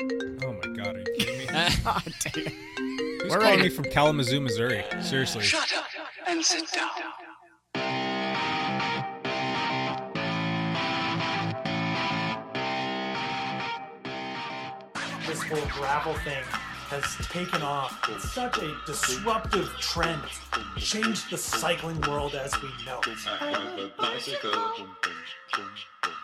[0.00, 1.46] Oh my god, are you kidding me?
[1.50, 2.44] Ah, oh, god damn.
[2.44, 3.62] Who's We're calling ready.
[3.62, 4.84] me from Kalamazoo, Missouri?
[5.00, 5.42] Seriously.
[5.42, 5.86] Shut up
[6.28, 6.90] and sit down.
[15.26, 16.42] this whole gravel thing
[16.88, 17.98] has taken off.
[18.08, 20.22] It's such a disruptive trend.
[20.76, 23.00] Changed the cycling world as we know.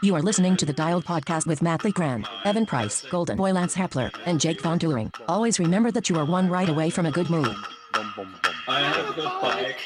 [0.03, 3.75] You are listening to the Dialed Podcast with Matt LeGrand, Evan Price, Golden Boy Lance
[3.75, 5.15] Hepler, and Jake Von Turing.
[5.29, 7.55] Always remember that you are one ride away from a good move.
[8.67, 9.79] I have a bike.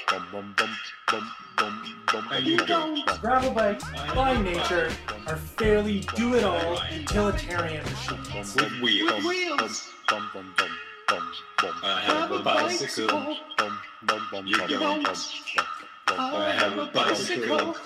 [2.31, 3.05] And you don't.
[3.21, 4.91] Gravel bikes, by nature,
[5.27, 8.55] are fairly do-it-all utilitarian machines.
[8.55, 9.25] With wheels.
[9.25, 9.91] Wheels.
[11.83, 13.37] I have a bicycle.
[14.45, 15.07] You don't.
[16.11, 17.77] I have a bicycle.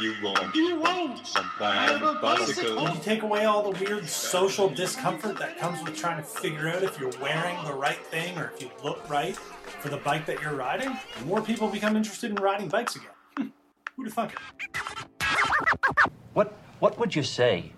[0.00, 0.54] You won't.
[0.54, 1.36] You won't.
[1.60, 2.82] I have a bicycle.
[2.82, 6.68] When you take away all the weird social discomfort that comes with trying to figure
[6.68, 10.24] out if you're wearing the right thing or if you look right for the bike
[10.26, 13.10] that you're riding, more people become interested in riding bikes again.
[13.36, 13.46] Hmm.
[13.96, 14.38] Who'd have thunk it?
[16.32, 17.72] What what would you say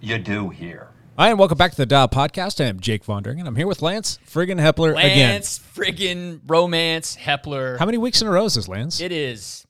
[0.00, 0.90] you do here?
[1.18, 2.64] Hi, and welcome back to the Dial Podcast.
[2.64, 3.44] I am Jake Von Dringen.
[3.44, 5.32] I'm here with Lance friggin' Hepler again.
[5.32, 7.76] Lance friggin' romance Hepler.
[7.76, 9.00] How many weeks in a row is this, Lance?
[9.00, 9.66] It is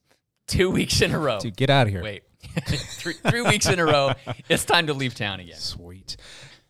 [0.46, 1.40] two weeks in a row.
[1.40, 2.02] Dude, get out of here.
[2.02, 2.24] Wait,
[2.66, 4.12] three, three weeks in a row.
[4.50, 5.56] It's time to leave town again.
[5.56, 6.18] Sweet.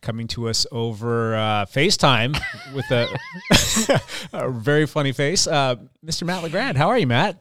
[0.01, 2.39] Coming to us over uh, FaceTime
[2.73, 5.45] with a, a very funny face.
[5.45, 6.23] Uh, Mr.
[6.23, 6.77] Matt LeGrand.
[6.77, 7.37] How are you, Matt?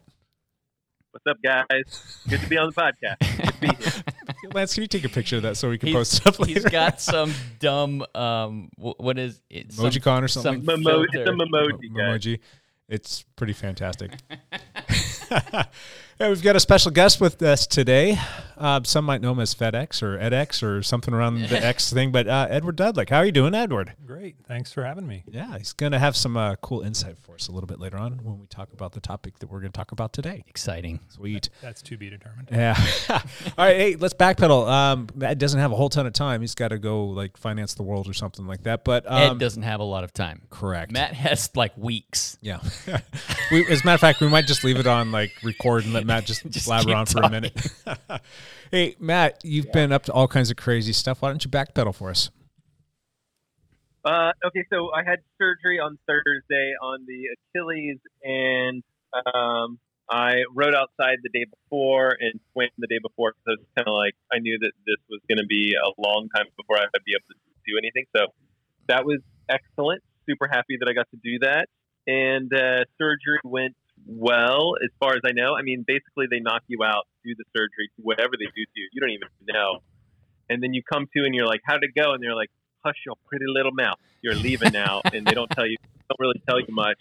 [1.13, 2.21] What's up, guys?
[2.29, 3.37] Good to be on the podcast.
[3.37, 4.03] Good to be here.
[4.55, 6.53] Lance, can you take a picture of that so we can He's, post stuff later?
[6.61, 9.73] he's got some dumb um what is it?
[9.73, 10.65] Some- Emojicon or something?
[10.65, 11.33] some Memo- it's a filter.
[11.45, 12.39] memoji, guys.
[12.89, 14.13] It's pretty fantastic.
[16.21, 18.19] yeah, we've got a special guest with us today.
[18.57, 22.11] Uh, some might know him as FedEx or EdX or something around the X thing,
[22.11, 23.09] but uh, Edward Dudlick.
[23.09, 23.93] How are you doing, Edward?
[24.05, 24.35] Great.
[24.49, 25.23] Thanks for having me.
[25.29, 27.97] Yeah, he's going to have some uh, cool insight for us a little bit later
[27.97, 30.43] on when we talk about the topic that we're going to talk about today.
[30.49, 30.99] Exciting.
[31.09, 31.51] Sweet.
[31.63, 32.49] That's to be determined.
[32.51, 32.75] Yeah.
[33.11, 33.21] All
[33.59, 33.77] right.
[33.77, 34.69] Hey, let's backpedal.
[34.69, 36.41] Um, Matt doesn't have a whole ton of time.
[36.41, 38.83] He's got to go like finance the world or something like that.
[38.83, 40.43] But um, Ed doesn't have a lot of time.
[40.51, 40.91] correct.
[40.91, 42.37] Matt has like weeks.
[42.41, 42.59] Yeah.
[43.53, 45.93] we, as a matter of fact, we might just leave it on like record and
[45.93, 47.55] let Matt just, Just blabber on for a minute.
[48.73, 51.23] hey, Matt, you've been up to all kinds of crazy stuff.
[51.23, 52.31] Why don't you backpedal for us?
[54.05, 58.83] Uh, okay, so I had surgery on Thursday on the Achilles, and
[59.35, 59.79] um,
[60.11, 63.35] I rode outside the day before and swam the day before.
[63.45, 66.29] So it's kind of like I knew that this was going to be a long
[66.35, 67.37] time before I would be able to
[67.67, 68.07] do anything.
[68.17, 68.33] So
[68.89, 70.03] that was excellent.
[70.27, 71.69] Super happy that I got to do that.
[72.07, 73.77] And uh, surgery went
[74.09, 75.55] well, as far as I know.
[75.55, 78.89] I mean, basically, they knock you out, do the surgery, whatever they do to you,
[78.93, 79.81] you don't even know.
[80.49, 82.51] And then you come to and you're like, "How'd it go?" And they're like,
[82.83, 83.99] "Hush your pretty little mouth.
[84.23, 85.77] You're leaving now." and they don't tell you,
[86.09, 86.99] don't really tell you much.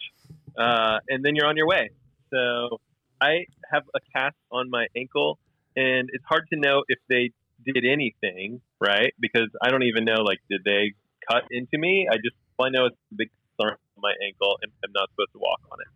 [0.58, 1.92] Uh, and then you're on your way.
[2.30, 2.82] So
[3.22, 5.40] I have a cast on my ankle,
[5.78, 7.32] and it's hard to know if they
[7.66, 9.14] did anything, right?
[9.18, 10.94] Because I don't even know, like, did they
[11.30, 12.08] cut into me?
[12.12, 15.10] I just, all I know it's a big thorn on my ankle, and I'm not
[15.12, 15.88] supposed to walk on it.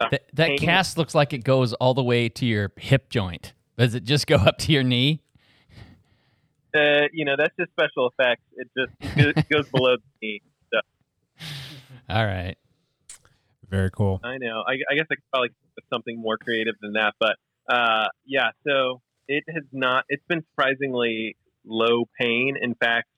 [0.00, 3.10] Uh, That, that pain- cast looks like it goes all the way to your hip
[3.10, 3.52] joint.
[3.78, 5.20] Does it just go up to your knee?
[6.74, 8.42] uh, you know, that's just special effects.
[8.56, 10.42] It just it goes below the knee.
[10.72, 10.80] So
[12.08, 12.56] All right.
[13.68, 14.20] Very cool.
[14.24, 14.62] I know.
[14.66, 17.36] I, I guess I could probably do something more creative than that, but
[17.68, 18.50] uh, yeah.
[18.66, 20.04] So it has not.
[20.08, 22.56] It's been surprisingly low pain.
[22.60, 23.08] In fact,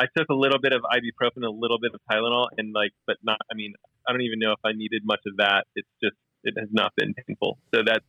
[0.00, 3.16] I took a little bit of ibuprofen, a little bit of Tylenol, and like, but
[3.22, 3.36] not.
[3.52, 3.74] I mean,
[4.08, 5.66] I don't even know if I needed much of that.
[5.76, 7.58] It's just it has not been painful.
[7.74, 8.06] So that's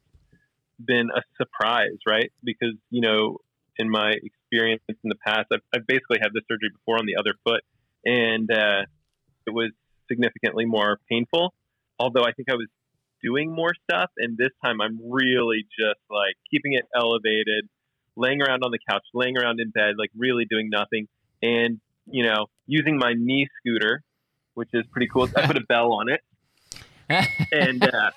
[0.80, 2.31] been a surprise, right?
[2.44, 3.40] Because you know,
[3.78, 7.18] in my experience in the past, I've, I've basically had this surgery before on the
[7.19, 7.62] other foot,
[8.06, 8.88] and uh,
[9.46, 9.72] it was
[10.09, 11.53] significantly more painful.
[12.00, 12.68] Although I think I was
[13.22, 17.68] doing more stuff, and this time I'm really just like keeping it elevated,
[18.16, 21.10] laying around on the couch, laying around in bed, like really doing nothing,
[21.42, 24.04] and you know, using my knee scooter,
[24.54, 25.30] which is pretty cool.
[25.36, 26.22] I put a bell on it,
[27.52, 28.12] and uh,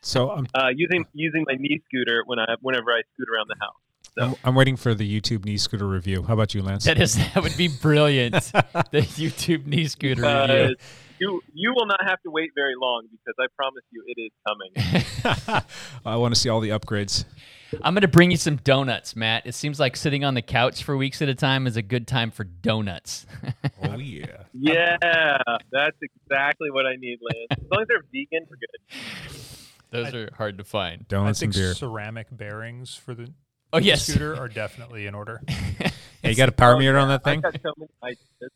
[0.00, 3.56] So I'm, uh, using using my knee scooter when I whenever I scoot around the
[3.60, 3.74] house.
[4.18, 6.22] I'm, I'm waiting for the YouTube knee scooter review.
[6.22, 6.84] How about you, Lance?
[6.84, 8.32] That is that would be brilliant.
[8.90, 10.76] the YouTube knee scooter Uh, review.
[11.18, 14.32] you you will not have to wait very long because I promise you it is
[14.46, 15.62] coming.
[16.06, 17.24] I want to see all the upgrades.
[17.82, 19.46] I'm going to bring you some donuts, Matt.
[19.46, 22.06] It seems like sitting on the couch for weeks at a time is a good
[22.06, 23.26] time for donuts.
[23.82, 24.44] Oh yeah.
[24.52, 24.96] Yeah,
[25.70, 27.46] that's exactly what I need, Lance.
[27.62, 29.40] As long as they're vegan, we're good.
[29.90, 31.06] Those are hard to find.
[31.08, 31.74] Donuts I think and beer.
[31.74, 33.32] ceramic bearings for the
[33.72, 34.06] Oh yes.
[34.06, 35.42] scooter are definitely in order.
[36.22, 37.42] Yeah, you got a power Oh, meter on that thing?
[37.44, 38.50] I've got so many ideas.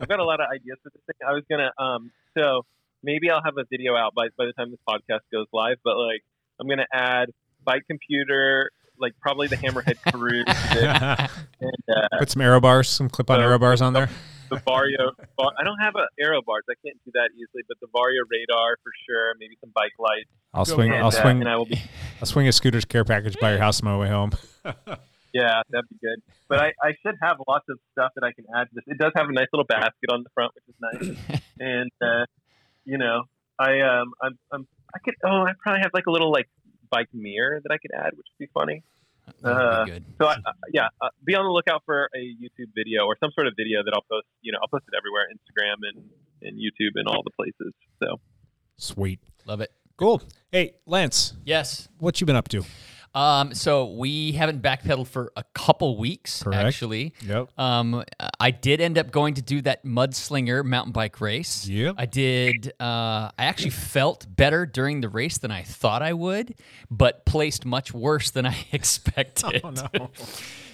[0.00, 1.16] I've got a lot of ideas for this thing.
[1.26, 2.64] I was gonna um so
[3.02, 5.96] maybe I'll have a video out by by the time this podcast goes live, but
[5.96, 6.22] like
[6.60, 7.30] I'm gonna add
[7.64, 13.38] bike computer, like probably the Hammerhead Karoo and uh, Put some aero bars, some clip-on
[13.38, 14.08] So- aero bars on there.
[14.50, 14.98] the Varia.
[15.36, 16.64] Var- I don't have a aero bars.
[16.68, 19.34] I can't do that easily, but the Varia radar for sure.
[19.38, 20.28] Maybe some bike lights.
[20.52, 20.90] I'll swing.
[20.90, 21.40] And, I'll uh, swing.
[21.40, 21.80] and I will be
[22.20, 24.32] I'll swing a scooter's care package by your house on my way home.
[25.32, 26.20] Yeah, that'd be good.
[26.48, 28.84] But I, I should have lots of stuff that I can add to this.
[28.88, 31.40] It does have a nice little basket on the front, which is nice.
[31.60, 32.24] and uh,
[32.84, 33.22] you know,
[33.56, 36.48] I um I'm, I'm I could oh I probably have like a little like
[36.90, 38.82] bike mirror that I could add, which would be funny.
[39.42, 40.04] That Uh, would be good.
[40.20, 43.30] So I, uh, yeah, uh, be on the lookout for a YouTube video or some
[43.34, 44.26] sort of video that I'll post.
[44.42, 46.10] You know, I'll post it everywhere, Instagram and
[46.42, 47.72] and YouTube and all the places.
[48.02, 48.18] So
[48.76, 49.20] Sweet.
[49.46, 49.70] Love it.
[49.98, 50.22] Cool.
[50.50, 51.88] Hey, Lance, Yes.
[51.98, 52.64] what you been up to?
[53.14, 56.64] Um, so we haven't backpedaled for a couple weeks, Correct.
[56.64, 57.12] actually.
[57.26, 57.48] Yep.
[57.58, 58.04] Um,
[58.38, 61.66] I did end up going to do that mudslinger mountain bike race.
[61.66, 61.96] Yep.
[61.98, 62.72] I did.
[62.78, 66.54] Uh, I actually felt better during the race than I thought I would,
[66.90, 69.62] but placed much worse than I expected.
[69.64, 70.10] Oh no.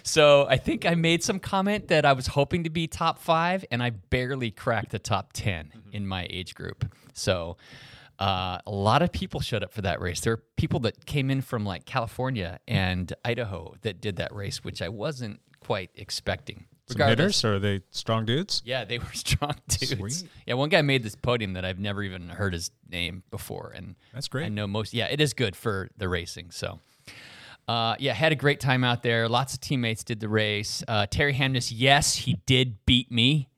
[0.03, 3.65] So I think I made some comment that I was hoping to be top five,
[3.73, 6.85] and I barely cracked the top 10 in my age group.
[7.13, 7.57] So
[8.19, 10.21] uh, a lot of people showed up for that race.
[10.21, 14.65] There were people that came in from like California and Idaho that did that race,
[14.65, 16.67] which I wasn't quite expecting.
[16.89, 18.63] Some Regardless- hitters or are they strong dudes?
[18.65, 20.19] yeah, they were strong dudes.
[20.21, 20.31] Sweet.
[20.47, 23.97] Yeah, one guy made this podium that I've never even heard his name before, and
[24.15, 24.47] That's great.
[24.47, 24.95] I know most.
[24.95, 26.53] Yeah, it is good for the racing.
[26.53, 26.79] So,
[27.67, 29.29] uh, yeah, had a great time out there.
[29.29, 30.85] Lots of teammates did the race.
[30.87, 33.49] Uh, Terry Hamness, yes, he did beat me.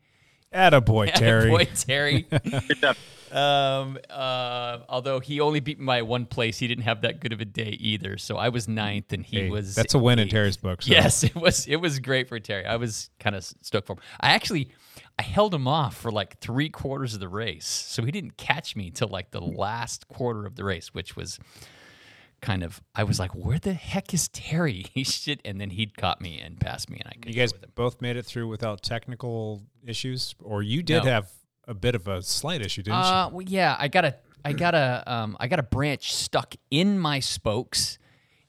[0.55, 1.50] Attaboy, Terry.
[1.50, 2.22] Boy, Terry.
[2.22, 2.96] good job.
[3.32, 7.32] Um, uh, although he only beat me by one place, he didn't have that good
[7.32, 8.19] of a day either.
[8.19, 9.75] So I was ninth, and he Hey, was.
[9.75, 10.28] that's a win in.
[10.28, 10.82] Terry's book.
[10.82, 10.90] So.
[10.92, 11.66] Yes, it was.
[11.66, 12.64] It was great for Terry.
[12.66, 14.00] I was kind of stoked for him.
[14.20, 14.70] I actually,
[15.19, 18.76] I held him off for like three quarters of the race, so he didn't catch
[18.76, 21.38] me till like the last quarter of the race, which was
[22.40, 22.81] kind of.
[22.94, 26.40] I was like, "Where the heck is Terry?" He should, and then he'd caught me
[26.40, 30.34] and passed me, and I could You guys both made it through without technical issues,
[30.42, 31.10] or you did No.
[31.10, 31.31] have
[31.69, 34.75] a bit of a slight issue, didn't Uh, well, yeah, I got a, I got
[34.75, 37.99] a, um, I got a branch stuck in my spokes,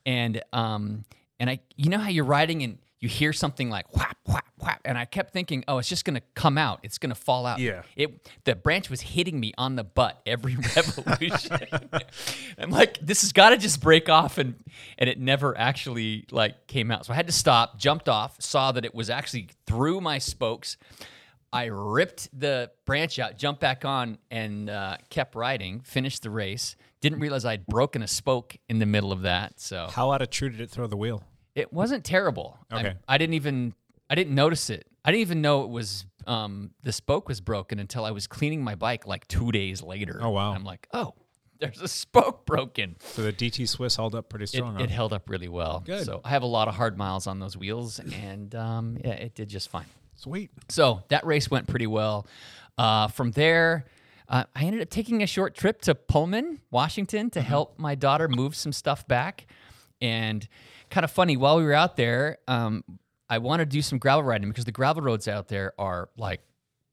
[0.05, 1.03] and um,
[1.39, 4.81] and I, you know how you're riding and you hear something like whap whap whap,
[4.85, 7.59] and I kept thinking, oh, it's just gonna come out, it's gonna fall out.
[7.59, 7.83] Yeah.
[7.95, 11.57] It, the branch was hitting me on the butt every revolution.
[12.57, 14.55] I'm like, this has got to just break off, and
[14.97, 17.05] and it never actually like came out.
[17.05, 20.77] So I had to stop, jumped off, saw that it was actually through my spokes.
[21.51, 25.79] I ripped the branch out, jumped back on, and uh, kept riding.
[25.81, 26.75] Finished the race.
[27.01, 29.59] Didn't realize I'd broken a spoke in the middle of that.
[29.59, 29.87] So?
[29.91, 31.23] How out of true did it throw the wheel?
[31.55, 32.57] it wasn't terrible.
[32.71, 32.93] Okay.
[33.07, 33.73] I, didn't even
[34.09, 34.87] I didn't notice it.
[35.03, 38.63] I didn't even know it was um, the spoke was broken until I was cleaning
[38.63, 40.19] my bike like two days later.
[40.21, 40.53] Oh, wow.
[40.53, 41.15] I'm like, oh,
[41.59, 42.95] there's a spoke broken.
[42.99, 44.75] So the DT Swiss held up pretty It, strong.
[44.75, 44.83] huh?
[44.83, 45.81] it held up really well.
[45.85, 46.05] Good.
[46.05, 49.35] So I have a lot of hard miles on those wheels, and um, yeah, it
[49.35, 49.85] did just fine.
[50.19, 50.51] Sweet.
[50.67, 52.27] So that race went pretty well.
[52.77, 53.85] Uh, from there,
[54.27, 58.27] uh, I ended up taking a short trip to Pullman, Washington, to help my daughter
[58.27, 59.47] move some stuff back.
[60.01, 60.45] And
[60.89, 62.83] kind of funny, while we were out there, um,
[63.29, 66.41] I wanted to do some gravel riding because the gravel roads out there are like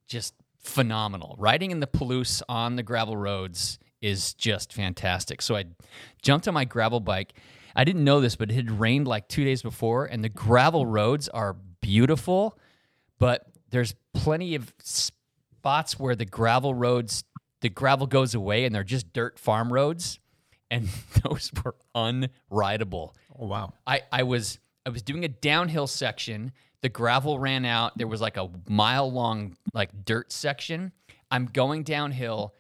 [0.07, 1.35] just phenomenal.
[1.37, 5.43] Riding in the Palouse on the gravel roads is just fantastic.
[5.43, 5.65] So I
[6.23, 7.35] jumped on my gravel bike.
[7.75, 10.87] I didn't know this, but it had rained like two days before, and the gravel
[10.87, 12.57] roads are beautiful,
[13.19, 17.25] but there's plenty of spots where the gravel roads,
[17.61, 20.19] the gravel goes away, and they're just dirt farm roads,
[20.71, 20.89] and
[21.23, 23.15] those were unrideable.
[23.39, 23.73] Oh wow.
[23.87, 26.53] I, I was I was doing a downhill section.
[26.83, 27.99] The gravel ran out.
[27.99, 30.93] There was like a mile long like dirt section.
[31.31, 32.55] I'm going downhill.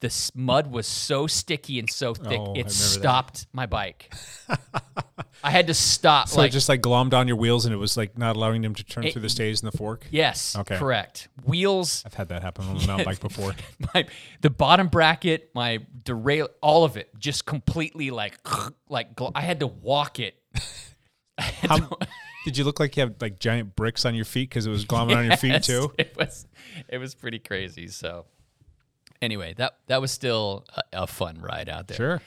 [0.00, 2.72] The mud was so sticky and so thick, Oh, it that.
[2.72, 4.14] stopped my bike.
[5.42, 6.28] I had to stop.
[6.28, 8.62] So like it just like glommed on your wheels, and it was like not allowing
[8.62, 10.06] them to turn It- through the stays and the fork.
[10.10, 10.76] yes, Okay.
[10.76, 11.28] correct.
[11.44, 13.54] Wheels, I've had that happen on a mountain bike before.
[13.94, 14.06] my
[14.40, 18.38] the bottom bracket, my derail, all of it just completely like
[18.88, 20.36] like gl- I had to walk it.
[21.38, 21.96] How, to-
[22.44, 24.84] did you look like you had like giant bricks on your feet because it was
[24.84, 25.92] glomming on your feet too?
[25.98, 26.46] It was
[26.88, 27.86] it was pretty crazy.
[27.88, 28.26] So
[29.22, 31.96] anyway, that that was still a, a fun ride out there.
[31.96, 32.22] Sure.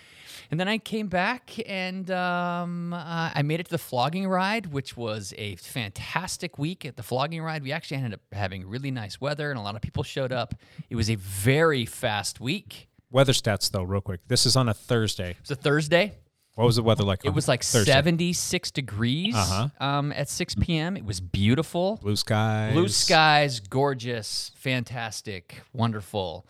[0.49, 4.65] And then I came back and um, uh, I made it to the flogging ride,
[4.73, 7.63] which was a fantastic week at the flogging ride.
[7.63, 10.53] We actually ended up having really nice weather and a lot of people showed up.
[10.89, 12.89] It was a very fast week.
[13.09, 14.19] Weather stats though, real quick.
[14.27, 15.31] This is on a Thursday.
[15.31, 16.15] It was a Thursday.
[16.55, 17.21] What was the weather like?
[17.23, 17.93] It was like Thursday?
[17.93, 19.69] 76 degrees Uh-huh.
[19.85, 20.97] um, at 6 p.m.
[20.97, 21.97] It was beautiful.
[22.01, 22.73] blue skies.
[22.73, 26.45] Blue skies, gorgeous, fantastic, wonderful.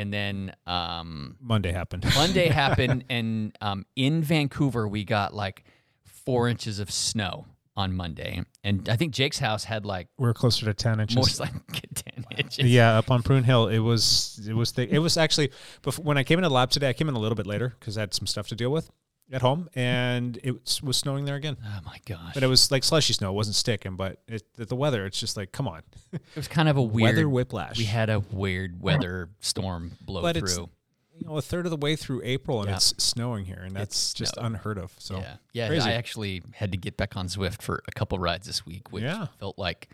[0.00, 2.04] And then um, Monday happened.
[2.14, 5.64] Monday happened, and um, in Vancouver, we got like
[6.04, 7.44] four inches of snow
[7.76, 8.42] on Monday.
[8.64, 11.16] And I think Jake's house had like we are closer to ten inches.
[11.16, 11.52] most like
[11.94, 12.64] 10 inches.
[12.64, 14.90] Yeah, up on Prune Hill, it was it was thick.
[14.90, 15.50] It was actually
[15.82, 16.88] before, when I came into the lab today.
[16.88, 18.90] I came in a little bit later because I had some stuff to deal with
[19.32, 21.56] at home, and it was, snowing there again.
[21.64, 22.34] Oh my gosh.
[22.34, 23.30] But it was like slushy snow.
[23.30, 25.06] It wasn't sticking, but it, the weather.
[25.06, 25.82] It's just like, come on,
[26.12, 27.78] It was kind of a weird weather whiplash.
[27.78, 30.68] We had a weird weather storm blow but through.
[31.16, 32.76] you know a third of the way through April, and Yeah.
[32.76, 34.46] it's snowing here, and that's It's just snowed.
[34.46, 34.92] unheard of.
[34.98, 35.68] So yeah, yeah.
[35.68, 35.88] crazy.
[35.88, 39.04] I actually had to get back on Zwift for a couple rides this week, which
[39.04, 39.26] Yeah.
[39.38, 39.88] felt like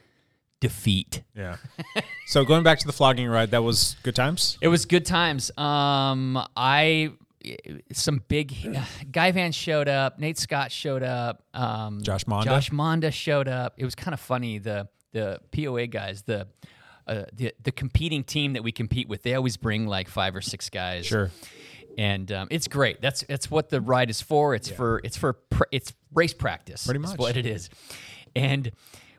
[0.60, 1.22] defeat.
[1.36, 1.56] yeah.
[2.26, 4.56] so going back to the flogging ride, that was good times.
[4.62, 5.50] It was good times.
[5.58, 7.12] Um, I
[7.92, 8.54] some big
[9.10, 10.18] Guy Van showed up.
[10.18, 11.42] Nate Scott showed up.
[11.54, 12.44] Um, Josh Monda?
[12.44, 13.74] Josh Monda showed up.
[13.76, 14.58] It was kind of funny.
[14.58, 16.46] The the POA guys, the
[17.06, 20.40] uh, the the competing team that we compete with, they always bring like five or
[20.40, 21.06] six guys.
[21.06, 21.30] Sure.
[21.96, 23.00] and um, it's great.
[23.00, 24.54] That's that's what the ride is for.
[24.54, 26.84] It's for it's for pr- it's race practice.
[26.84, 27.18] Pretty much.
[27.18, 27.70] what it is.
[28.34, 28.72] And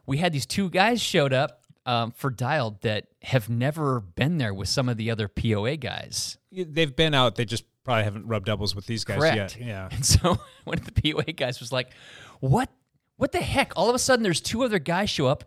[0.05, 4.53] we had these two guys showed up um, for Dialed that have never been there
[4.53, 6.37] with some of the other POA guys.
[6.51, 7.35] They've been out.
[7.35, 9.57] They just probably haven't rubbed doubles with these guys Correct.
[9.57, 9.65] yet.
[9.65, 9.89] Yeah.
[9.95, 11.91] And so one of the POA guys was like,
[12.39, 12.69] "What?
[13.15, 13.73] What the heck?
[13.75, 15.45] All of a sudden, there's two other guys show up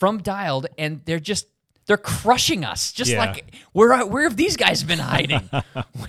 [0.00, 1.46] from Dialed, and they're just."
[1.86, 3.18] They're crushing us, just Yeah.
[3.18, 5.40] like where where have these guys been hiding?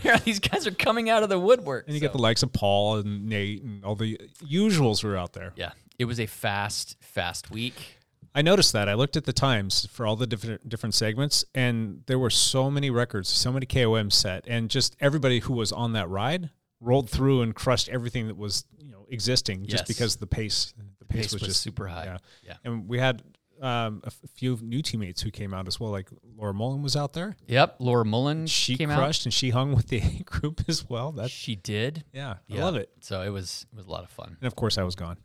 [0.02, 1.88] where are these guys are coming out of the woodwork?
[1.88, 5.18] And you So- get the likes of Paul and Nate and all the usuals were
[5.18, 5.52] out there.
[5.58, 7.98] Yeah, it was a fast, fast week.
[8.36, 8.90] I noticed that.
[8.90, 12.70] I looked at the times for all the different different segments, and there were so
[12.70, 16.50] many records, so many KOM set, and just everybody who was on that ride
[16.82, 21.06] rolled through and crushed everything that was you know existing, just because the pace the
[21.06, 22.06] pace, Pace was, was just super high.
[22.06, 22.18] Yeah.
[22.44, 22.54] Yeah.
[22.66, 23.24] and we had
[23.62, 25.90] um, a f- few new teammates who came out as well.
[25.92, 27.38] Like Laura Mullen was out there.
[27.48, 31.08] Yep, Laura Mullen She came crushed and she hung with the A group as well.
[31.08, 31.16] out.
[31.16, 32.04] That's She did.
[32.12, 32.90] yeah, I love it.
[33.00, 34.36] So it was it was a lot of fun.
[34.42, 35.16] And of course, I was gone.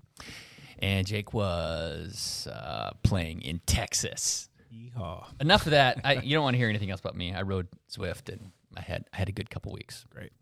[0.83, 4.49] And Jake was uh, playing in Texas.
[4.73, 5.25] Yeehaw.
[5.41, 6.01] Enough of that.
[6.05, 7.35] I, you don't want to hear anything else about me.
[7.35, 10.05] I rode Zwift and I had I had a good couple weeks.
[10.11, 10.33] Great.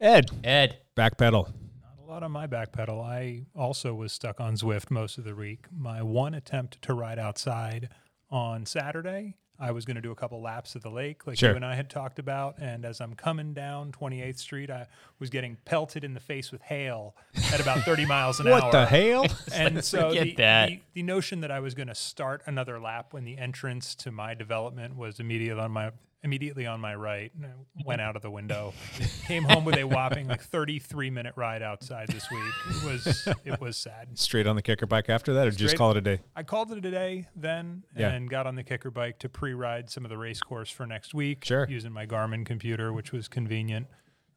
[0.00, 1.48] Ed, Ed, back pedal.
[1.80, 3.00] Not a lot on my back pedal.
[3.00, 5.66] I also was stuck on Zwift most of the week.
[5.72, 7.88] My one attempt to ride outside
[8.30, 11.50] on Saturday, I was going to do a couple laps of the lake, like Sure.
[11.50, 12.58] you and I had talked about.
[12.58, 14.88] And as I'm coming down 28th Street, I
[15.20, 17.14] was getting pelted in the face with hail
[17.52, 18.60] at about 30 miles an hour.
[18.60, 19.26] What the hell?
[19.54, 20.68] And so the, that.
[20.68, 24.10] The, the notion that I was going to start another lap when the entrance to
[24.10, 25.92] my development was immediately on my
[26.24, 27.50] immediately on my right and I
[27.84, 28.08] went mm-hmm.
[28.08, 28.72] out of the window.
[29.26, 32.42] Came home with a whopping like 33 minute ride outside this week.
[32.70, 34.18] It was it was sad.
[34.18, 36.20] Straight on the kicker bike after that, or just call it a day?
[36.34, 38.10] I called it a day then Yeah.
[38.10, 41.14] and got on the kicker bike to pre-ride some of the race course for next
[41.14, 41.66] week Sure.
[41.68, 43.86] using my Garmin computer, which was convenient.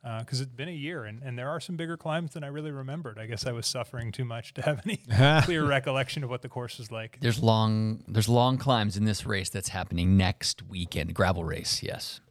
[0.03, 2.71] Because it's been a year, and, and there are some bigger climbs than I really
[2.71, 3.19] remembered.
[3.19, 4.97] I guess I was suffering too much to have any
[5.43, 7.17] clear recollection of what the course was like.
[7.19, 11.13] there's long there's long climbs in this race that's happening next weekend.
[11.13, 12.21] Gravel race, yes.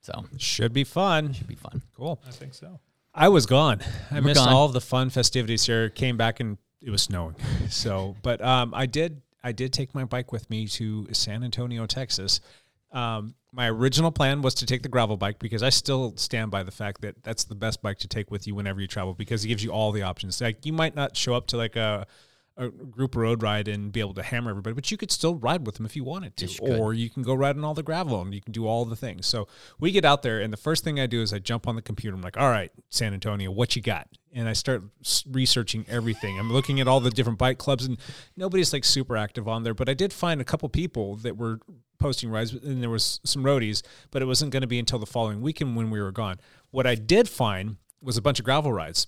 [0.00, 1.34] So Should be fun.
[1.34, 1.82] should be fun.
[1.94, 2.20] Cool.
[2.26, 2.80] I think so.
[3.14, 3.80] I was gone.
[4.10, 4.48] I You were missed gone.
[4.54, 5.90] all of the fun festivities here.
[5.90, 7.34] Came back and it was snowing.
[7.68, 9.20] So, but um, I did.
[9.44, 12.40] I did take my bike with me to San Antonio, Texas.
[12.92, 16.62] Um, my original plan was to take the gravel bike because I still stand by
[16.62, 19.44] the fact that that's the best bike to take with you whenever you travel because
[19.44, 20.40] it gives you all the options.
[20.40, 22.06] Like you might not show up to like a
[22.56, 25.64] a group road ride and be able to hammer everybody, but you could still ride
[25.64, 27.72] with them if you wanted to, Yes, you or you can go ride on all
[27.72, 29.26] the gravel and you can do all the things.
[29.26, 31.74] So we get out there, and the first thing I do is I jump on
[31.74, 32.14] the computer.
[32.14, 34.08] I'm like, all right, San Antonio, what you got?
[34.32, 34.82] And I start
[35.30, 36.38] researching everything.
[36.38, 37.98] I'm looking at all the different bike clubs, and
[38.36, 39.74] nobody's like super active on there.
[39.74, 41.60] But I did find a couple people that were
[42.00, 45.06] posting rides, and there was some roadies, but it wasn't going to be until the
[45.06, 46.40] following weekend when we were gone.
[46.70, 49.06] What I did find was a bunch of gravel rides.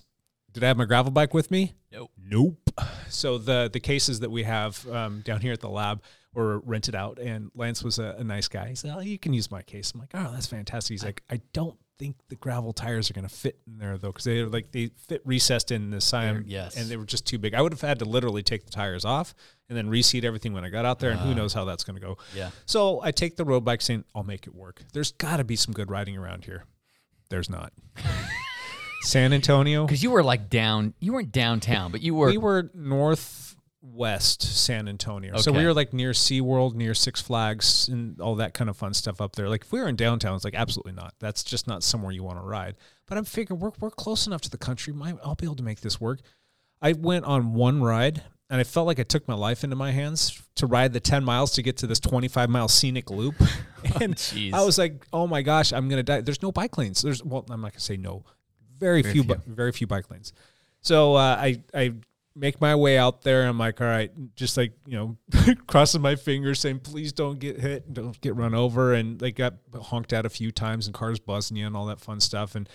[0.53, 1.73] Did I have my gravel bike with me?
[1.91, 2.11] Nope.
[2.17, 2.69] Nope.
[3.09, 6.01] So the the cases that we have um, down here at the lab
[6.33, 8.69] were rented out, and Lance was a, a nice guy.
[8.69, 11.21] He said, "Oh, you can use my case." I'm like, "Oh, that's fantastic." He's like,
[11.29, 14.47] "I don't think the gravel tires are going to fit in there though, because they're
[14.47, 16.75] like they fit recessed in the side, yes.
[16.75, 17.53] and they were just too big.
[17.53, 19.33] I would have had to literally take the tires off
[19.69, 21.33] and then reseat everything when I got out there, and who ah.
[21.33, 22.51] knows how that's going to go." Yeah.
[22.65, 25.55] So I take the road bike, saying, "I'll make it work." There's got to be
[25.55, 26.65] some good riding around here.
[27.29, 27.73] There's not.
[29.01, 29.85] San Antonio.
[29.87, 32.27] Because you were like down, you weren't downtown, but you were.
[32.27, 35.37] we were north west San Antonio.
[35.37, 38.93] So we were like near SeaWorld, near Six Flags, and all that kind of fun
[38.93, 39.49] stuff up there.
[39.49, 41.13] Like if we were in downtown, it's like absolutely not.
[41.19, 42.75] That's just not somewhere you want to ride.
[43.05, 44.93] But I'm figuring we're we're close enough to the country.
[44.93, 46.21] My, I'll be able to make this work.
[46.81, 49.91] I went on one ride and I felt like I took my life into my
[49.91, 53.35] hands to ride the 10 miles to get to this 25 mile scenic loop.
[54.01, 54.53] and jeez.
[54.53, 56.21] I was like, oh my gosh, I'm going to die.
[56.21, 57.01] There's no bike lanes.
[57.01, 58.23] There's, well, I'm not going to say no.
[58.77, 59.23] Very, few, few.
[59.23, 60.33] bi- very few bike lanes.
[60.81, 61.93] So uh, I, I
[62.35, 63.45] make my way out there.
[63.45, 65.17] I'm like, all right, just like, you know,
[65.67, 68.93] crossing my fingers saying, please don't get hit, don't get run over.
[68.93, 71.99] And they got honked at a few times and cars buzzing you and all that
[71.99, 72.55] fun stuff.
[72.55, 72.67] And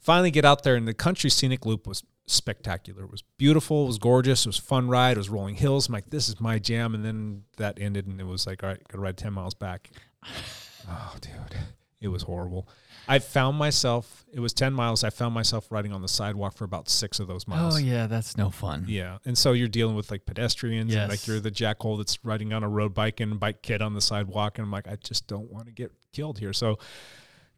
[0.00, 3.04] finally get out there and the country scenic loop was spectacular.
[3.04, 3.84] It was beautiful.
[3.84, 4.46] It was gorgeous.
[4.46, 5.12] It was a fun ride.
[5.12, 5.88] It was rolling hills.
[5.88, 6.94] I'm like, this is my jam.
[6.94, 9.90] And then that ended and it was like, all right, gotta ride 10 miles back.
[10.90, 11.32] Oh, dude.
[12.00, 12.66] It was horrible.
[13.08, 15.02] I found myself, it was 10 miles.
[15.02, 17.76] I found myself riding on the sidewalk for about six of those miles.
[17.76, 18.84] Oh yeah, that's no fun.
[18.86, 19.18] Yeah.
[19.24, 22.62] And so you're dealing with like pedestrians and like you're the jackhole that's riding on
[22.62, 24.58] a road bike and bike kid on the sidewalk.
[24.58, 26.52] And I'm like, I just don't want to get killed here.
[26.52, 26.78] So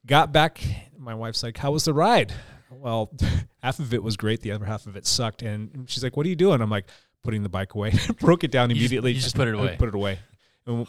[0.06, 0.60] got back.
[0.98, 2.32] My wife's like, How was the ride?
[2.70, 3.10] Well,
[3.62, 4.40] half of it was great.
[4.42, 5.42] The other half of it sucked.
[5.42, 6.60] And she's like, What are you doing?
[6.60, 6.86] I'm like,
[7.22, 7.92] Putting the bike away.
[8.20, 9.12] Broke it down You just- immediately.
[9.12, 9.76] you just put it I away.
[9.78, 10.20] Put it away.
[10.66, 10.86] And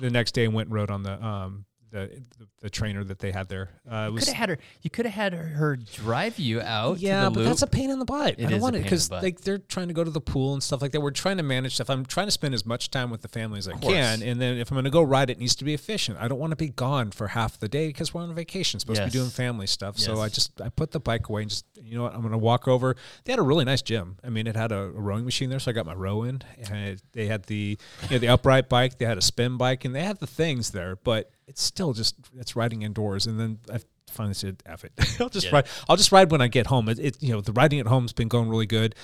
[0.00, 1.64] the next day, went and rode on the, um,
[1.96, 3.70] the, the, the trainer that they had there.
[3.90, 4.58] Uh, it Could have had her.
[4.82, 6.98] You could have had her, her drive you out.
[6.98, 7.48] yeah, to the but loop.
[7.48, 8.34] that's a pain in the butt.
[8.38, 10.10] It I don't is want pain it because the like they're trying to go to
[10.10, 11.00] the pool and stuff like that.
[11.00, 11.88] We're trying to manage stuff.
[11.88, 14.58] I'm trying to spend as much time with the family as I can, and then
[14.58, 16.18] if I'm going to go ride, it needs to be efficient.
[16.20, 19.00] I don't want to be gone for half the day because we're on vacation, supposed
[19.00, 19.98] to be doing family stuff.
[19.98, 22.32] So I just I put the bike away and just you know what I'm going
[22.32, 22.96] to walk over.
[23.24, 24.16] They had a really nice gym.
[24.22, 26.42] I mean, it had a, a rowing machine there, so I got my row in.
[26.58, 28.98] And it, they had the you know the upright bike.
[28.98, 32.16] They had a spin bike, and they had the things there, but it's still just
[32.38, 33.26] it's riding indoors.
[33.26, 33.78] And then I
[34.10, 35.54] finally said, "F it, I'll just Yeah.
[35.54, 35.66] ride.
[35.88, 38.12] I'll just ride when I get home." It, it you know the riding at home's
[38.12, 38.94] been going really good.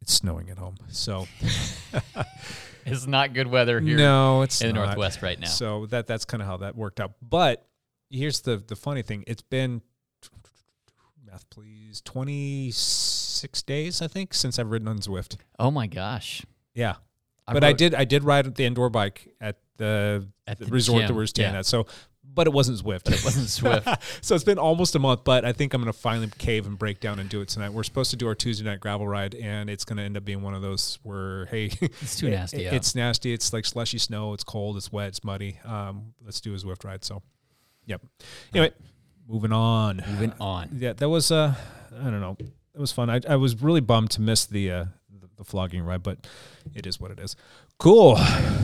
[0.00, 1.26] It's snowing at home, so
[2.86, 3.96] It's not good weather here.
[3.98, 4.84] no, it's in the.
[4.84, 5.48] Northwest right now.
[5.48, 7.12] So that that's kind of how that worked out.
[7.20, 7.66] But
[8.10, 9.82] here's the the funny thing: it's been
[11.26, 15.36] math, please, twenty six days, I think, since I've ridden on Zwift.
[15.58, 16.42] Oh my gosh.
[16.74, 16.94] Yeah,
[17.48, 21.06] I but I did I did ride the indoor bike at the, At the resort
[21.06, 21.60] that we were staying yeah.
[21.60, 21.66] at.
[21.66, 21.86] So,
[22.22, 23.04] but it wasn't Zwift.
[23.04, 24.02] But it wasn't Zwift.
[24.20, 26.78] so it's been almost a month, but I think I'm going to finally cave and
[26.78, 27.72] break down and do it tonight.
[27.72, 30.24] We're supposed to do our Tuesday night gravel ride, and it's going to end up
[30.24, 32.74] being one of those where, hey, It's too nasty out.
[32.74, 33.32] It's nasty.
[33.32, 34.34] It's like slushy snow.
[34.34, 34.76] It's cold.
[34.76, 35.08] It's wet.
[35.08, 35.58] It's muddy.
[35.64, 37.04] Um, let's do a Zwift ride.
[37.04, 37.22] So,
[37.86, 38.02] yep.
[38.52, 38.72] Anyway,
[39.26, 40.02] moving on.
[40.08, 40.70] Moving on.
[40.76, 41.54] Yeah, that was uh,
[41.98, 42.36] I don't know.
[42.40, 43.10] It was fun.
[43.10, 44.84] I, I was really bummed to miss the uh,
[45.38, 46.26] the, the flogging ride, but
[46.74, 47.36] it is what it is.
[47.78, 48.16] Cool.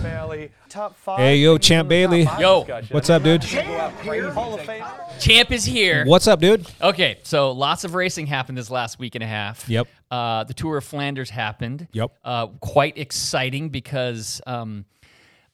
[0.02, 1.18] Bailey, top five.
[1.18, 2.22] Hey, yo, Champ Bailey.
[2.38, 2.64] Yo.
[2.90, 3.44] What's up, dude?
[3.44, 4.84] Hall of Fame.
[5.20, 6.04] Champ is here.
[6.04, 6.66] What's up, dude?
[6.82, 9.68] Okay, so lots of racing happened this last week and a half.
[9.68, 9.87] Yep.
[10.10, 11.88] Uh, the Tour of Flanders happened.
[11.92, 12.10] Yep.
[12.24, 14.84] Uh, quite exciting because um,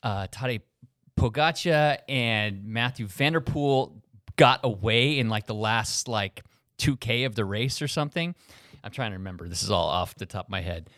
[0.03, 0.63] uh, Tadej
[1.19, 3.93] Pogacar and Mathieu van der Poel
[4.37, 6.43] got away in like the last like
[6.79, 8.35] 2K of the race or something.
[8.83, 9.49] I'm trying to remember.
[9.49, 10.89] This is all off the top of my head.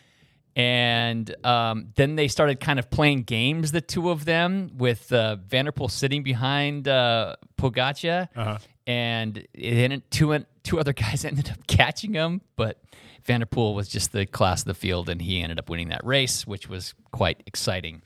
[0.55, 5.37] And um, then they started kind of playing games, the two of them, with uh,
[5.37, 8.59] van der Poel sitting behind uh, Pogacar, Uh-huh.
[8.87, 12.83] and it ended, two two other guys ended up catching him, but
[13.25, 15.89] van der Poel was just the class of the field, and he ended up winning
[15.89, 18.03] that race, which was quite exciting.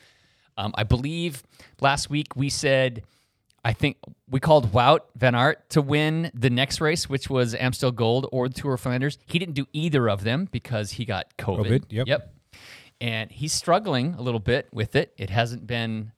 [0.57, 1.43] Um, I believe
[1.81, 3.03] last week we said,
[3.65, 3.97] I think
[4.31, 8.49] we called Wout Van Aert to win the next race, which was Amstel Gold or
[8.49, 9.19] the Tour of Flanders.
[9.27, 11.67] He didn't do either of them because he got COVID.
[11.67, 12.07] COVID, yep.
[12.07, 12.33] Yep.
[13.01, 15.13] And he's struggling a little bit with it.
[15.17, 16.13] It hasn't been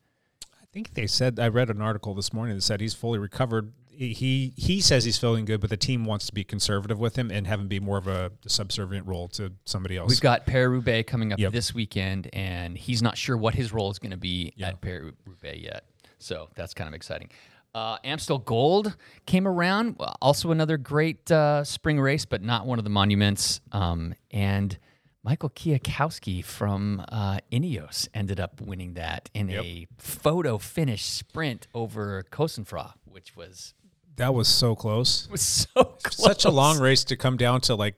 [0.61, 3.73] I think they said I read an article this morning that said he's fully recovered.
[3.89, 7.29] He he says he's feeling good, but the team wants to be conservative with him
[7.31, 10.09] and have him be more of a subservient role to somebody else.
[10.09, 11.51] We've got Roubaix coming up Yep.
[11.51, 15.59] this weekend, and he's not sure what his role is going to be at Roubaix
[15.59, 15.83] yet.
[16.17, 17.29] So that's kind of exciting.
[17.75, 22.83] Uh, Amstel Gold came around, also another great uh, spring race, but not one of
[22.83, 23.59] the monuments.
[23.73, 24.77] Um, and
[25.23, 32.23] Michael Kwiatkowski from uh, Ineos ended up winning that in a photo finish sprint over
[32.31, 33.73] Cosnefroy, which was
[34.15, 35.25] that was so close.
[35.25, 36.15] It was so close.
[36.17, 37.95] Such a long race to come down to like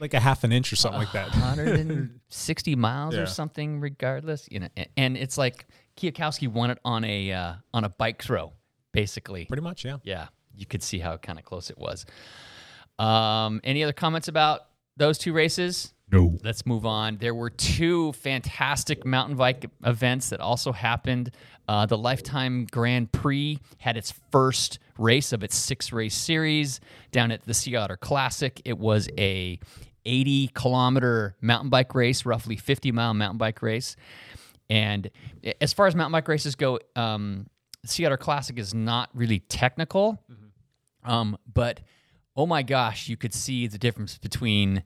[0.00, 1.28] like a half an inch or something like that.
[1.30, 3.20] 160 miles Yeah.
[3.20, 7.84] or something regardless you know and it's like Kwiatkowski won it on a uh, on
[7.84, 8.52] a bike throw
[8.92, 9.98] basically Pretty much, yeah.
[10.04, 12.06] yeah you could see how kind of close it was
[12.98, 14.62] um any other comments about
[14.96, 16.38] those two races No.
[16.42, 17.18] let's move on.
[17.18, 21.30] There were two fantastic mountain bike events that also happened.
[21.68, 26.80] Uh, the lifetime grand prix had its first race of its six race series
[27.12, 28.60] down at the sea otter classic.
[28.64, 29.58] It was a
[30.04, 33.96] 80 kilometer mountain bike race, roughly 50 mile mountain bike race.
[34.68, 35.10] And
[35.60, 37.46] as far as mountain bike races go, um,
[37.84, 40.22] Sea Otter Classic is not really technical,
[41.04, 41.80] um, but
[42.36, 44.84] oh my gosh, you could see the difference between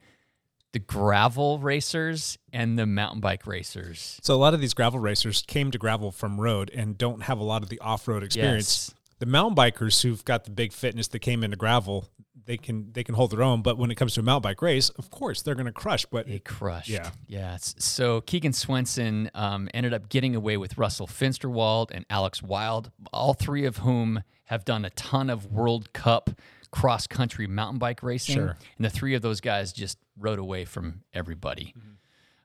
[0.75, 4.19] the gravel racers and the mountain bike racers.
[4.23, 7.39] So a lot of these gravel racers came to gravel from road and don't have
[7.39, 8.91] a lot of the off-road experience.
[8.91, 9.01] Yes.
[9.21, 12.09] The mountain bikers who've got the big fitness that came into gravel,
[12.45, 13.63] they can they can hold their own.
[13.63, 16.05] But when it comes to a mountain bike race, of course they're going to crush.
[16.07, 16.89] But They crushed.
[16.89, 17.11] Yeah.
[17.29, 17.57] Yeah.
[17.61, 23.33] So Keegan Swenson um, ended up getting away with Russell Finsterwald and Alex Wild, all
[23.33, 26.31] three of whom have done a ton of World Cup
[26.75, 28.35] cross country mountain bike racing.
[28.35, 28.57] Sure.
[28.77, 31.73] And the three of those guys just rode away from everybody.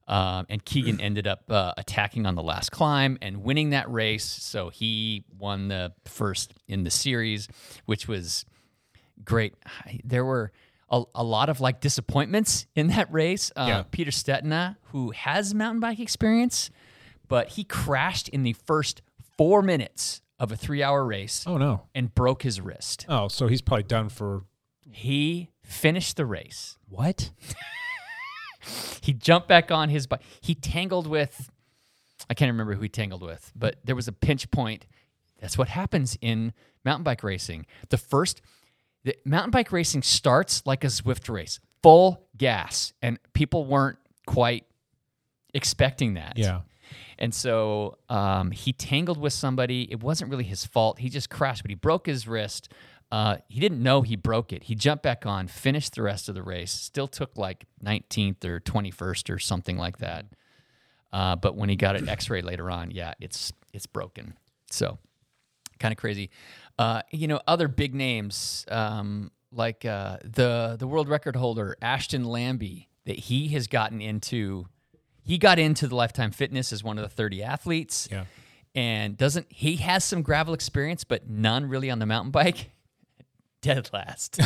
[0.07, 4.23] Um, and Keegan ended up uh, attacking on the last climb and winning that race.
[4.25, 7.47] So he won the first in the series,
[7.87, 8.45] which was
[9.25, 9.55] great.
[10.03, 10.51] There were
[10.91, 13.51] a, a lot of like disappointments in that race.
[13.55, 13.83] Uh, Yeah.
[13.89, 16.69] Peter Stetina, who has mountain bike experience,
[17.27, 19.01] but he crashed in the first
[19.39, 23.05] four minutes of a three hour race oh no, and broke his wrist.
[23.09, 24.45] oh so he's probably done for
[24.91, 26.77] He finished the race.
[26.87, 27.31] what?
[29.01, 30.21] He jumped back on his bike.
[30.41, 31.49] He tangled with,
[32.29, 34.85] I can't remember who he tangled with, but there was a pinch point.
[35.39, 37.65] That's what happens in mountain bike racing.
[37.89, 38.41] The first,
[39.05, 43.97] the mountain bike racing starts like a Zwift race, full gas, and people weren't
[44.27, 44.65] quite
[45.53, 46.37] expecting that.
[46.37, 46.61] Yeah.
[47.17, 49.87] And so um, he tangled with somebody.
[49.91, 50.99] It wasn't really his fault.
[50.99, 52.71] He just crashed, but he broke his wrist.
[53.11, 54.63] Uh, he didn't know he broke it.
[54.63, 58.59] He jumped back on, finished the rest of the race, still took like 19th or
[58.59, 60.25] 21st or something like that.
[61.11, 64.35] Uh, but when he got an X-ray later on, yeah, it's it's broken.
[64.69, 64.99] So
[65.79, 66.29] kind of crazy.
[66.77, 72.25] Uh, you know, other big names um, like uh, the the world record holder Ashton
[72.25, 74.65] Lambie that he has gotten into.
[75.29, 78.07] He got into the Lifetime Fitness as one of the 30 athletes.
[78.11, 78.25] Yeah.
[78.73, 82.71] And doesn't he has some gravel experience, but none really on the mountain bike.
[83.61, 84.39] Dead last.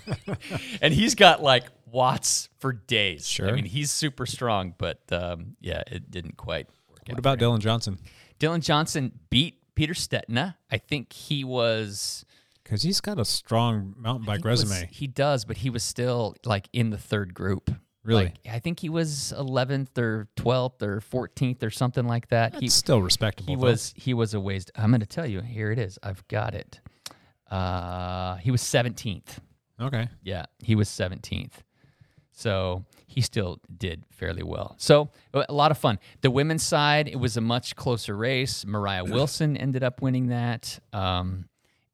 [0.80, 3.26] and he's got like watts for days.
[3.26, 3.48] Sure.
[3.48, 7.14] I mean, he's super strong, but um, yeah, it didn't quite work out.
[7.14, 7.98] What about Dylan Johnson?
[8.38, 10.54] Dylan Johnson beat Peter Stetina.
[10.70, 12.24] I think he was
[12.62, 14.88] Because he's got a strong mountain bike it was- resume.
[14.92, 17.70] he does, but he was still like in the third group.
[18.08, 18.24] Really?
[18.24, 22.54] Like, I think he was 11th or 12th or 14th or something like that.
[22.54, 23.50] he That's still respectable.
[23.52, 23.66] he though.
[23.66, 24.64] was he was a ways.
[24.74, 25.42] I'm going to tell you.
[25.42, 25.98] Here it is.
[26.02, 26.80] I've got it.
[27.50, 29.40] Uh, he was 17th.
[29.78, 30.08] okay.
[30.22, 31.52] Yeah, he was 17th.
[32.32, 34.74] So he still did fairly well.
[34.78, 35.98] So a lot of fun.
[36.22, 38.64] The women's side, it was a much closer race.
[38.64, 40.78] Mariah Wilson ended up winning that.
[40.94, 41.48] Um,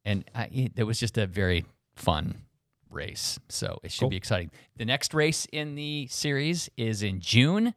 [0.05, 1.65] and I, it, it was just a very
[1.97, 2.44] fun
[2.95, 3.39] race.
[3.49, 4.11] So it should Cool.
[4.11, 4.51] be exciting.
[4.77, 7.75] The next race in the series is in June.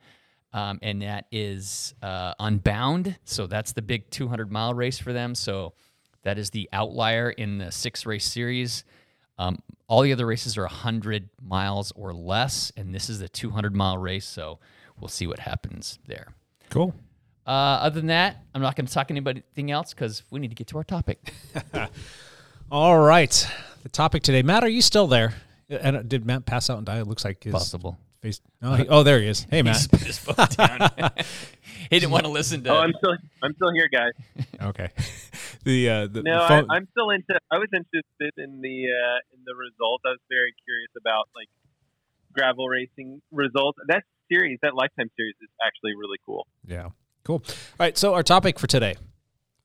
[0.53, 3.17] Um, and that is uh, Unbound.
[3.25, 5.35] So that's the big 200 mile race for them.
[5.35, 5.73] So
[6.23, 8.83] that is the outlier in the six race series.
[9.37, 13.75] Um, all the other races are 100 miles or less, and this is the 200
[13.75, 14.25] mile race.
[14.25, 14.59] So
[14.99, 16.33] we'll see what happens there.
[16.69, 16.95] Cool.
[17.45, 20.55] Uh, other than that, I'm not going to talk anything else because we need to
[20.55, 21.31] get to our topic.
[22.71, 23.47] All right.
[23.87, 24.41] The topic today.
[24.43, 25.33] Matt, are you still there?
[25.69, 26.99] And uh, did Matt pass out and die?
[26.99, 27.97] It looks like his Possible.
[28.19, 28.41] face.
[28.61, 29.47] Oh, he- oh, there he is.
[29.49, 29.87] Hey, Matt.
[29.97, 30.89] He his phone down.
[31.89, 32.69] he didn't want to listen to.
[32.69, 34.11] Oh, I'm still I'm still here, guys.
[34.61, 34.89] okay.
[35.63, 37.39] The uh, the, No, the I, phone, I'm still into.
[37.49, 40.03] I was interested in the uh, in the results.
[40.05, 41.47] I was very curious about like
[42.33, 43.79] gravel racing results.
[43.87, 46.45] That series, that lifetime series, is actually really cool.
[46.67, 46.89] yeah.
[47.23, 47.41] Cool.
[47.47, 47.97] All right.
[47.97, 48.95] So our topic for today,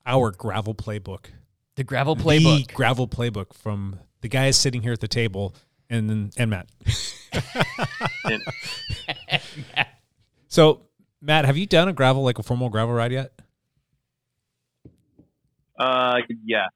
[0.06, 1.26] our gravel playbook.
[1.74, 2.58] the gravel playbook.
[2.58, 2.74] The playbook.
[2.74, 5.54] gravel playbook from the guys sitting here at the table,
[5.90, 6.68] and then and Matt.
[8.24, 8.42] And
[10.48, 10.82] So
[11.20, 13.32] Matt, have you done a gravel like a formal gravel ride yet?
[15.78, 16.66] uh, yeah,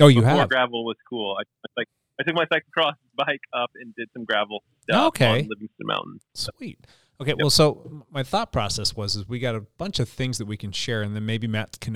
[0.00, 0.48] Oh, you before have.
[0.48, 1.36] gravel was cool.
[1.38, 1.88] I, I like
[2.20, 5.26] I took my cyclocross bike up and did some gravel stuff Okay.
[5.26, 6.20] on Livingston Mountain.
[6.34, 6.78] Sweet.
[7.20, 10.46] Okay, well, so my thought process was is we got a bunch of things that
[10.46, 11.94] we can share, and then maybe Matt can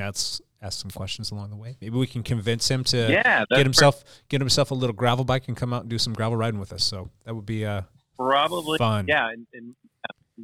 [0.63, 1.77] ask, ask some questions along the way.
[1.81, 5.49] Maybe we can convince him to Yeah, get himself get himself a little gravel bike
[5.49, 6.85] and come out and do some gravel riding with us.
[6.85, 7.83] So that would be uh,
[8.19, 9.07] Probably Fun.
[9.09, 9.75] Yeah, and, and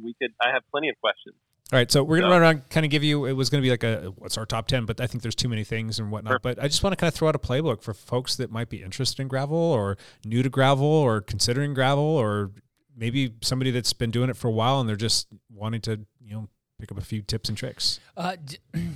[0.03, 0.31] we could.
[0.41, 1.35] I have plenty of questions.
[1.71, 1.91] all right.
[1.91, 3.25] So we're gonna So- run around, kind of give you.
[3.25, 5.49] It was gonna be like a what's our top ten, but I think there's too
[5.49, 6.41] many things and whatnot.
[6.41, 8.69] But I just want to kind of throw out a playbook for folks that might
[8.69, 12.51] be interested in gravel or new to gravel or considering gravel or
[12.95, 16.33] maybe somebody that's been doing it for a while and they're just wanting to you
[16.35, 16.47] know
[16.79, 17.99] pick up a few tips and tricks.
[18.17, 18.57] Uh, d-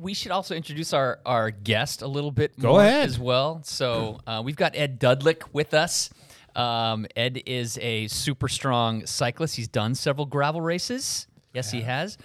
[0.00, 3.08] we should also introduce our, our guest a little bit Go more ahead.
[3.08, 3.62] as well.
[3.64, 6.10] So uh, we've got Ed Dudlick with us.
[6.54, 9.56] Um, Ed is a super strong cyclist.
[9.56, 11.26] He's done several gravel races.
[11.52, 12.18] Yes, he has.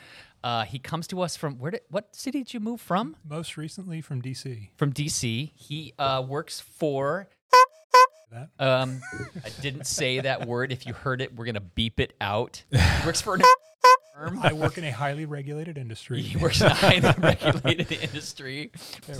[0.43, 1.71] Uh, he comes to us from where?
[1.71, 3.15] Did, what city did you move from?
[3.27, 4.69] Most recently from DC.
[4.77, 5.51] From DC.
[5.55, 7.27] He uh, works for.
[8.31, 8.49] That.
[8.59, 9.01] Um,
[9.43, 10.71] I didn't say that word.
[10.71, 12.63] If you heard it, we're gonna beep it out.
[12.71, 13.49] He works for an firm.
[14.17, 16.21] I work in a highly regulated industry.
[16.31, 18.71] He works in a highly regulated industry.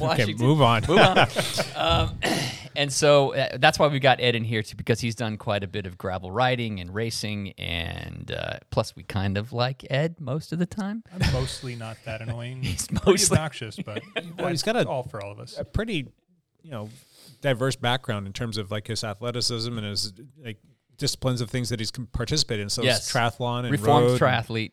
[0.02, 0.84] Okay, move on.
[0.88, 1.28] Move on.
[1.76, 2.20] um,
[2.76, 5.64] and so uh, that's why we got Ed in here too, because he's done quite
[5.64, 10.16] a bit of gravel riding and racing, and uh, plus we kind of like Ed
[10.20, 11.04] most of the time.
[11.14, 12.62] I'm mostly not that annoying.
[12.64, 14.04] He's Pretty mostly- obnoxious, but
[14.38, 15.58] Well, he's got a- all for all of us.
[15.58, 16.08] a pretty,
[16.64, 16.90] you know,
[17.42, 20.58] diverse background in terms of like his athleticism and his like
[20.98, 22.70] disciplines of things that he's participated in.
[22.70, 23.12] So Yes.
[23.12, 24.20] triathlon and Reformed road.
[24.22, 24.72] triathlete.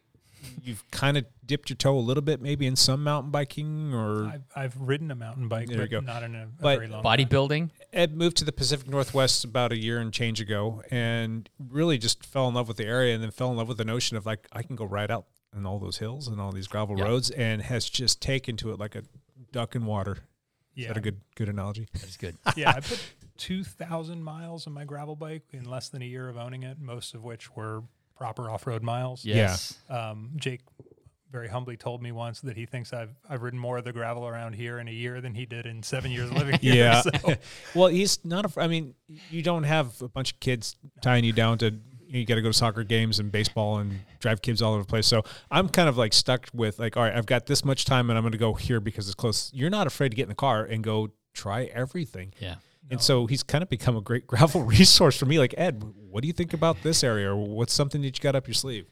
[0.63, 4.27] You've kind of dipped your toe a little bit, maybe in some mountain biking or
[4.27, 6.01] I've, I've ridden a mountain bike, There you go.
[6.01, 7.71] not in a, a But very long Bodybuilding.
[7.93, 12.25] Ed moved to the Pacific Northwest about a year and change ago, and really just
[12.27, 14.27] fell in love with the area, and then fell in love with the notion of
[14.27, 17.05] like I can go right out in all those hills and all these gravel Yeah.
[17.05, 19.03] roads, and has just taken to it like a
[19.53, 20.13] duck in water.
[20.77, 20.89] Is Yeah.
[20.89, 21.89] that a good good analogy?
[21.95, 22.37] That's good.
[22.57, 23.03] yeah, I put
[23.39, 27.15] 2,000 miles on my gravel bike in less than a year of owning it, most
[27.15, 27.85] of which were
[28.19, 29.25] proper off road miles.
[29.25, 29.79] Yes.
[29.89, 30.61] Um, Jake
[31.31, 34.27] very humbly told me once that he thinks I've, I've ridden more of the gravel
[34.27, 36.75] around here in a year than he did in seven years living here.
[36.75, 37.03] Yeah.
[37.03, 37.11] So,
[37.75, 38.45] well, he's not.
[38.45, 38.95] A, I mean,
[39.31, 41.75] you don't have a bunch of kids tying you down to.
[42.07, 44.89] You got to go to soccer games and baseball and drive kids all over the
[44.89, 45.07] place.
[45.07, 48.09] So I'm kind of like stuck with like, all right, I've got this much time
[48.09, 49.51] and I'm going to go here because it's close.
[49.53, 52.33] You're not afraid to get in the car and go try everything.
[52.41, 52.55] Yeah.
[52.91, 55.39] And so he's kind of become a great gravel resource for me.
[55.39, 58.35] Like Ed, what do you think about this area, or what's something that you got
[58.35, 58.87] up your sleeve?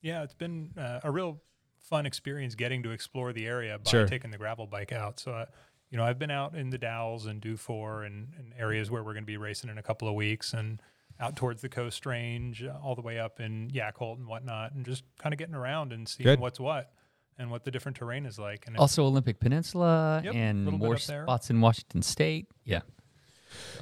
[0.00, 1.40] yeah, it's been uh, a real
[1.78, 4.06] fun experience getting to explore the area by Sure.
[4.06, 5.20] taking the gravel bike out.
[5.20, 5.46] So, uh,
[5.90, 9.12] you know, I've been out in the Dalles and Dufur and, and areas where we're
[9.12, 10.80] going to be racing in a couple of weeks and
[11.20, 14.84] out towards the Coast Range, uh, all the way up in Yacolt and whatnot, and
[14.84, 16.40] just kind of getting around and seeing Good.
[16.40, 16.90] what's what
[17.38, 18.66] and what the different terrain is like.
[18.66, 22.48] And Also Olympic Peninsula Yep, and little more spots in Washington State.
[22.64, 22.80] Yeah.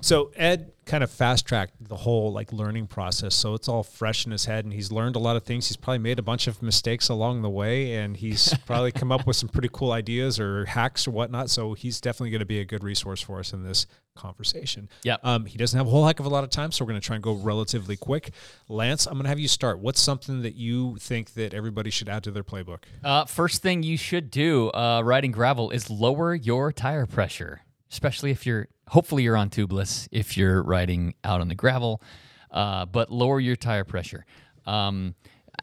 [0.00, 3.34] So Ed kind of fast tracked the whole like learning process.
[3.34, 5.68] So it's all fresh in his head and he's learned a lot of things.
[5.68, 9.26] He's probably made a bunch of mistakes along the way and he's probably come up
[9.26, 11.48] with some pretty cool ideas or hacks or whatnot.
[11.48, 14.88] So he's definitely going to be a good resource for us in this conversation.
[15.04, 15.16] Yeah.
[15.22, 17.00] Um, he doesn't have a whole heck of a lot of time, so we're going
[17.00, 18.32] to try and go relatively quick.
[18.68, 19.78] Lance, I'm going to have you start.
[19.78, 22.80] What's something that you think that everybody should add to their playbook?
[23.04, 28.30] Uh, first thing you should do uh, riding gravel is lower your tire pressure, especially
[28.30, 32.02] if you're hopefully you're on tubeless if you're riding out on the gravel,
[32.50, 34.26] uh, but lower your tire pressure.
[34.66, 35.14] Um,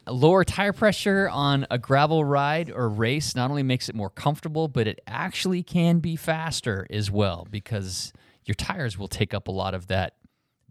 [0.06, 4.66] lower tire pressure on a gravel ride or race not only makes it more comfortable,
[4.66, 8.12] but it actually can be faster as well because
[8.44, 10.14] your tires will take up a lot of that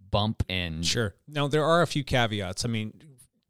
[0.10, 1.14] bump and Sure.
[1.28, 2.66] Now there are a few caveats.
[2.66, 2.94] I mean,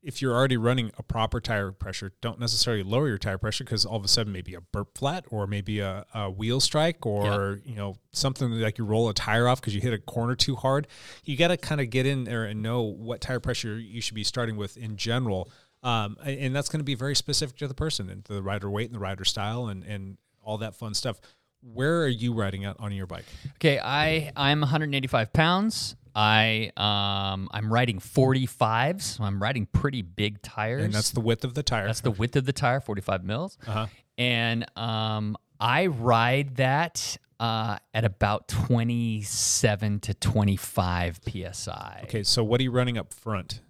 [0.07, 3.85] if you're already running a proper tire pressure, don't necessarily lower your tire pressure because
[3.85, 7.59] all of a sudden maybe a burp flat or maybe a, a wheel strike or
[7.65, 10.55] you know something like you roll a tire off because you hit a corner too
[10.55, 10.87] hard.
[11.25, 14.15] You got to kind of get in there and know what tire pressure you should
[14.15, 15.51] be starting with in general.
[15.83, 18.85] Um, and that's going to be very specific to the person and the rider weight
[18.85, 21.19] and the rider style and, and all that fun stuff.
[21.61, 23.25] Where are you riding out on your bike?
[23.55, 25.96] Okay, I I'm 185 pounds.
[26.17, 29.01] I um I'm riding 45s.
[29.03, 30.84] So I'm riding pretty big tires.
[30.84, 31.86] And that's the width of the tire.
[31.86, 33.58] that's the width of the tire, 45 mils.
[33.67, 33.86] Uh-huh.
[34.17, 42.01] And um I ride that uh, at about 27 to 25 psi.
[42.03, 43.62] Okay, so what are you running up front?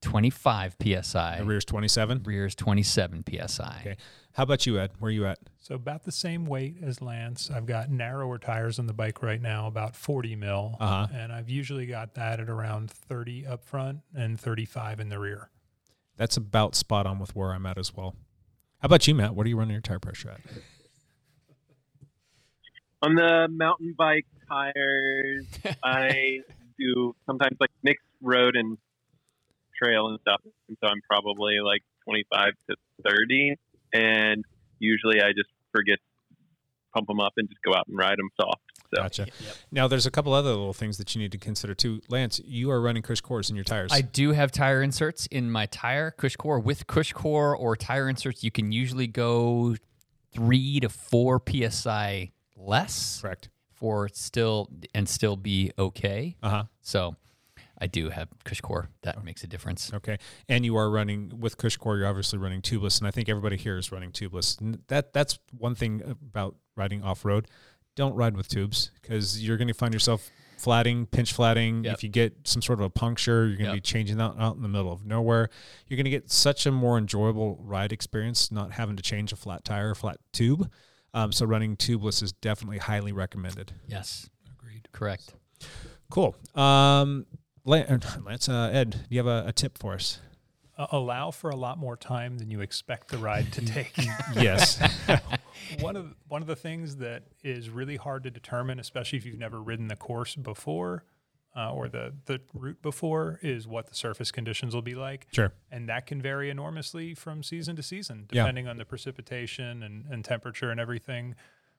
[0.00, 1.38] 25 psi.
[1.38, 2.22] The rear's 27?
[2.24, 3.76] Rear's 27 psi.
[3.80, 3.96] Okay.
[4.32, 4.92] How about you, Ed?
[4.98, 5.38] Where are you at?
[5.66, 7.50] So about the same weight as Lance.
[7.50, 11.08] I've got narrower tires on the bike right now, about 40 mil, Uh-huh.
[11.12, 15.50] and I've usually got that at around 30 up front and 35 in the rear.
[16.16, 18.14] That's about spot on with where I'm at as well.
[18.78, 19.34] How about you, Matt?
[19.34, 20.40] What are you running your tire pressure at?
[23.02, 25.46] On the mountain bike tires,
[25.82, 26.42] I
[26.78, 28.78] do sometimes like mixed road and
[29.76, 30.42] trail and stuff.
[30.68, 33.56] And so I'm probably like 25 to 30.
[33.92, 34.44] And
[34.78, 36.36] usually I just forget to
[36.94, 38.62] pump them up and just go out and ride them soft.
[38.94, 39.26] So Gotcha.
[39.72, 42.00] Now, there's a couple other little things that you need to consider too.
[42.08, 43.90] Lance, you are running Cush Core in your tires.
[43.92, 46.60] I do have tire inserts in my tire, Cush Core.
[46.60, 49.74] With Cush Core or tire inserts, you can usually go
[50.32, 53.48] three to four psi less Correct.
[53.74, 56.36] for still and still be okay.
[56.42, 56.64] Uh huh.
[56.82, 57.16] So
[57.78, 58.88] I do have Cush Core.
[59.02, 59.92] That makes a difference.
[59.92, 60.18] Okay.
[60.48, 61.96] And you are running with Cush Core.
[61.98, 64.60] You're obviously running tubeless, and I think everybody here is running tubeless.
[64.60, 67.48] And that that's one thing about riding off road.
[67.94, 71.84] Don't ride with tubes because you're going to find yourself flatting, pinch flatting.
[71.84, 71.94] Yep.
[71.94, 73.74] If you get some sort of a puncture, you're going to Yep.
[73.74, 75.50] be changing that out in the middle of nowhere.
[75.86, 79.36] You're going to get such a more enjoyable ride experience, not having to change a
[79.36, 80.70] flat tire, or flat tube.
[81.12, 83.72] Um, so running tubeless is definitely highly recommended.
[83.86, 84.28] Yes.
[84.58, 84.88] Agreed.
[84.92, 85.34] Correct.
[86.10, 86.36] Cool.
[86.54, 87.26] Um,
[87.66, 90.20] Lance, uh, Ed, do you have a, a tip for us?
[90.78, 93.92] Uh, allow for a lot more time than you expect the ride to take.
[94.34, 94.78] Yes.
[95.80, 99.38] one of one of the things that is really hard to determine, especially if you've
[99.38, 101.04] never ridden the course before
[101.56, 105.26] uh, or the the route before, is what the surface conditions will be like.
[105.32, 105.52] Sure.
[105.72, 108.42] and that can vary enormously from season to season, Yeah.
[108.42, 111.34] depending on the precipitation and, and temperature and everything.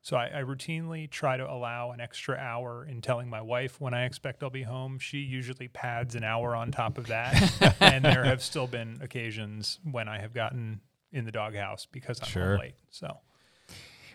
[0.08, 3.94] So I, I routinely try to allow an extra hour in telling my wife when
[3.94, 5.00] I expect I'll be home.
[5.00, 9.82] She usually pads an hour on top of that, and there have still been occasions
[9.84, 10.80] when I have gotten
[11.12, 12.58] in the doghouse because I'm Sure.
[12.58, 12.76] late.
[12.90, 13.18] So.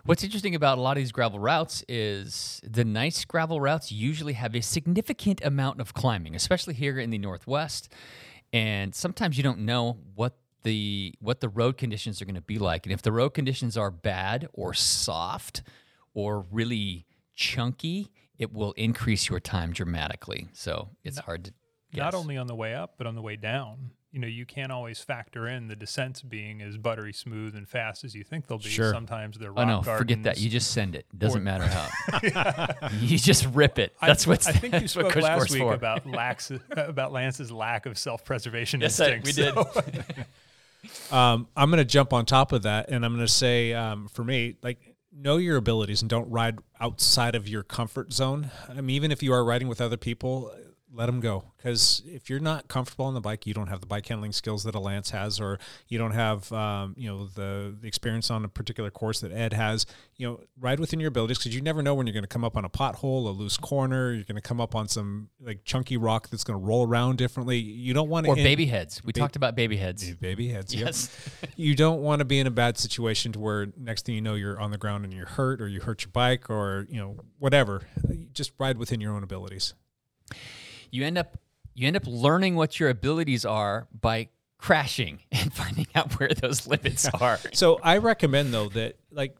[0.06, 4.32] What's interesting about a lot of these gravel routes is the nice gravel routes usually
[4.32, 7.92] have a significant amount of climbing, especially here in the Northwest.
[8.50, 12.58] And sometimes you don't know what the what the road conditions are going to be
[12.58, 12.86] like.
[12.86, 15.62] And if the road conditions are bad or soft
[16.14, 20.48] or really chunky, it will increase your time dramatically.
[20.52, 21.52] So it's hard to
[21.94, 24.72] not only on the way up but on the way down you know you can't
[24.72, 28.56] always factor in the descents being as buttery smooth and fast as you think they'll
[28.56, 28.90] be Sure.
[28.92, 29.96] sometimes they're rock Oh rock no!
[29.98, 30.38] Forget that.
[30.40, 31.04] You just send it.
[31.16, 32.88] Doesn't or- matter how.
[33.00, 33.94] you just rip it.
[34.00, 34.46] I- That's what's.
[34.46, 35.74] I think you that's what spoke Crush last Course week for.
[35.74, 39.36] about lax, about Lance's lack of self-preservation Yes, I- instincts.
[39.36, 40.04] we did.
[40.90, 43.72] so- Um, I'm going to jump on top of that, and I'm going to say,
[43.74, 44.78] um, for me, like
[45.14, 48.50] know your abilities and don't ride outside of your comfort zone.
[48.68, 50.50] I mean, even if you are riding with other people,
[50.94, 53.86] let them go because if you're not comfortable on the bike, you don't have the
[53.86, 57.74] bike handling skills that a Lance has, or you don't have, um, you know, the,
[57.80, 59.86] the experience on a particular course that Ed has.
[60.16, 62.44] You know, ride within your abilities because you never know when you're going to come
[62.44, 64.12] up on a pothole, a loose corner.
[64.12, 67.16] You're going to come up on some like chunky rock that's going to roll around
[67.16, 67.58] differently.
[67.58, 69.02] You don't want to or baby heads.
[69.04, 70.10] We Ba- talked about baby heads.
[70.16, 70.74] baby heads.
[70.74, 70.86] Yep.
[70.86, 71.30] Yes.
[71.56, 74.34] you don't want to be in a bad situation to where next thing you know
[74.34, 77.16] you're on the ground and you're hurt or you hurt your bike or you know
[77.38, 77.82] whatever.
[78.32, 79.74] Just ride within your own abilities.
[80.92, 81.36] You end up
[81.74, 84.28] you end up learning what your abilities are by
[84.58, 87.40] crashing and finding out where those limits are.
[87.52, 89.36] So I recommend though that like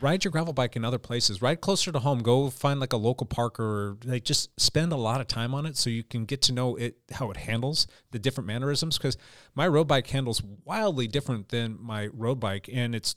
[0.00, 1.40] ride your gravel bike in other places.
[1.40, 2.20] Ride closer to home.
[2.20, 5.66] Go find like a local park or like just spend a lot of time on
[5.66, 8.98] it so you can get to know it how it handles the different mannerisms.
[8.98, 9.16] Because
[9.54, 13.16] my road bike handles wildly different than my road bike, and it's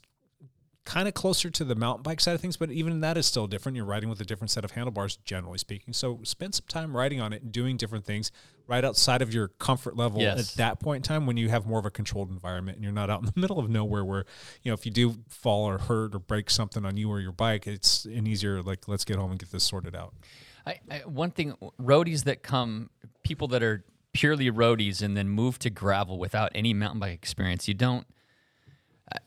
[0.88, 3.46] kind of closer to the mountain bike side of things, but even that is still
[3.46, 3.76] different.
[3.76, 5.92] You're riding with a different set of handlebars, generally speaking.
[5.92, 8.32] So spend some time riding on it and doing different things
[8.66, 10.38] right outside of your comfort level Yes.
[10.52, 12.92] at that point in time when you have more of a controlled environment and you're
[12.92, 14.24] not out in the middle of nowhere where,
[14.62, 17.32] you know, if you do fall or hurt or break something on you or your
[17.32, 20.14] bike, it's an easier, like, let's get home and get this sorted out.
[20.66, 22.88] I, I, one thing, roadies that come,
[23.22, 27.68] people that are purely roadies and then move to gravel without any mountain bike experience,
[27.68, 28.06] you don't.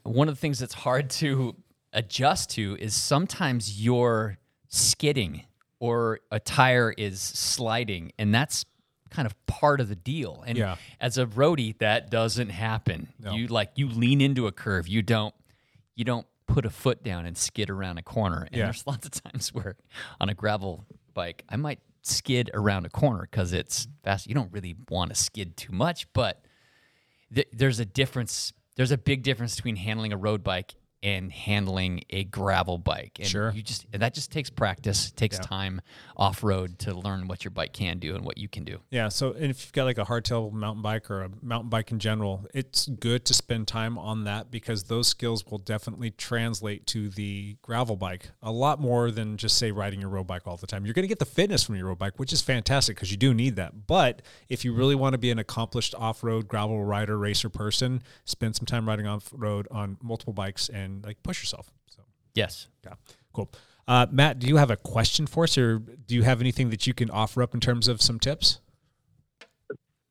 [0.03, 1.55] One of the things that's hard to
[1.93, 5.43] adjust to is sometimes you're skidding
[5.79, 8.65] or a tire is sliding, and that's
[9.09, 10.43] kind of part of the deal.
[10.47, 10.77] And Yeah.
[10.99, 13.09] as a roadie, that doesn't happen.
[13.19, 13.33] No.
[13.33, 14.87] You like you lean into a curve.
[14.87, 15.33] You don't.
[15.95, 18.43] You don't put a foot down and skid around a corner.
[18.43, 18.65] And Yeah.
[18.65, 19.75] there's lots of times where
[20.19, 24.27] on a gravel bike, I might skid around a corner because it's fast.
[24.27, 26.45] You don't really want to skid too much, but
[27.33, 28.53] th- there's a difference.
[28.81, 33.17] There's a big difference between handling a road bike and handling a gravel bike.
[33.19, 33.51] And Sure.
[33.51, 35.41] you just and that just takes practice, takes Yeah.
[35.43, 35.81] time
[36.15, 38.79] off road to learn what your bike can do and what you can do.
[38.91, 39.09] Yeah.
[39.09, 41.99] So and if you've got like a hardtail mountain bike or a mountain bike in
[41.99, 47.09] general, it's good to spend time on that because those skills will definitely translate to
[47.09, 50.67] the gravel bike a lot more than just say riding your road bike all the
[50.67, 50.85] time.
[50.85, 53.17] You're going to get the fitness from your road bike, which is fantastic because you
[53.17, 53.87] do need that.
[53.87, 58.55] But if you really want to be an accomplished off-road gravel rider, racer person, spend
[58.55, 61.71] some time riding off road on multiple bikes and like push yourself.
[61.87, 62.01] So
[62.35, 62.67] Yes.
[62.83, 62.93] yeah,
[63.33, 63.51] cool.
[63.87, 66.85] Uh, Matt, do you have a question for us, or do you have anything that
[66.87, 68.59] you can offer up in terms of some tips?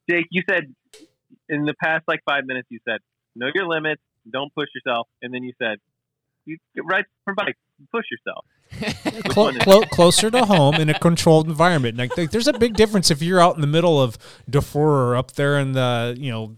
[0.09, 0.75] Jake, you said
[1.49, 2.99] in the past like five minutes, you said
[3.37, 5.79] know your limits, don't push yourself, and then you said
[6.47, 7.57] you ride from bike,
[7.93, 8.45] push yourself.
[9.15, 11.97] Which Clo- clo- closer to home in a controlled environment.
[11.99, 14.17] Like, like, there's a big difference if you're out in the middle of
[14.51, 16.57] Dufur or up there in the, you know,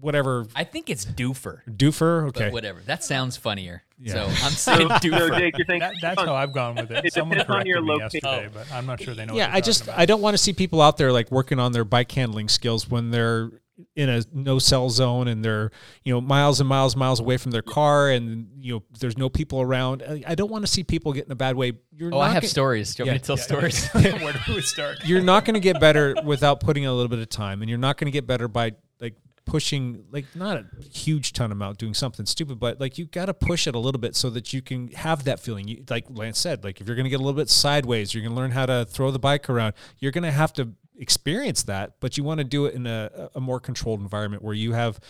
[0.00, 1.60] whatever I think it's doofer.
[1.68, 2.32] Doofer.
[2.32, 2.50] But Okay.
[2.50, 2.76] wonder.
[2.86, 3.82] That sounds funnier.
[3.98, 4.12] Yeah.
[4.14, 5.36] So I'm saying So, doofer.
[5.38, 7.04] Jake, you're saying That, that's how I've gone with it.
[7.06, 8.28] It Someone depends on your corrected me location.
[8.48, 9.34] yesterday, but I'm not sure they know.
[9.34, 9.98] Yeah, what I just about.
[9.98, 12.88] I don't want to see people out there like working on their bike handling skills
[12.88, 13.50] when they're
[13.96, 15.70] in a no cell zone and they're
[16.04, 19.30] you know miles and miles miles away from their car and you know there's no
[19.30, 20.02] people around.
[20.02, 21.72] I- I don't want to see people get in a bad way.
[21.96, 22.94] You're Oh, I not have get- stories.
[22.94, 23.88] Do you want me to tell stories?
[23.92, 24.98] Where do we start?
[25.06, 27.78] You're not going to get better without putting a little bit of time, and you're
[27.78, 31.94] not going to get better by like pushing like not a huge ton amount doing
[31.94, 34.62] something stupid, but like you got to push it a little bit so that you
[34.62, 35.66] can have that feeling.
[35.68, 38.22] You, like Lance said, like if you're going to get a little bit sideways, you're
[38.22, 39.74] going to learn how to throw the bike around.
[39.98, 43.30] You're going to have to experience that, but you want to do it in a,
[43.34, 45.00] a more controlled environment where you have.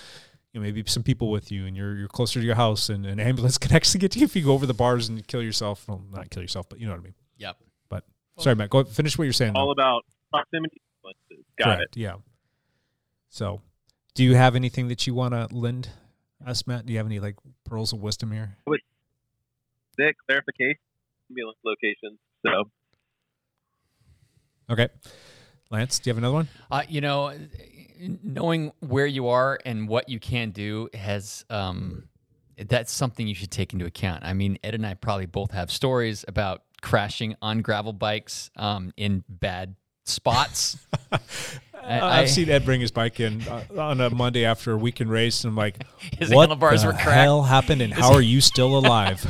[0.52, 3.06] You know, maybe some people with you, and you're you're closer to your house, and
[3.06, 5.40] an ambulance can actually get to you if you go over the bars and kill
[5.40, 5.86] yourself.
[5.86, 7.14] Well, not kill yourself, but you know what I mean.
[7.38, 7.56] Yep.
[7.88, 8.04] But
[8.36, 8.70] sorry, Matt.
[8.70, 9.52] Go finish what you're saying.
[9.52, 9.60] though.
[9.60, 10.02] All about
[10.32, 10.80] proximity.
[11.04, 11.10] Uh,
[11.56, 11.96] got Correct.
[11.96, 12.14] Yeah.
[13.28, 13.60] So,
[14.14, 15.90] do you have anything that you want to lend
[16.44, 16.86] us, Matt?
[16.86, 18.56] Do you have any like pearls of wisdom here?
[18.66, 18.80] it.
[19.98, 20.76] That clarification
[21.30, 22.18] ambulance locations.
[22.44, 22.70] So
[24.70, 24.88] Okay.
[25.70, 26.48] Lance, do you have another one?
[26.70, 27.32] Uh, you know,
[28.22, 32.08] knowing where you are and what you can do has um,
[32.56, 34.24] that's something you should take into account.
[34.24, 38.92] I mean, Ed and I probably both have stories about crashing on gravel bikes um,
[38.96, 39.74] in bad
[40.10, 40.76] spots.
[41.12, 41.18] I-
[41.82, 44.76] I, have I- seen Ed bring his bike in uh, on a Monday after a
[44.76, 45.76] weekend race, and I'm like,
[46.18, 47.82] His "What handlebars the were cracked." hell happened?
[47.82, 49.24] And how are you still alive?"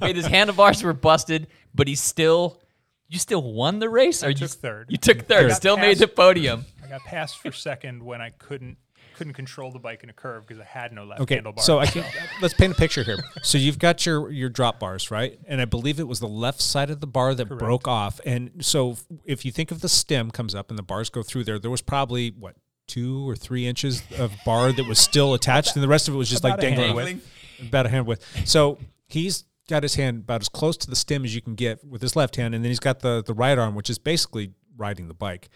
[0.00, 2.60] Wait, his handlebars were busted, but he still.
[3.06, 4.86] You still won the race, or you took third.
[4.90, 5.44] You took third.
[5.44, 6.64] I got Still made the podium.
[6.82, 8.78] I got passed for second when I couldn't
[9.14, 11.60] couldn't control the bike in a curve because I had no left Okay, handlebar.
[11.60, 12.04] so I can
[12.42, 13.18] let's paint a picture here.
[13.42, 15.38] So you've got your your drop bars, right?
[15.46, 18.20] And I believe it was the left side of the bar that broke off.
[18.26, 21.44] And so if you think of the stem comes up and the bars go through
[21.44, 22.56] there, there was probably what
[22.86, 26.18] two or three inches of bar that was still attached, and the rest of it
[26.18, 27.20] was just like About a hand dangling,
[27.68, 28.26] about a hand width.
[28.46, 31.82] So he's got his hand about as close to the stem as you can get
[31.82, 34.52] with his left hand, and then he's got the the right arm, which is basically
[34.76, 35.48] riding the bike.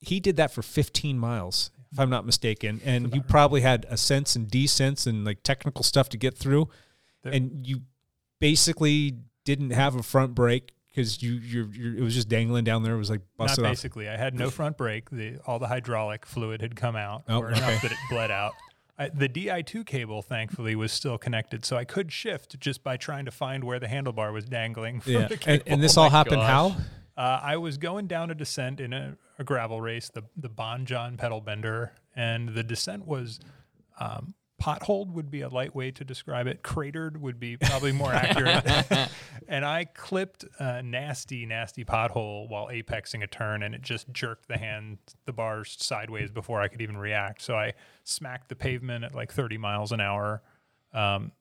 [0.00, 4.36] He did that for 15 miles, if I'm not mistaken, and you probably had ascents
[4.36, 6.68] and descents and like technical stuff to get through,
[7.24, 7.80] and you
[8.40, 12.82] basically didn't have a front brake because you you're, you're it was just dangling down
[12.82, 12.94] there.
[12.94, 13.70] It was like Not busted off.
[13.70, 14.08] basically.
[14.08, 15.10] I had no front brake.
[15.10, 17.58] The all the hydraulic fluid had come out, Oh, or okay.
[17.58, 18.52] enough that it bled out.
[18.96, 23.24] I, the Di2 cable, thankfully, was still connected, so I could shift just by trying
[23.24, 25.00] to find where the handlebar was dangling.
[25.00, 25.62] From Yeah, the and, cable.
[25.66, 26.48] and this Oh all happened gosh.
[26.48, 26.76] how?
[27.16, 30.84] Uh, I was going down a descent in a, a gravel race, the the Bon
[30.84, 33.40] John pedal bender, and the descent was
[34.00, 34.34] um,
[34.64, 36.62] potholed would be a light way to describe it.
[36.62, 38.64] Cratered would be probably more accurate.
[39.48, 44.48] and I clipped a nasty, nasty pothole while apexing a turn, and it just jerked
[44.48, 47.42] the hand, the bars sideways before I could even react.
[47.42, 50.42] So I smacked the pavement at like 30 miles an hour.
[50.92, 51.32] Um,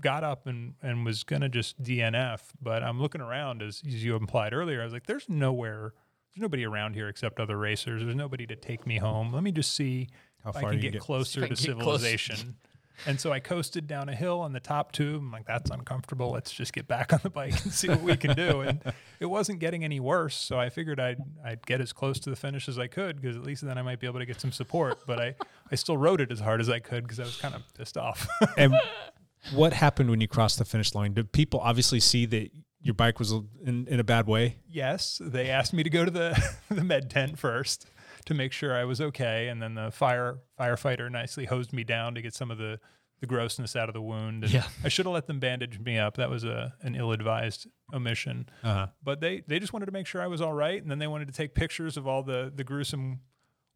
[0.00, 4.16] got up and, and was gonna just DNF, but I'm looking around as, as you
[4.16, 4.80] implied earlier.
[4.80, 5.92] I was like, "There's nowhere,
[6.34, 8.02] there's nobody around here except other racers.
[8.02, 9.32] There's nobody to take me home.
[9.32, 10.08] Let me just see
[10.44, 11.02] How if I can you get get.
[11.02, 12.00] closer to can get close.
[12.00, 12.56] civilization."
[13.06, 15.20] and so I coasted down a hill on the top tube.
[15.22, 16.30] I'm like, "That's uncomfortable.
[16.30, 18.80] Let's just get back on the bike and see what we can do." And
[19.20, 22.36] it wasn't getting any worse, so I figured I'd I'd get as close to the
[22.36, 24.52] finish as I could because at least then I might be able to get some
[24.52, 25.06] support.
[25.06, 25.34] But I
[25.70, 27.96] I still rode it as hard as I could because I was kind of pissed
[27.96, 28.26] off.
[28.56, 28.74] And
[29.54, 31.14] what happened when you crossed the finish line?
[31.14, 34.56] Did people obviously see that your bike was in, in a bad way?
[34.68, 37.86] Yes, they asked me to go to the the med tent first
[38.26, 42.14] to make sure I was okay, and then the fire firefighter nicely hosed me down
[42.14, 42.78] to get some of the
[43.20, 44.42] the grossness out of the wound.
[44.42, 44.66] And Yeah.
[44.82, 46.16] I should have let them bandage me up.
[46.16, 48.48] That was a an ill advised omission.
[48.64, 48.88] Uh-huh.
[49.02, 51.06] But they they just wanted to make sure I was all right, and then they
[51.06, 53.20] wanted to take pictures of all the the gruesome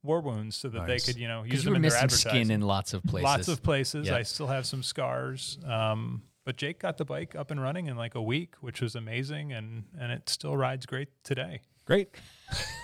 [0.06, 1.04] war wounds so that Nice.
[1.04, 2.30] they could you know use Because you them were in their missing advertising.
[2.46, 3.24] skin in lots of places.
[3.24, 4.06] Lots of places.
[4.06, 4.16] Yeah.
[4.16, 5.58] I still have some scars.
[5.66, 8.94] Um, but Jake got the bike up and running in like a week, which was
[8.94, 11.60] amazing, and and it still rides great today.
[11.84, 12.08] Great.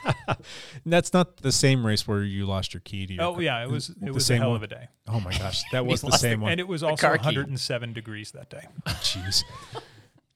[0.86, 3.22] That's not the same race where you lost your key to your.
[3.22, 4.56] Oh yeah, it was the it was a same hell one?
[4.56, 6.52] of a day, Oh my gosh, that was the lost same one.
[6.52, 7.26] and it was also car key.
[7.26, 8.64] 107 degrees that day.
[8.86, 9.42] Jeez.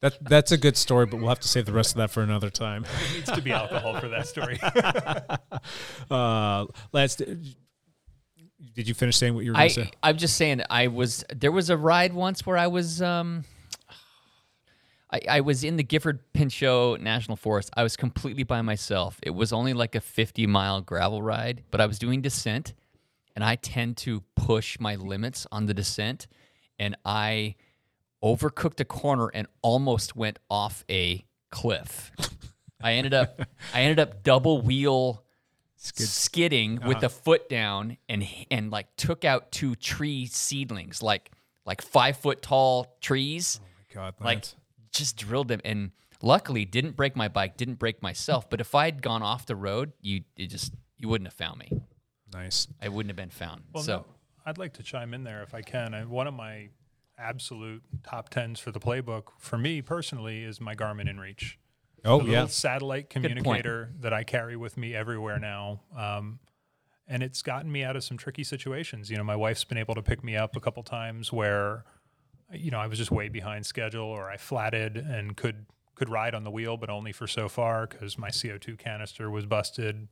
[0.01, 2.23] That that's a good story, but we'll have to save the rest of that for
[2.23, 2.85] another time.
[3.07, 4.59] There needs to be alcohol for that story.
[6.11, 7.57] Uh, Lance, did,
[8.75, 9.91] did you finish saying what you were going to say?
[10.03, 13.45] I'm just saying I was there was a ride once where I was um
[15.11, 17.71] I, I was in the Gifford Pinchot National Forest.
[17.77, 19.19] I was completely by myself.
[19.23, 22.75] It was only like a 50 mile gravel ride, but I was doing descent
[23.35, 26.27] and I tend to push my limits on the descent
[26.79, 27.57] and I
[28.23, 32.11] overcooked a corner and almost went off a cliff.
[32.83, 33.41] I ended up
[33.75, 35.23] I ended up double wheel
[35.77, 36.89] skidding uh-huh.
[36.89, 41.31] with the foot down and and like took out two tree seedlings like
[41.65, 44.57] like five foot tall trees Oh my God, like Lance.
[44.91, 45.93] just drilled them and
[46.23, 49.93] luckily didn't break my bike didn't break myself but if i'd gone off the road
[50.01, 51.71] you it just you wouldn't have found me
[52.33, 52.69] Nice.
[52.83, 53.63] I wouldn't have been found.
[53.73, 54.05] Well, so no,
[54.45, 55.95] I'd like to chime in there if I can.
[55.95, 56.69] I, one of my
[57.19, 61.55] absolute top tens for the playbook, for me personally, is my Garmin InReach.
[62.05, 62.31] Oh, the yeah.
[62.31, 65.81] little satellite communicator that I carry with me everywhere now.
[65.97, 66.39] Um,
[67.09, 69.11] and it's gotten me out of some tricky situations.
[69.11, 71.85] You know, my wife's been able to pick me up a couple times where,
[72.53, 76.35] you know, I was just way behind schedule or I flatted and could could ride
[76.35, 80.09] on the wheel, but only for so far because my CO2 canister was busted.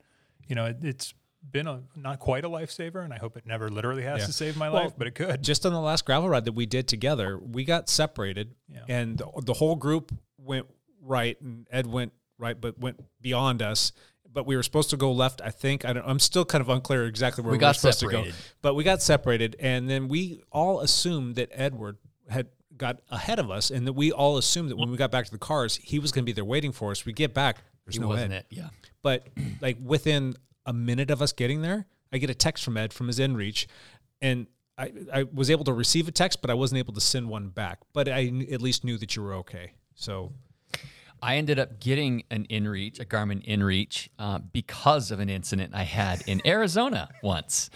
[0.46, 1.14] You know, it, it's
[1.50, 4.26] been a not quite a lifesaver, and I hope it never literally has Yeah.
[4.26, 5.42] to save my Well, life, but it could.
[5.42, 8.54] Just on the last gravel ride that we did together, we got separated,
[8.88, 10.66] and the, the whole group went
[11.00, 13.92] right, and Ed went right, but went beyond us.
[14.32, 15.40] But we were supposed to go left.
[15.42, 16.04] I think I don't.
[16.04, 18.32] I'm still kind of unclear exactly where We we, got were supposed to separated.
[18.32, 18.36] go.
[18.62, 23.48] But we got separated, and then we all assumed that Edward had got ahead of
[23.52, 26.00] us, and that we all assumed that when we got back to the cars, he
[26.00, 27.04] was going to be there waiting for us.
[27.06, 28.36] We get back, there's He no wasn't Ed.
[28.38, 28.70] it, yeah.
[29.02, 29.28] But
[29.60, 30.34] like within
[30.66, 33.66] a minute of us getting there, I get a text from Ed from his InReach,
[34.22, 34.46] and
[34.76, 37.48] I, I was able to receive a text, but I wasn't able to send one
[37.48, 37.78] back.
[37.92, 39.72] But I at least knew that you were okay.
[39.94, 40.32] So
[41.22, 45.84] I ended up getting an InReach, a Garmin InReach, uh, because of an incident I
[45.84, 47.70] had in Arizona once.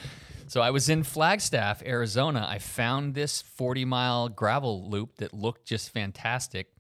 [0.48, 2.46] So I was in Flagstaff, Arizona.
[2.48, 6.72] I found this 40 mile gravel loop that looked just fantastic.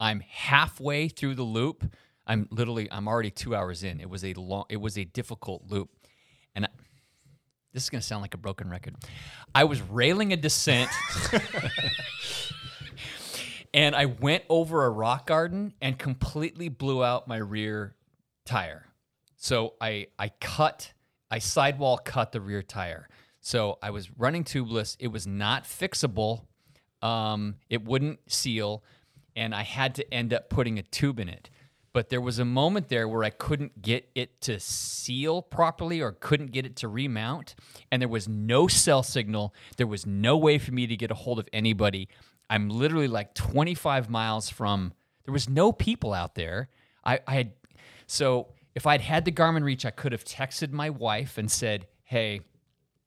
[0.00, 1.84] I'm halfway through the loop.
[2.26, 4.00] I'm literally, I'm already two hours in.
[4.00, 5.90] It was a long, it was a difficult loop,
[6.54, 6.68] and I,
[7.72, 8.96] this is going to sound like a broken record.
[9.54, 10.90] I was railing a descent.
[13.74, 17.94] and I went over a rock garden and completely blew out my rear
[18.44, 18.86] tire.
[19.36, 20.92] So I I cut
[21.30, 23.08] I sidewall cut the rear tire.
[23.40, 24.96] So I was running tubeless.
[24.98, 26.42] It was not fixable.
[27.00, 28.84] Um, it wouldn't seal,
[29.34, 31.48] and I had to end up putting a tube in it.
[31.92, 36.12] But there was a moment there where I couldn't get it to seal properly or
[36.12, 37.56] couldn't get it to remount,
[37.90, 39.54] and there was no cell signal.
[39.76, 42.08] There was no way for me to get a hold of anybody.
[42.48, 44.92] I'm literally like 25 miles from.
[45.24, 46.68] There was no people out there.
[47.04, 47.52] I, I had
[48.06, 51.86] so if I'd had the Garmin Reach, I could have texted my wife and said,
[52.04, 52.40] "Hey,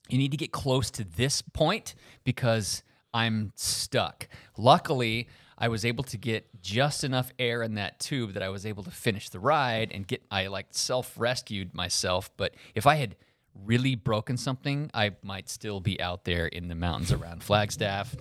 [0.10, 4.28] you need to get close to this point because I'm stuck."
[4.58, 5.28] Luckily,
[5.64, 8.84] I was able to get just enough air in that tube that I was able
[8.84, 10.22] to finish the ride and get.
[10.30, 13.16] I like self rescued myself, but if I had
[13.64, 18.14] really broken something, I might still be out there in the mountains around Flagstaff,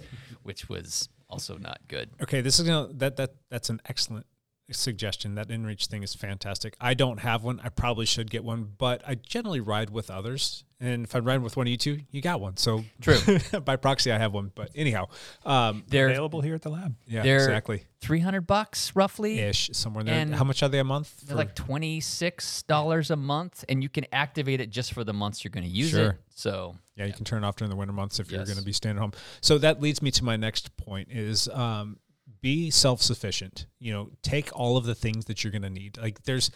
[0.45, 2.11] which was also not good.
[2.23, 4.27] okay, this is gonna that that that's an excellent
[4.71, 5.35] suggestion.
[5.35, 6.77] That InReach thing is fantastic.
[6.81, 7.61] I don't have one.
[7.63, 10.65] I probably should get one, but I generally ride with others.
[10.81, 12.57] And if I'm riding with one of you two, you got one.
[12.57, 13.17] So True.
[13.65, 14.51] by proxy, I have one.
[14.53, 15.07] But anyhow,
[15.45, 16.97] um, They're Available here at the lab.
[17.07, 17.85] yeah, they're exactly.
[18.01, 19.39] 300 bucks roughly.
[19.39, 20.15] Ish somewhere there.
[20.15, 21.21] And How much are they a month?
[21.21, 25.13] They're like twenty six dollars a month, and you can activate it just for the
[25.13, 26.11] months you're going to use Sure.
[26.11, 26.17] it.
[26.35, 28.65] So Yeah, you can turn it off during the winter months if you're going to
[28.65, 29.13] be staying at home.
[29.41, 31.99] So that leads me to my next point is um,
[32.43, 33.67] be self-sufficient.
[33.79, 35.97] You know, take all of the things that you're going to need.
[35.97, 36.51] Like there's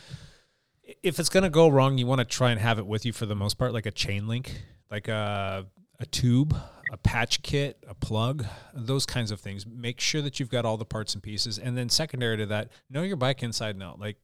[1.03, 3.13] if it's going to go wrong, you want to try and have it with you
[3.13, 5.67] for the most part like a chain link, like a
[5.99, 6.55] a tube,
[6.93, 9.67] a patch kit, a plug, those kinds of things.
[9.67, 11.59] Make sure that you've got all the parts and pieces.
[11.59, 13.99] And then secondary to that, know your bike inside and out.
[13.99, 14.19] Like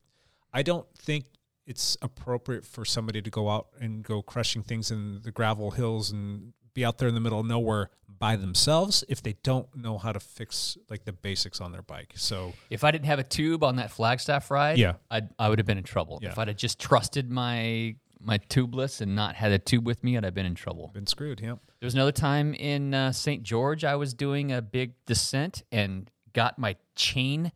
[0.52, 1.24] I don't think
[1.66, 6.10] it's appropriate for somebody to go out and go crushing things in the gravel hills
[6.10, 7.90] and be out there in the middle of nowhere
[8.22, 12.12] by themselves if they don't know how to fix like the basics on their bike.
[12.14, 14.92] So if I didn't have a tube on that Flagstaff ride, Yeah.
[15.10, 16.20] I'd, I would have been in trouble.
[16.22, 16.28] Yeah.
[16.30, 20.16] If I'd have just trusted my my tubeless and not had a tube with me,
[20.16, 20.88] I'd have been in trouble.
[20.94, 21.40] been screwed.
[21.40, 21.56] Yeah.
[21.80, 23.42] There was another time in uh, St.
[23.42, 27.50] George, I was doing a big descent and got my chain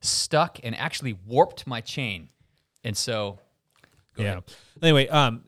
[0.00, 2.30] stuck and actually warped my chain.
[2.82, 3.38] And so,
[4.16, 4.30] go yeah.
[4.30, 4.44] ahead.
[4.82, 5.44] Anyway, um,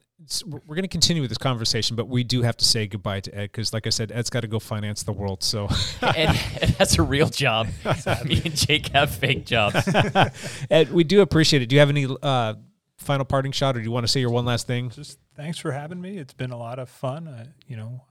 [0.46, 3.34] we're going to continue with this conversation, but we do have to say goodbye to
[3.34, 5.42] Ed because, like I said, Ed's got to go finance the world.
[5.42, 5.68] So,
[6.02, 6.28] Ed,
[6.60, 7.68] Ed has a real job.
[8.24, 9.88] Me and Jake have fake jobs.
[10.70, 11.66] Ed, we do appreciate it.
[11.66, 12.54] Do you have any uh,
[12.98, 14.90] final parting shot, or do you want to say your one last thing?
[14.90, 16.18] Just thanks for having me.
[16.18, 17.26] It's been a lot of fun.
[17.26, 18.02] I, you know,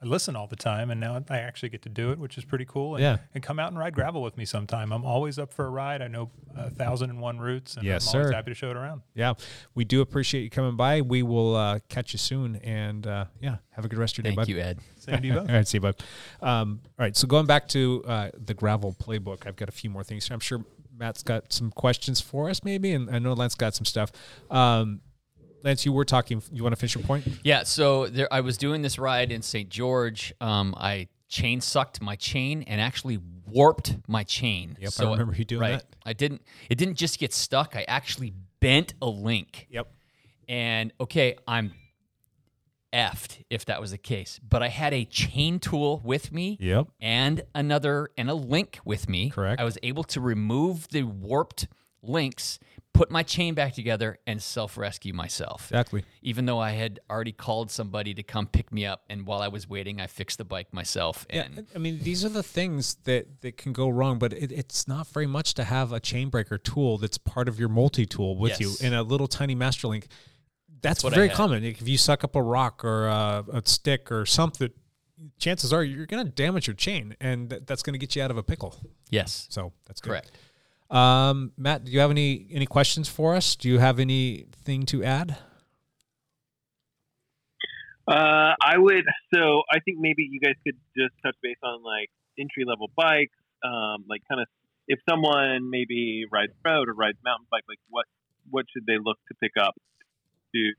[0.00, 2.44] I listen all the time, and now I actually get to do it, which is
[2.44, 2.94] pretty cool.
[2.94, 3.16] And, Yeah.
[3.34, 4.92] and come out and ride gravel with me sometime.
[4.92, 6.02] I'm always up for a ride.
[6.02, 8.36] I know a thousand and one routes, and Yes, I'm always sir.
[8.36, 9.02] happy to show it around.
[9.14, 9.34] Yeah,
[9.74, 11.00] we do appreciate you coming by.
[11.00, 14.30] We will uh, catch you soon, and uh, yeah, have a good rest of your
[14.32, 14.78] day, Thank you, Ed.
[14.98, 15.50] Same to you all both.
[15.50, 15.96] right, see you, bud.
[16.40, 19.90] Um, all right, so going back to uh, the gravel playbook, I've got a few
[19.90, 20.28] more things.
[20.28, 20.34] here.
[20.34, 20.64] I'm sure
[20.96, 24.12] Matt's got some questions for us, maybe, and I know Lance got some stuff.
[24.48, 25.00] Um,
[25.62, 26.42] Lance, you were talking.
[26.52, 27.26] You want to finish your point?
[27.42, 29.68] Yeah, so there, I was doing this ride in St.
[29.68, 30.32] George.
[30.40, 34.76] Um, I chain sucked my chain and actually warped my chain.
[34.80, 35.84] Yep, I so remember you doing that.
[36.04, 36.42] I didn't.
[36.70, 37.76] It didn't just get stuck.
[37.76, 39.66] I actually bent a link.
[39.70, 39.88] Yep.
[40.48, 41.72] And okay, I'm
[42.92, 44.40] effed if that was the case.
[44.46, 46.56] But I had a chain tool with me.
[46.60, 46.88] Yep.
[47.00, 49.30] And another and a link with me.
[49.30, 49.60] Correct.
[49.60, 51.68] I was able to remove the warped
[52.02, 52.58] links,
[52.98, 55.68] put my chain back together, and self rescue myself.
[55.70, 56.02] Exactly.
[56.20, 59.46] Even though I had already called somebody to come pick me up, and while I
[59.48, 61.24] was waiting, I fixed the bike myself.
[61.30, 64.50] And Yeah, I mean, these are the things that, that can go wrong, but it,
[64.50, 68.04] it's not very much to have a chain breaker tool that's part of your multi
[68.04, 68.80] tool with Yes.
[68.82, 70.08] you in a little tiny master link.
[70.82, 71.64] That's, what very common.
[71.64, 74.70] If you suck up a rock or a, a stick or something,
[75.38, 78.22] chances are you're going to damage your chain, and th- that's going to get you
[78.22, 78.74] out of a pickle.
[79.10, 80.10] yes, So that's good.
[80.10, 80.30] correct.
[80.90, 83.56] Um, Matt, do you have any any questions for us?
[83.56, 85.36] Do you have anything to add?
[88.08, 89.04] Uh, I would.
[89.34, 92.08] So I think maybe you guys could just touch base on like
[92.38, 94.46] entry level bikes, um, like kind of
[94.86, 98.06] if someone maybe rides road or rides mountain bike, like what
[98.50, 99.74] what should they look to pick up?
[100.54, 100.72] To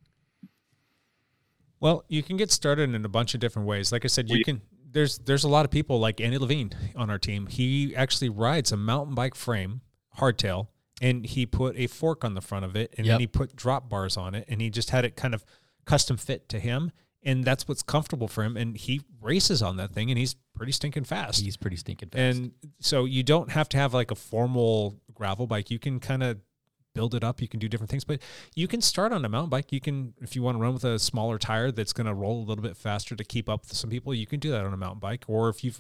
[1.80, 3.92] Well, you can get started in a bunch of different ways.
[3.92, 4.62] Like I said, you can.
[4.92, 7.46] There's there's a lot of people like Andy Levine on our team.
[7.46, 9.82] He actually rides a mountain bike frame,
[10.20, 10.68] hardtail,
[11.02, 13.14] and he put a fork on the front of it, and Yep.
[13.14, 15.46] then he put drop bars on it, and he just had it kind of
[15.86, 16.92] custom fit to him,
[17.24, 18.56] and that's what's comfortable for him.
[18.58, 21.42] And he races on that thing, and he's pretty stinking fast.
[21.42, 22.20] He's pretty stinking fast.
[22.20, 25.72] And so you don't have to have like a formal gravel bike.
[25.72, 26.40] You can kind of
[26.96, 27.42] build it up.
[27.42, 28.20] You can do different things, but
[28.56, 29.72] you can start on a mountain bike.
[29.72, 32.40] You can, if you want to run with a smaller tire that's going to roll
[32.40, 34.74] a little bit faster to keep up with some people, you can do that on
[34.74, 35.24] a mountain bike.
[35.28, 35.80] Or if you've,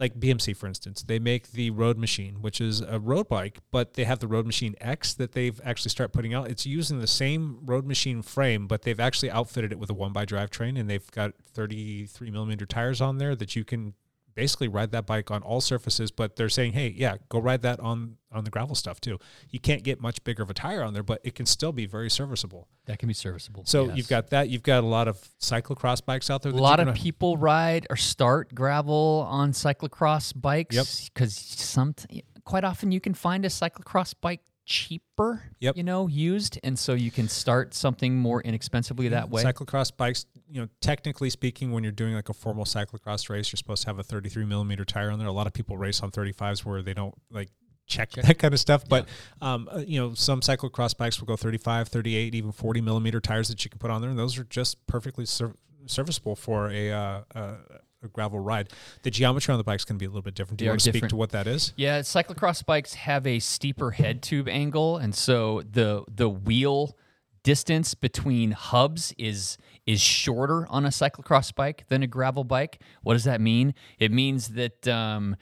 [0.00, 3.94] like BMC, for instance, they make the Road Machine, which is a road bike, but
[3.94, 6.50] they have the Road Machine X that they've actually started putting out.
[6.50, 10.12] It's using the same Road Machine frame, but they've actually outfitted it with a one
[10.12, 13.94] by drivetrain, and they've got 33 millimeter tires on there that you can
[14.34, 16.10] basically ride that bike on all surfaces.
[16.10, 19.18] But they're saying, hey, yeah, go ride that on on the gravel stuff too.
[19.50, 21.86] You can't get much bigger of a tire on there, but it can still be
[21.86, 22.68] very serviceable.
[22.86, 23.64] that can be serviceable.
[23.66, 23.96] So yes.
[23.96, 24.48] you've got that.
[24.48, 26.52] You've got a lot of cyclocross bikes out there.
[26.52, 30.74] a lot of people ride or start gravel on cyclocross bikes.
[30.74, 30.86] Yep.
[31.14, 31.94] Because some
[32.44, 35.42] quite often you can find a cyclocross bike cheaper.
[35.60, 35.76] Yep.
[35.76, 39.44] You know, used, and so you can start something more inexpensively that way.
[39.44, 43.56] Cyclocross bikes, you know, technically speaking, when you're doing like a formal cyclocross race, you're
[43.56, 45.26] supposed to have a 33 millimeter tire on there.
[45.26, 47.48] A lot of people race on 35s where they don't like
[47.88, 48.88] check that kind of stuff.
[48.88, 49.08] But,
[49.42, 53.48] um, uh, you know, some cyclocross bikes will go 35, 38, even 40 millimeter tires
[53.48, 54.10] that you can put on there.
[54.10, 57.40] And those are just perfectly ser- serviceable for a, uh, a,
[58.04, 58.70] a gravel ride.
[59.02, 60.58] The geometry on the bikes can be a little bit different.
[60.58, 61.72] Do They you want to speak to what that is?
[61.74, 66.96] Yeah, cyclocross bikes have a steeper head tube angle, and so the the wheel
[67.44, 72.80] distance between hubs is is shorter on a cyclocross bike than a gravel bike.
[73.02, 73.74] What does that mean?
[73.98, 75.36] It means that um,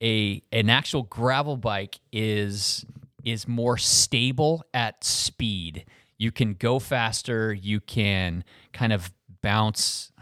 [0.00, 2.86] a an actual gravel bike is
[3.24, 5.86] is more stable at speed.
[6.18, 7.52] You can go faster.
[7.52, 10.12] You can kind of bounce.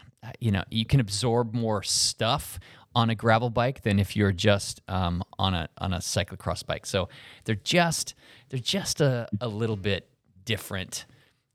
[0.41, 2.59] You know, you can absorb more stuff
[2.95, 6.87] on a gravel bike than if you're just um, on a on a cyclocross bike.
[6.87, 7.09] So
[7.45, 8.15] they're just
[8.49, 10.09] they're just a, a little bit
[10.45, 11.07] different.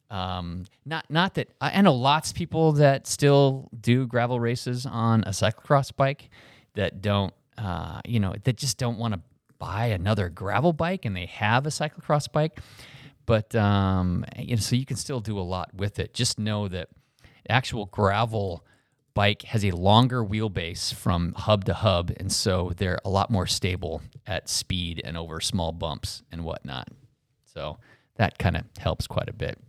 [0.10, 5.24] Um, not not that I, know lots of people that still do gravel races on
[5.24, 6.30] a cyclocross bike
[6.74, 9.22] that don't uh, you know that just don't want to
[9.60, 12.60] buy another gravel bike and they have a cyclocross bike.
[13.28, 16.16] But um, you know, so you can still do a lot with it.
[16.16, 16.90] Just know that
[17.48, 18.66] actual gravel
[19.14, 23.46] bike has a longer wheelbase from hub to hub, and so they're a lot more
[23.46, 26.88] stable at speed and over small bumps and whatnot.
[27.46, 27.78] So
[28.16, 29.60] that kind of helps quite a bit.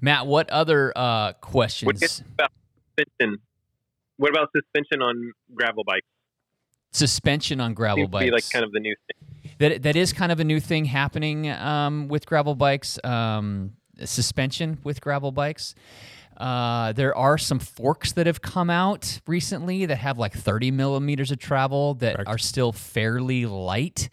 [0.00, 2.22] Matt, what other uh, what questions?
[2.34, 2.50] about
[2.98, 3.38] suspension?
[4.16, 6.06] What about suspension on gravel bikes?
[6.92, 8.24] Suspension on gravel Seems to bikes.
[8.24, 9.54] be like kind of the new thing.
[9.58, 12.98] that that is kind of a new thing happening um, with gravel bikes.
[13.04, 13.72] Um,
[14.04, 15.74] suspension with gravel bikes.
[16.36, 21.30] Uh, there are some forks that have come out recently that have like 30 millimeters
[21.30, 22.28] of travel that Correct.
[22.30, 24.08] are still fairly light,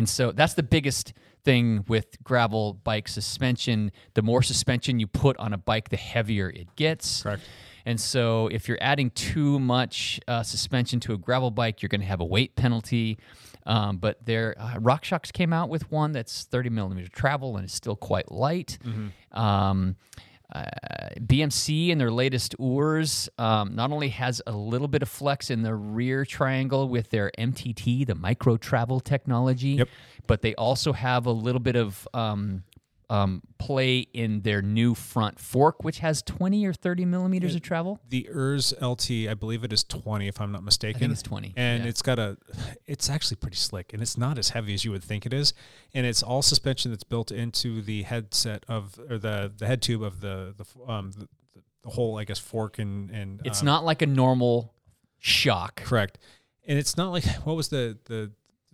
[0.00, 1.12] and so that's the biggest
[1.44, 3.92] thing with gravel bike suspension.
[4.14, 7.22] The more suspension you put on a bike, the heavier it gets.
[7.22, 7.42] Correct.
[7.84, 12.00] And so, if you're adding too much uh, suspension to a gravel bike, you're going
[12.00, 13.18] to have a weight penalty.
[13.66, 17.74] Um, but their uh, RockShox came out with one that's 30 millimeter travel and it's
[17.74, 18.78] still quite light.
[19.32, 19.96] Um,
[20.52, 20.64] uh,
[21.20, 25.62] BMC in their latest URS um, not only has a little bit of flex in
[25.62, 29.88] the rear triangle with their MTT, the micro travel technology, Yep.
[30.26, 32.64] but they also have a little bit of um,
[33.10, 37.98] um, play in their new front fork, which has 20 or 30 millimeters of travel.
[38.08, 41.10] The URS LT, I believe it is 20, if I'm not mistaken.
[41.10, 41.90] it's 20, And yeah.
[41.90, 42.38] it's got a,
[42.86, 45.52] it's actually pretty slick and it's not as heavy as you would think it is.
[45.92, 50.04] And it's all suspension that's built into the headset of, or the, the head tube
[50.04, 51.28] of the, the, um, the,
[51.82, 54.74] the whole I guess fork and and It's um, not like a normal
[55.18, 55.76] shock.
[55.76, 56.18] correct,
[56.66, 58.32] and it's not like what was the the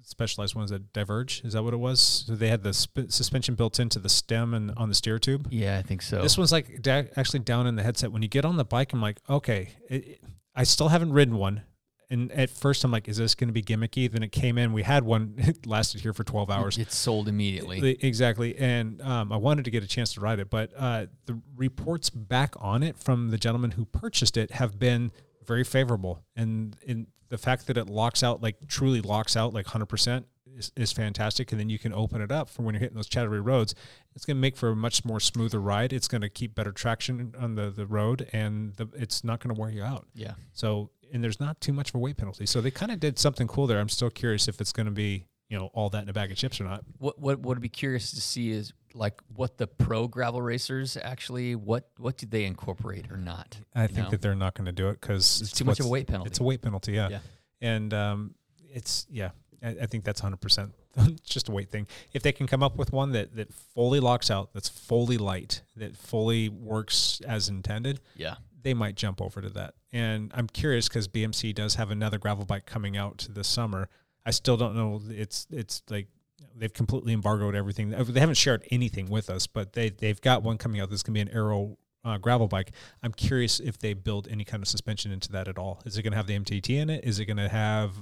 [0.09, 1.43] Specialized ones that Diverge?
[1.45, 2.01] Is that what it was?
[2.27, 5.49] So they had the sp- suspension built into the stem and on the steer tube.
[5.51, 6.23] Yeah, I think so.
[6.23, 8.13] This one's like da- actually down in the headset.
[8.13, 10.21] When you get on the bike, I'm like, okay, it, it-
[10.55, 11.63] I still haven't ridden one.
[12.09, 14.09] And at first, I'm like, is this going to be gimmicky?
[14.09, 14.73] Then it came in.
[14.73, 15.35] We had one.
[15.39, 16.79] It lasted here for 12 hours.
[16.79, 17.99] It's sold immediately.
[18.01, 18.57] Exactly.
[18.57, 22.09] And um, I wanted to get a chance to ride it, but uh, the reports
[22.11, 25.11] back on it from the gentleman who purchased it have been
[25.45, 26.23] very favorable.
[26.37, 30.24] And in the fact that it locks out, like truly locks out like 100%
[30.57, 31.53] is, is fantastic.
[31.53, 33.74] And then you can open it up for when you're hitting those chattery roads.
[34.14, 35.93] It's going to make for a much more smoother ride.
[35.93, 39.55] It's going to keep better traction on the, the road and the, it's not going
[39.55, 40.07] to wear you out.
[40.14, 40.33] Yeah.
[40.53, 42.47] So, and there's not too much of a weight penalty.
[42.47, 43.81] So they kind of did something cool there.
[43.81, 46.33] I'm still curious if it's going to be, you know, all that in a bag
[46.33, 46.85] of chips or not.
[46.99, 51.55] What what would be curious to see is like what the pro gravel racers actually
[51.55, 53.59] what what do they incorporate or not?
[53.74, 54.11] I think know?
[54.11, 56.28] that they're not going to do it because It's too much of a weight penalty.
[56.28, 57.09] It's a weight penalty, yeah.
[57.11, 57.18] Yeah.
[57.61, 58.34] And um,
[58.72, 59.30] it's yeah,
[59.62, 60.72] I, I think that's hundred percent
[61.24, 61.86] just a weight thing.
[62.12, 65.62] If they can come up with one that that fully locks out, that's fully light,
[65.76, 68.36] that fully works as intended, Yeah.
[68.62, 69.74] they might jump over to that.
[69.92, 73.88] And I'm curious because BMC does have another gravel bike coming out this summer.
[74.24, 75.01] I still don't know.
[75.09, 76.09] It's it's like
[76.57, 77.91] they've completely embargoed everything.
[77.91, 80.91] They haven't shared anything with us, but they they've got one coming out.
[80.91, 82.71] That's going to be an aero uh, gravel bike.
[83.03, 85.83] I'm curious if they build any kind of suspension into that at all.
[85.85, 87.05] Is it going to have the MTT in it?
[87.05, 87.93] Is it going to have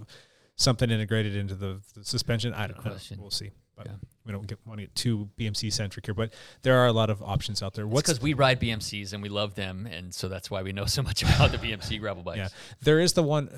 [0.56, 2.52] something integrated into the, the suspension?
[2.54, 2.96] I don't know.
[3.18, 3.50] We'll see.
[3.76, 3.92] But Yeah.
[4.24, 6.32] we don't get want to get too BMC centric here, but
[6.62, 7.86] there are a lot of options out there.
[7.88, 10.84] What's because we ride BMCs and we love them, and so that's why we know
[10.86, 12.38] so much about the BMC gravel bikes.
[12.38, 12.48] Yeah,
[12.82, 13.48] there is the one.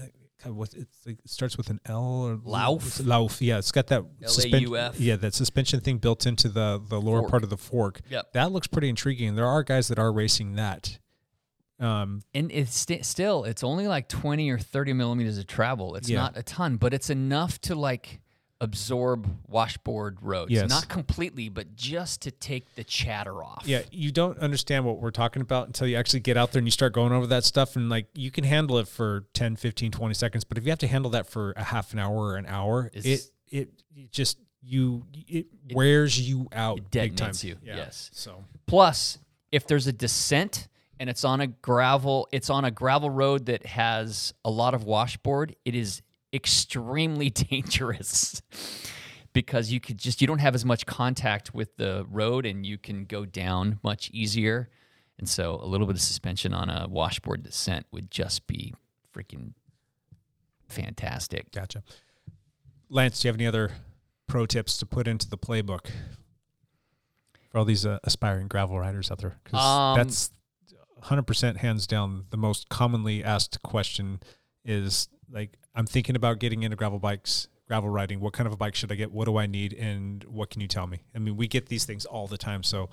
[0.45, 2.87] God, what it's like, it starts with an L or Lauf?
[2.87, 4.93] It's Lauf, yeah, it's got that suspension.
[4.99, 7.31] Yeah, that suspension thing built into the the lower Fork.
[7.31, 8.01] part of the fork.
[8.11, 8.33] Yep.
[8.35, 9.35] that looks pretty intriguing.
[9.35, 10.99] There are guys that are racing that.
[11.79, 15.95] Um, And it's sti- still, it's only like 20 or 30 millimeters of travel.
[15.97, 16.21] It's Yeah.
[16.23, 18.21] not a ton, but it's enough to like
[18.61, 20.51] absorb washboard roads.
[20.51, 20.69] Yes.
[20.71, 23.65] Not completely, but just to take the chatter off.
[23.67, 26.67] yeah, you don't understand what we're talking about until you actually get out there and
[26.67, 27.77] you start going over that stuff.
[27.77, 30.79] And like you can handle it for 10, 15, 20 seconds, but if you have
[30.81, 34.11] to handle that for a half an hour or an hour, it It's- it, it
[34.11, 37.33] just you it, wears you out It big time.
[37.43, 37.57] you.
[37.63, 38.11] Yeah, Yes.
[38.13, 39.19] So Plus,
[39.53, 40.67] if there's a descent
[40.99, 44.83] and it's on a gravel, it's on a gravel road that has a lot of
[44.83, 46.03] washboard, it is
[46.33, 48.43] extremely dangerous
[49.33, 52.79] because you could just you don't have as much contact with the road and you
[52.79, 54.71] can go down much easier.
[55.19, 58.75] And so a little bit of suspension on a washboard descent would just be
[59.15, 59.53] freaking
[60.69, 61.51] fantastic.
[61.53, 61.83] Gotcha.
[62.89, 63.73] Lance, do you have any other
[64.27, 65.87] pro tips to put into the playbook
[67.51, 69.39] for all these uh, aspiring gravel riders out there?
[69.45, 70.31] Because Um, that's
[71.03, 74.21] 100% hands down the most commonly asked question
[74.65, 78.19] is like, I'm thinking about getting into gravel bikes, gravel riding.
[78.19, 79.13] What kind of a bike should I get?
[79.13, 79.73] What do I need?
[79.75, 81.03] And what can you tell me?
[81.15, 82.63] I mean, we get these things all the time.
[82.63, 82.89] So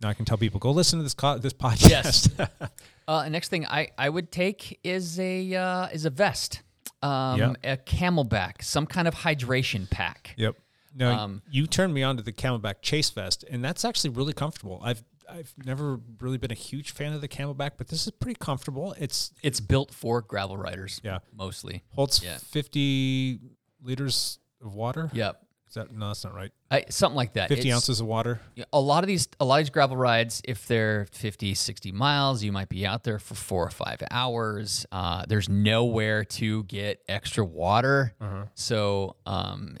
[0.00, 1.90] now I can tell people, go listen to this, co- this podcast.
[1.90, 2.28] Yes.
[3.08, 6.62] Uh, next thing I, I would take is a uh, is a vest,
[7.02, 7.52] um, Yeah.
[7.64, 10.32] a CamelBak, some kind of hydration pack.
[10.36, 10.54] Yep.
[10.94, 14.32] No, Um, you turned me on to the CamelBak Chase Vest, and that's actually really
[14.32, 14.80] comfortable.
[14.84, 18.38] I've I've never really been a huge fan of the CamelBak, but this is pretty
[18.38, 18.94] comfortable.
[18.98, 21.00] It's It's built for gravel riders.
[21.04, 21.18] Yeah.
[21.32, 21.82] mostly.
[21.94, 22.38] holds Yeah.
[22.38, 23.40] fifty
[23.82, 25.10] liters of water.
[25.14, 25.42] Yep.
[25.68, 26.08] Is that no?
[26.08, 26.50] That's not right.
[26.68, 27.48] I, something like that.
[27.48, 28.40] Fifty It's- ounces of water.
[28.56, 31.92] Yeah, a lot of these a lot of these gravel rides if they're 50 60
[31.92, 36.64] miles you might be out there for four or five hours uh, there's nowhere to
[36.64, 38.14] get extra water
[38.54, 39.76] so um,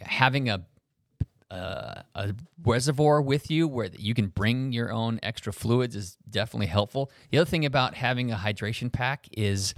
[0.00, 0.64] having a
[1.50, 2.34] uh, a
[2.64, 7.10] reservoir with you where you can bring your own extra fluids is definitely helpful.
[7.30, 9.74] The other thing about having a hydration pack is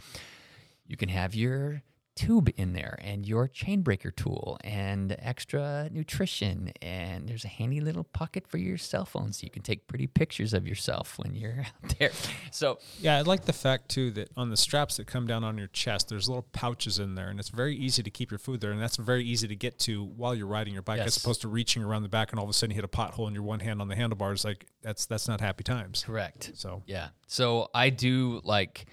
[0.86, 1.82] you can have your
[2.26, 7.80] tube in there and your chain breaker tool and extra nutrition and there's a handy
[7.80, 11.34] little pocket for your cell phone so you can take pretty pictures of yourself when
[11.34, 12.10] you're out there
[12.50, 15.56] so Yeah, I like the fact too that on the straps that come down on
[15.56, 18.60] your chest, there's little pouches in there, and it's very easy to keep your food
[18.60, 21.06] there, and that's very easy to get to while you're riding your bike, Yes.
[21.08, 22.88] as opposed to reaching around the back and all of a sudden you hit a
[22.88, 24.44] pothole and your one hand on the handlebars.
[24.44, 26.02] Like that's that's not happy times.
[26.04, 28.86] correct So yeah so i do like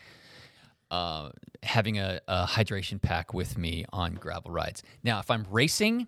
[0.92, 1.30] uh,
[1.64, 6.08] having a, a hydration pack with me on gravel rides now if i'm racing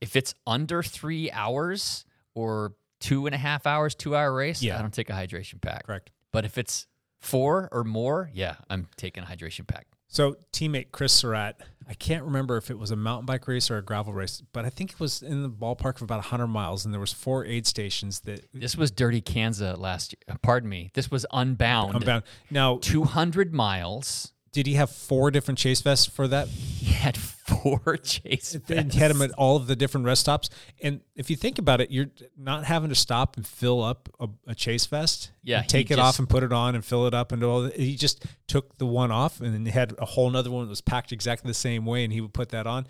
[0.00, 2.04] if it's under three hours
[2.34, 4.78] or two and a half hours two hour race Yeah.
[4.78, 6.10] i don't take a hydration pack correct.
[6.32, 6.86] But if it's
[7.18, 9.86] four or more, yeah, I'm taking a hydration pack.
[10.06, 11.58] So teammate Chris Surratt,
[11.88, 14.64] I can't remember if it was a mountain bike race or a gravel race, but
[14.64, 17.44] I think it was in the ballpark of about 100 miles, and there was four
[17.44, 20.36] aid stations that This was Dirty Kanza last year.
[20.42, 20.90] Pardon me.
[20.94, 21.96] This was Unbound.
[21.96, 22.24] Unbound.
[22.50, 24.32] Now, 200 miles.
[24.56, 26.48] Did he have four different chase vests for that?
[26.48, 28.94] He had four chase And vests.
[28.94, 30.48] he had them at all of the different rest stops.
[30.82, 32.06] And if you think about it, you're
[32.38, 35.30] not having to stop and fill up a, a chase vest.
[35.42, 37.64] Yeah, take it just- off and put it on and fill it up and all.
[37.64, 40.64] The, he just took the one off and then he had a whole another one
[40.64, 42.86] that was packed exactly the same way, and he would put that on.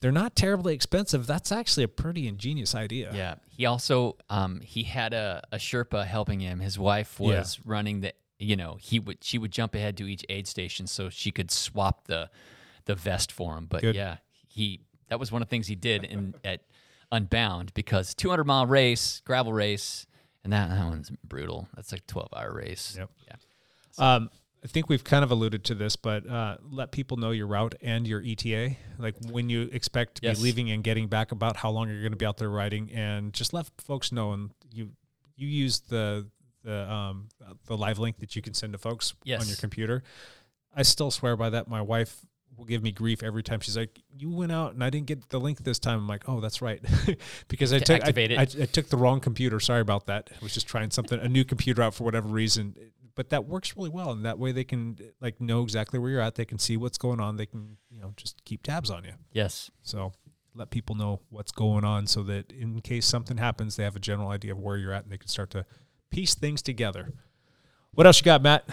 [0.00, 1.26] They're not terribly expensive.
[1.26, 3.10] That's actually a pretty ingenious idea.
[3.12, 3.34] Yeah.
[3.50, 6.60] He also um, he had a, a Sherpa helping him.
[6.60, 7.38] His wife Yeah.
[7.40, 8.12] was running the
[8.42, 11.50] you know, he would she would jump ahead to each aid station so she could
[11.50, 12.30] swap the
[12.84, 13.66] the vest for him.
[13.66, 13.94] But Good.
[13.94, 14.16] yeah,
[14.48, 16.60] he that was one of the things he did in at
[17.10, 20.06] Unbound because 200 mile race, gravel race,
[20.44, 21.68] and that that one's brutal.
[21.76, 22.96] That's like a 12 hour race.
[22.98, 23.10] Yep.
[23.28, 23.36] Yeah.
[24.14, 24.30] Um,
[24.64, 27.74] I think we've kind of alluded to this, but uh, let people know your route
[27.82, 30.38] and your ETA, like when you expect to Yes.
[30.38, 32.90] be leaving and getting back, about how long you're going to be out there riding,
[32.92, 34.32] and just let folks know.
[34.32, 34.92] And you
[35.36, 36.28] you use the
[36.62, 37.28] the um,
[37.66, 40.02] the live link that you can send to folks on your computer.
[40.74, 41.68] I still swear by that.
[41.68, 42.24] My wife
[42.56, 45.28] will give me grief every time she's like, "You went out and I didn't get
[45.28, 46.80] the link this time." I'm like, "Oh, that's right,"
[47.48, 48.38] because I took I, it.
[48.38, 49.60] I, I took the wrong computer.
[49.60, 50.30] Sorry about that.
[50.32, 52.74] I was just trying something a new computer out for whatever reason,
[53.14, 56.20] but that works really well, and that way they can like know exactly where you're
[56.20, 56.34] at.
[56.34, 57.36] They can see what's going on.
[57.36, 59.12] They can you know just keep tabs on you.
[59.32, 59.70] Yes.
[59.82, 60.12] So
[60.54, 64.00] let people know what's going on, so that in case something happens, they have a
[64.00, 65.64] general idea of where you're at, and they can start to
[66.12, 67.12] piece things together.
[67.94, 68.64] What else you got, Matt?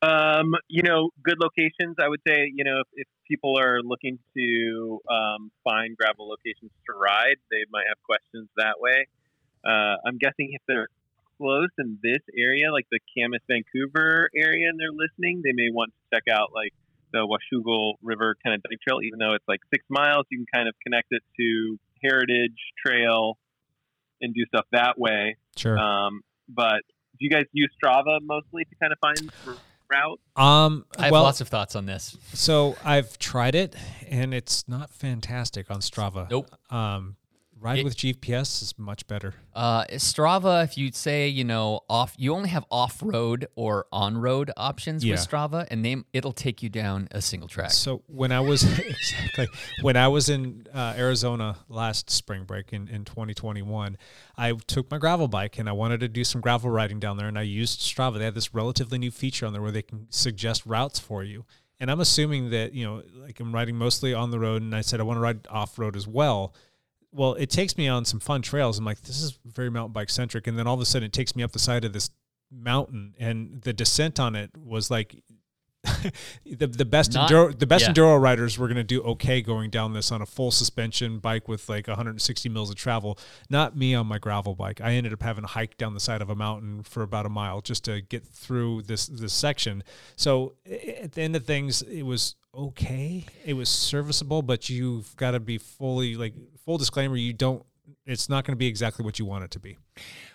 [0.00, 1.96] Um, you know, good locations.
[2.00, 6.70] I would say, you know, if, if people are looking to um, find gravel locations
[6.86, 9.06] to ride, they might have questions that way.
[9.64, 10.88] Uh, I'm guessing if they're
[11.36, 15.92] close in this area, like the Camas Vancouver area, and they're listening, they may want
[15.92, 16.72] to check out like
[17.12, 19.00] the Washougal River kind of trail.
[19.02, 23.36] Even though it's like six miles, you can kind of connect it to Heritage Trail
[24.20, 25.36] and do stuff that way.
[25.56, 25.78] Sure.
[25.78, 26.80] Um, but
[27.18, 29.56] do you guys use Strava mostly to kind of find r-
[29.90, 30.22] routes?
[30.36, 32.16] Um, I have well, lots of thoughts on this.
[32.32, 33.74] So I've tried it,
[34.08, 36.30] and it's not fantastic on Strava.
[36.30, 36.50] Nope.
[36.70, 37.16] Um,
[37.60, 39.34] Ride It- with GPS is much better.
[39.54, 45.04] Uh, Strava, if you'd say you know off, you only have off-road or on-road options
[45.04, 45.14] Yeah.
[45.14, 47.70] with Strava, and they, it'll take you down a single track.
[47.72, 49.48] So when I was exactly
[49.82, 53.98] when I was in uh, Arizona last spring break in, in 2021,
[54.36, 57.26] I took my gravel bike and I wanted to do some gravel riding down there,
[57.28, 58.18] and I used Strava.
[58.18, 61.44] They have this relatively new feature on there where they can suggest routes for you.
[61.80, 64.80] And I'm assuming that you know, like I'm riding mostly on the road, and I
[64.80, 66.54] said I want to ride off road as well.
[67.12, 68.78] Well, it takes me on some fun trails.
[68.78, 71.12] I'm like, this is very mountain bike centric, and then all of a sudden it
[71.12, 72.10] takes me up the side of this
[72.50, 75.22] mountain, and the descent on it was like
[76.44, 77.92] the the best Not- enduro the best yeah.
[77.92, 81.46] enduro riders were going to do okay going down this on a full suspension bike
[81.46, 83.18] with like 160 mils of travel.
[83.48, 84.80] Not me on my gravel bike.
[84.80, 87.28] I ended up having to hike down the side of a mountain for about a
[87.28, 89.84] mile just to get through this this section.
[90.16, 93.24] So eh, at the end of things, it was okay.
[93.44, 96.34] It was serviceable, but you've got to be fully like
[96.64, 97.16] full disclaimer.
[97.16, 97.64] You don't.
[98.06, 99.78] It's not going to be exactly what you want it to be.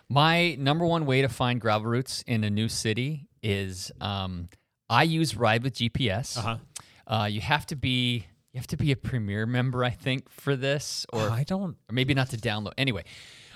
[0.10, 4.50] My number one way to find gravel routes in a new city is um,
[4.90, 6.38] I use Ride with GPS.
[6.38, 6.58] Uh-huh.
[7.06, 10.56] Uh, you have to be you have to be a premier member, I think, for
[10.56, 11.76] this, or I don't.
[11.90, 12.74] or maybe not to download.
[12.78, 13.04] Anyway,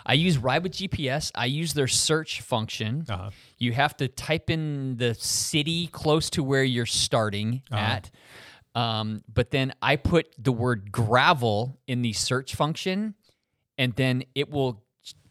[0.05, 1.32] I use Ride with GPS.
[1.36, 3.05] I use their search function.
[3.07, 3.30] Uh-huh.
[3.57, 7.80] You have to type in the city close to where you're starting Uh-huh.
[7.82, 8.11] at.
[8.78, 13.15] Um, but then I put the word gravel in the search function,
[13.78, 14.84] and then it will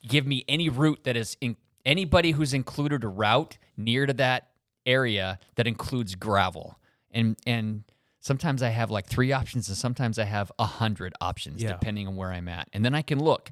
[0.07, 4.49] give me any route that is in anybody who's included a route near to that
[4.85, 6.79] area that includes gravel.
[7.13, 7.85] And and
[8.21, 11.69] sometimes I have like three options, and sometimes I have a hundred options Yeah.
[11.73, 12.69] depending on where I'm at.
[12.73, 13.51] And then I can look.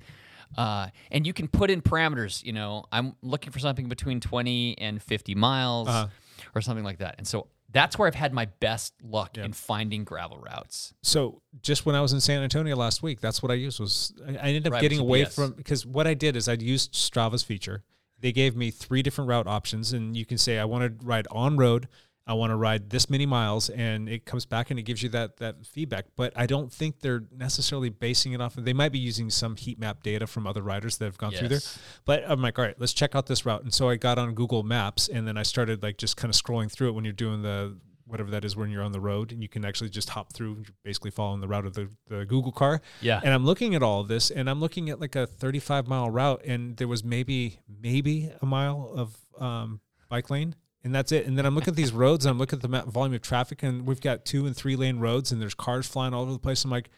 [0.57, 2.43] Uh, and you can put in parameters.
[2.45, 6.09] You know, I'm looking for something between 20 and 50 miles Uh-huh.
[6.55, 7.15] or something like that.
[7.19, 10.95] And so that's where I've had my best luck in finding gravel routes.
[11.03, 14.15] so just when I was in San Antonio last week, that's what I used was
[14.27, 16.95] I, I ended up Right, getting away from because what I did is I used
[16.95, 17.83] Strava's feature.
[18.21, 21.27] They gave me three different route options, and you can say I want to ride
[21.31, 21.89] on road,
[22.27, 25.11] I want to ride this many miles, and it comes back and it gives you
[25.11, 26.07] that that feedback.
[26.17, 28.57] But I don't think they're necessarily basing it off.
[28.57, 31.33] of They might be using some heat map data from other riders that have gone
[31.33, 31.61] through there.
[32.07, 33.63] But I'm like, all right, let's check out this route.
[33.63, 36.41] And so I got on Google Maps, and then I started like just kind of
[36.41, 39.33] scrolling through it when you're doing the whatever that is when you're on the road
[39.33, 42.53] and you can actually just hop through basically following the route of the, the google
[42.53, 43.19] car Yeah.
[43.25, 46.11] and i'm looking at all of this and i'm looking at like a 35 mile
[46.11, 50.55] route and there was maybe maybe a mile of um, bike lane
[50.85, 51.27] and that's it.
[51.27, 53.63] And then I'm looking at these roads and I'm looking at the volume of traffic,
[53.63, 56.39] and we've got two and three lane roads, and there's cars flying all over the
[56.39, 56.65] place.
[56.65, 56.91] I'm like,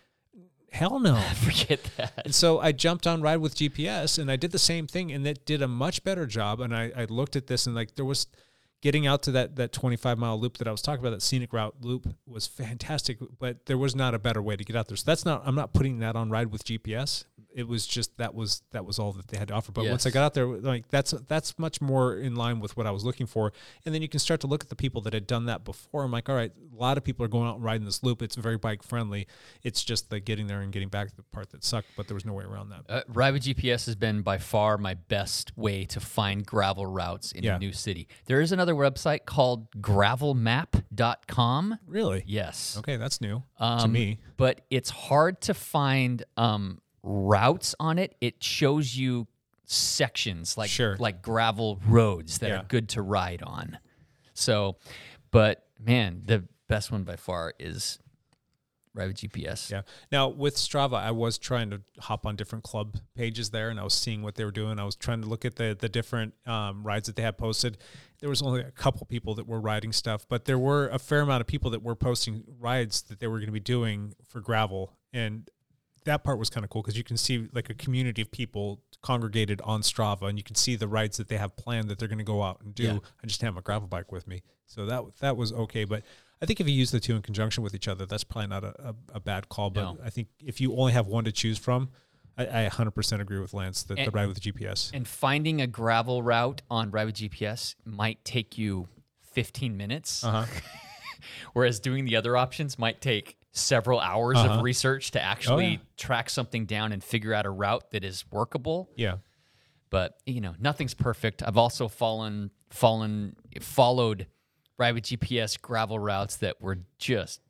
[0.77, 1.17] hell no.
[1.35, 2.23] Forget that.
[2.25, 5.27] And so I jumped on Ride with GPS and I did the same thing and
[5.27, 6.61] it did a much better job.
[6.61, 8.27] And I, I looked at this and like there was
[8.83, 11.53] getting out to that that 25 mile loop that I was talking about, that scenic
[11.53, 14.97] route loop was fantastic, but there was not a better way to get out there.
[14.97, 17.25] So that's not I'm not putting that on Ride with GPS.
[17.57, 19.73] It was just that was that was all that they had to offer.
[19.73, 22.87] But once I got out there, like that's that's much more in line with what
[22.87, 23.51] I was looking for.
[23.87, 26.05] And then you can start to look at the people that had done that before.
[26.05, 28.21] I'm like, all right, a lot of people are going out and riding this loop.
[28.21, 29.27] It's very bike friendly.
[29.63, 32.27] It's just the getting there and getting back the part that sucked, but there was
[32.27, 32.83] no way around that.
[32.91, 37.33] Uh, Ride with GPS has been by far my best way to find gravel routes
[37.33, 37.57] in Yeah.
[37.57, 38.07] a new city.
[38.27, 41.79] There is another website called gravelmap.com.
[41.87, 42.23] Really?
[42.27, 42.77] Yes.
[42.79, 44.19] Okay, that's new to Um, me.
[44.37, 48.17] But it's hard to find um, routes on it.
[48.21, 49.29] It shows you
[49.65, 50.97] sections like Sure.
[50.97, 52.61] like gravel roads that Yeah.
[52.61, 53.79] are good to ride on.
[54.35, 54.77] So,
[55.31, 57.99] but man, the best one by far is
[58.95, 59.71] Ride with GPS.
[59.71, 59.83] Yeah.
[60.11, 63.85] Now with Strava, I was trying to hop on different club pages there, and I
[63.85, 64.79] was seeing what they were doing.
[64.79, 67.77] I was trying to look at the the different um, rides that they had posted.
[68.21, 71.21] There was only a couple people that were riding stuff, but there were a fair
[71.21, 74.41] amount of people that were posting rides that they were going to be doing for
[74.41, 75.51] gravel, and
[76.07, 78.81] that part was kind of cool because you can see like a community of people
[79.03, 82.09] congregated on Strava, and you can see the rides that they have planned that they're
[82.09, 82.83] going to go out and do.
[82.85, 82.99] Yeah.
[83.23, 85.85] I just have my gravel bike with me, so that that was okay.
[85.85, 86.03] But
[86.43, 88.65] I think if you use the two in conjunction with each other, that's probably not
[88.65, 89.71] a, a, a bad call.
[89.71, 89.99] But No.
[90.05, 91.91] I think if you only have one to choose from,
[92.39, 94.91] I, I 100% agree with Lance that the ride with the GPS.
[94.93, 98.89] And finding a gravel route on Ride with GPS might take you
[99.33, 100.45] 15 minutes, Uh-huh.
[101.55, 104.55] whereas doing the other options might take several hours Uh-huh.
[104.59, 105.77] of research to actually yeah.
[105.97, 108.91] track something down and figure out a route that is workable.
[108.97, 109.17] Yeah.
[109.91, 111.43] But you know, nothing's perfect.
[111.43, 114.27] I've also fallen, fallen, followed
[114.79, 117.41] with GPS gravel routes that were just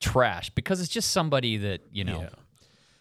[0.00, 2.28] trash because it's just somebody that you know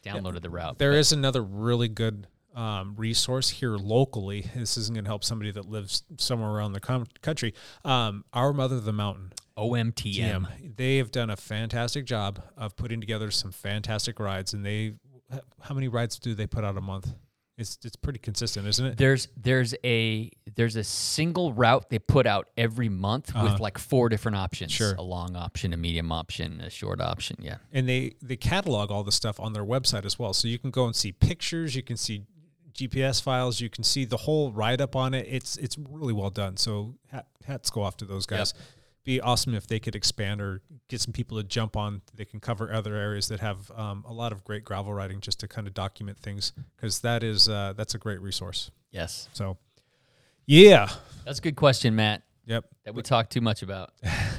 [0.05, 0.77] downloaded the route.
[0.77, 4.51] There But- is another really good um, resource here locally.
[4.55, 7.55] This isn't going to help somebody that lives somewhere around the com- country.
[7.83, 9.33] Um, Our Mother of the Mountain.
[9.57, 9.93] OMTM.
[10.45, 10.75] GM.
[10.75, 14.93] They have done a fantastic job of putting together some fantastic rides, and they
[15.61, 17.09] how many rides do they put out a month?
[17.57, 18.97] It's it's pretty consistent, isn't it?
[18.97, 23.51] There's there's a there's a single route they put out every month Uh-huh.
[23.51, 24.71] with like four different options.
[24.71, 24.95] Sure.
[24.95, 27.37] A long option, a medium option, a short option.
[27.39, 27.57] Yeah.
[27.71, 30.71] and they they catalog all the stuff on their website as well so you can
[30.71, 32.23] go and see pictures you can see
[32.73, 36.31] gps files you can see the whole write up on it it's it's really well
[36.31, 38.55] done so hat, hats go off to those guys
[39.03, 42.39] be awesome if they could expand or get some people to jump on they can
[42.39, 45.67] cover other areas that have um, a lot of great gravel riding just to kind
[45.67, 49.27] of document things because that is uh, that's a great resource Yes.
[49.33, 49.57] so
[50.45, 50.89] yeah
[51.25, 52.21] That's a good question, Matt.
[52.45, 53.91] yep That we talk too much about.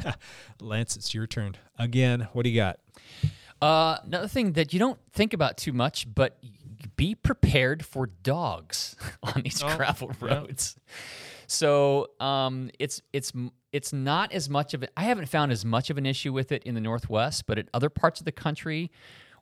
[0.60, 2.78] lance it's your turn again what do you got
[3.62, 6.38] Uh, another thing that you don't think about too much, but
[6.96, 10.26] be prepared for dogs on these Oh, gravel yeah.
[10.34, 10.76] roads.
[11.46, 14.92] So um, it's it's m- it's not as much of it.
[14.96, 17.68] I haven't found as much of an issue with it in the Northwest, but in
[17.74, 18.92] other parts of the country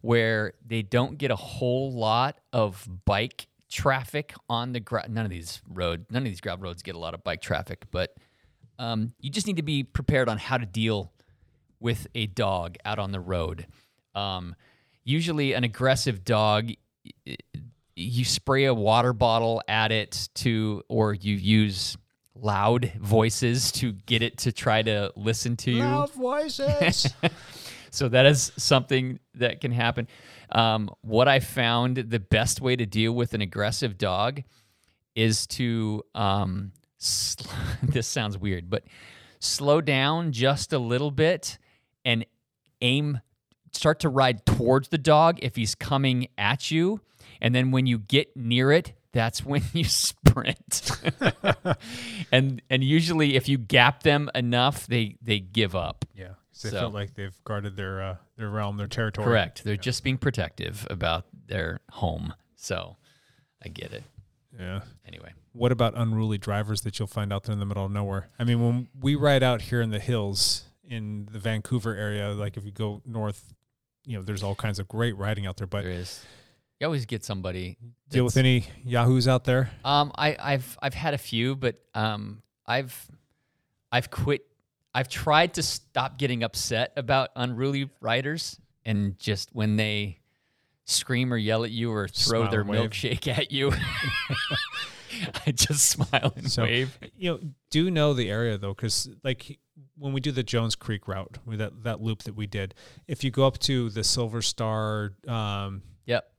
[0.00, 5.30] where they don't get a whole lot of bike traffic on the gra- none of
[5.30, 8.16] these road none of these gravel roads get a lot of bike traffic, but
[8.78, 11.12] um, you just need to be prepared on how to deal
[11.78, 13.66] with a dog out on the road.
[14.14, 14.56] Um,
[15.04, 16.70] usually, an aggressive dog,
[17.26, 17.36] y-
[17.94, 21.98] you spray a water bottle at it to, or you use
[22.34, 25.82] loud voices to get it to try to listen to you.
[25.82, 27.12] Loud voices
[27.92, 30.08] So that is something that can happen.
[30.50, 34.42] Um, what I found the best way to deal with an aggressive dog
[35.14, 37.50] is to um, sl-
[37.82, 38.84] this sounds weird, but
[39.40, 41.58] slow down just a little bit
[42.02, 42.24] and
[42.80, 43.20] aim
[43.72, 47.00] start to ride towards the dog if he's coming at you
[47.40, 50.90] and then when you get near it that's when you sprint
[52.32, 56.28] and and usually if you gap them enough they they give up Yeah.
[56.62, 59.24] they So- feel like they've guarded their uh, their realm, their territory.
[59.26, 62.96] correct they're just being protective about their home so
[63.64, 64.04] i get it
[64.58, 64.80] Yeah.
[65.06, 68.28] anyway What about unruly drivers that you'll find out there in the middle of nowhere?
[68.38, 72.56] I mean, when we ride out here in the hills in the Vancouver area, like
[72.56, 73.52] if you go north,
[74.06, 75.66] you know, there's all kinds of great riding out there.
[75.66, 76.24] But there is
[76.82, 77.78] you always get somebody
[78.10, 79.70] deal with any yahoos out there?
[79.84, 83.08] Um, I, I've I've had a few, but um, I've
[83.92, 84.44] I've quit.
[84.92, 90.18] I've tried to stop getting upset about unruly riders, and just when they
[90.84, 93.72] scream or yell at you or throw Smile their milkshake at you,
[95.46, 96.98] I just smile and So, wave.
[97.16, 99.60] You know, do know the area though, because like
[99.96, 102.74] when we do the Jones Creek route, with that that loop that we did,
[103.06, 106.31] if you go up to the Silver Star, um, Yep.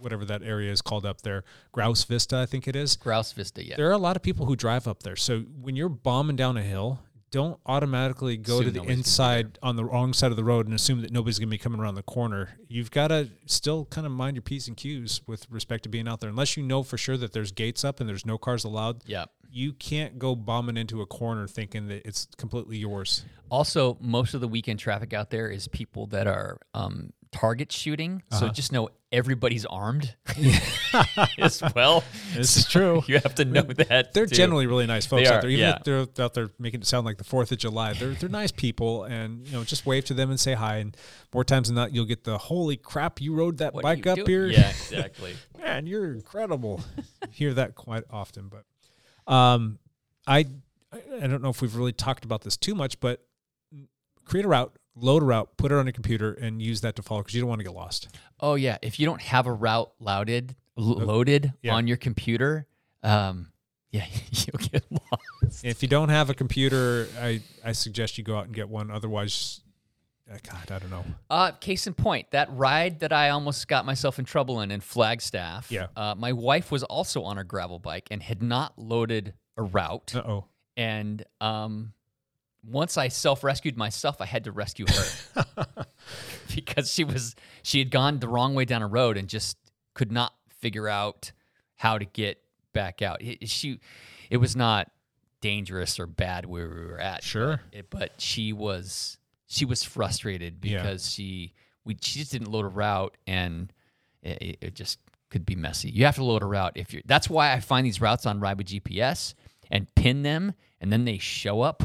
[0.00, 2.96] Whatever that area is called up there, Grouse Vista, I think it is.
[2.96, 3.76] Grouse Vista, yeah.
[3.76, 5.16] There are a lot of people who drive up there.
[5.16, 8.94] So when you're bombing down a hill, don't automatically go Assume to the nobody's gonna
[8.96, 11.50] be inside on the wrong side of the road and assume that nobody's going to
[11.52, 12.58] be coming around the corner.
[12.68, 16.08] You've got to still kind of mind your P's and Q's with respect to being
[16.08, 16.28] out there.
[16.30, 19.30] Unless you know for sure that there's gates up and there's no cars allowed, Yep.
[19.48, 23.24] you can't go bombing into a corner thinking that it's completely yours.
[23.48, 28.22] Also, most of the weekend traffic out there is people that are um, target shooting.
[28.30, 28.48] So Uh-huh.
[28.52, 30.14] just know everybody's armed
[31.38, 32.04] as well.
[32.34, 33.02] This is true.
[33.08, 34.12] You have to know that.
[34.14, 34.34] They're too.
[34.34, 35.50] generally really nice folks They out are, there.
[35.50, 35.76] Even yeah.
[35.76, 38.50] if they're out there making it sound like the Fourth of July, they're they're nice
[38.52, 40.76] people, and you know just wave to them and say hi.
[40.78, 40.96] And
[41.34, 44.16] more times than not, you'll get the "Holy crap, you rode that What bike up
[44.16, 45.34] doing?" here!" Yeah, exactly.
[45.58, 46.82] Man, you're incredible.
[47.30, 49.78] Hear that quite often, but um,
[50.26, 50.46] I
[50.92, 53.24] I don't know if we've really talked about this too much, but
[54.24, 57.02] create a route, load a route, put it on your computer, and use that to
[57.02, 58.08] follow because you don't want to get lost.
[58.40, 61.74] Oh yeah, if you don't have a route loaded loaded Yeah.
[61.74, 62.66] on your computer,
[63.02, 63.52] um,
[63.90, 65.64] yeah, you'll get lost.
[65.64, 68.90] If you don't have a computer, I I suggest you go out and get one.
[68.90, 69.60] Otherwise,
[70.32, 71.04] uh, God, I don't know.
[71.28, 74.80] Uh, case in point, that ride that I almost got myself in trouble in in
[74.80, 75.70] Flagstaff.
[75.72, 75.88] Yeah.
[75.96, 80.14] Uh, my wife was also on a gravel bike and had not loaded a route.
[80.14, 80.44] Uh oh.
[80.76, 81.92] And um,
[82.68, 85.66] once I self rescued myself, I had to rescue her
[86.54, 89.56] because she was she had gone the wrong way down a road and just
[89.94, 91.32] could not figure out
[91.76, 92.42] how to get
[92.72, 93.22] back out.
[93.22, 93.80] It, she,
[94.28, 94.90] it was not
[95.40, 97.22] dangerous or bad where we were at.
[97.24, 97.60] Sure.
[97.70, 100.82] but, it, but she was she was frustrated Yeah.
[100.82, 101.52] because she
[101.84, 103.72] we she just didn't load a route and
[104.22, 104.98] it, it- it just
[105.30, 105.88] could be messy.
[105.90, 107.02] You have to load a route if you're.
[107.06, 109.34] That's why I find these routes on Ride with GPS
[109.70, 111.84] and pin them, and then they show up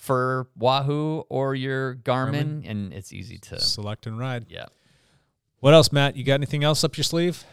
[0.00, 4.46] for Wahoo or your Garmin, and it's easy to Select and ride.
[4.48, 4.66] yeah.
[5.60, 6.16] What else, Matt?
[6.16, 7.44] You got anything else up your sleeve?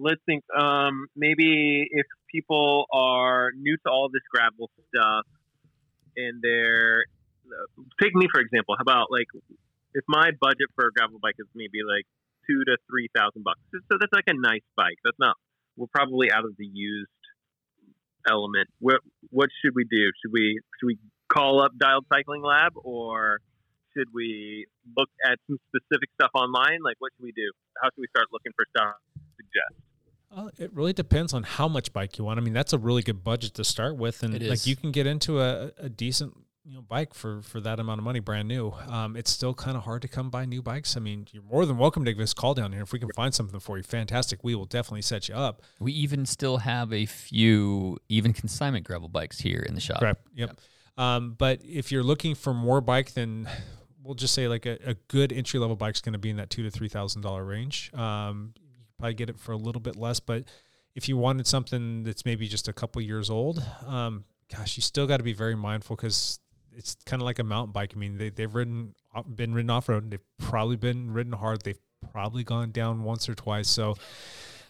[0.00, 5.26] let's think um, maybe if people are new to all this gravel stuff
[6.16, 7.04] and they're
[8.00, 9.26] take me for example how about like
[9.92, 12.06] if my budget for a gravel bike is maybe like
[12.48, 15.36] two to three thousand bucks so that's like a nice bike that's not
[15.76, 17.10] we're probably out of the used
[18.28, 18.68] element.
[18.80, 19.00] What
[19.30, 20.10] what should we do?
[20.22, 20.98] Should we should we
[21.32, 23.40] call up dialed cycling lab or
[23.96, 24.66] should we
[24.96, 26.78] look at some specific stuff online?
[26.82, 27.50] Like what should we do?
[27.82, 28.94] How should we start looking for stuff?
[29.14, 29.86] To suggest.
[30.32, 32.38] Uh, it really depends on how much bike you want.
[32.38, 34.92] I mean, that's a really good budget to start with, and It like you can
[34.92, 38.48] get into a, a decent you know bike for for that amount of money, brand
[38.48, 38.72] new.
[38.88, 40.96] Um, it's still kind of hard to come by new bikes.
[40.96, 42.98] I mean, you're more than welcome to give us a call down here if we
[42.98, 43.82] can find something for you.
[43.82, 45.62] Fantastic, we will definitely set you up.
[45.78, 50.00] We even still have a few even consignment gravel bikes here in the shop.
[50.00, 50.26] Correct.
[50.34, 50.60] Yep.
[50.98, 53.48] Um, but if you're looking for more bike, then
[54.02, 56.36] we'll just say like a, a good entry level bike is going to be in
[56.36, 57.90] that two to three thousand dollar range.
[57.94, 60.44] Um, you probably get it for a little bit less, but
[60.94, 65.06] if you wanted something that's maybe just a couple years old, um, gosh, you still
[65.06, 66.40] got to be very mindful because
[66.76, 67.92] it's kind of like a mountain bike.
[67.94, 68.94] I mean, they they've ridden
[69.34, 70.04] been ridden off road.
[70.04, 71.62] And they've probably been ridden hard.
[71.62, 71.78] They've
[72.12, 73.68] probably gone down once or twice.
[73.68, 73.96] So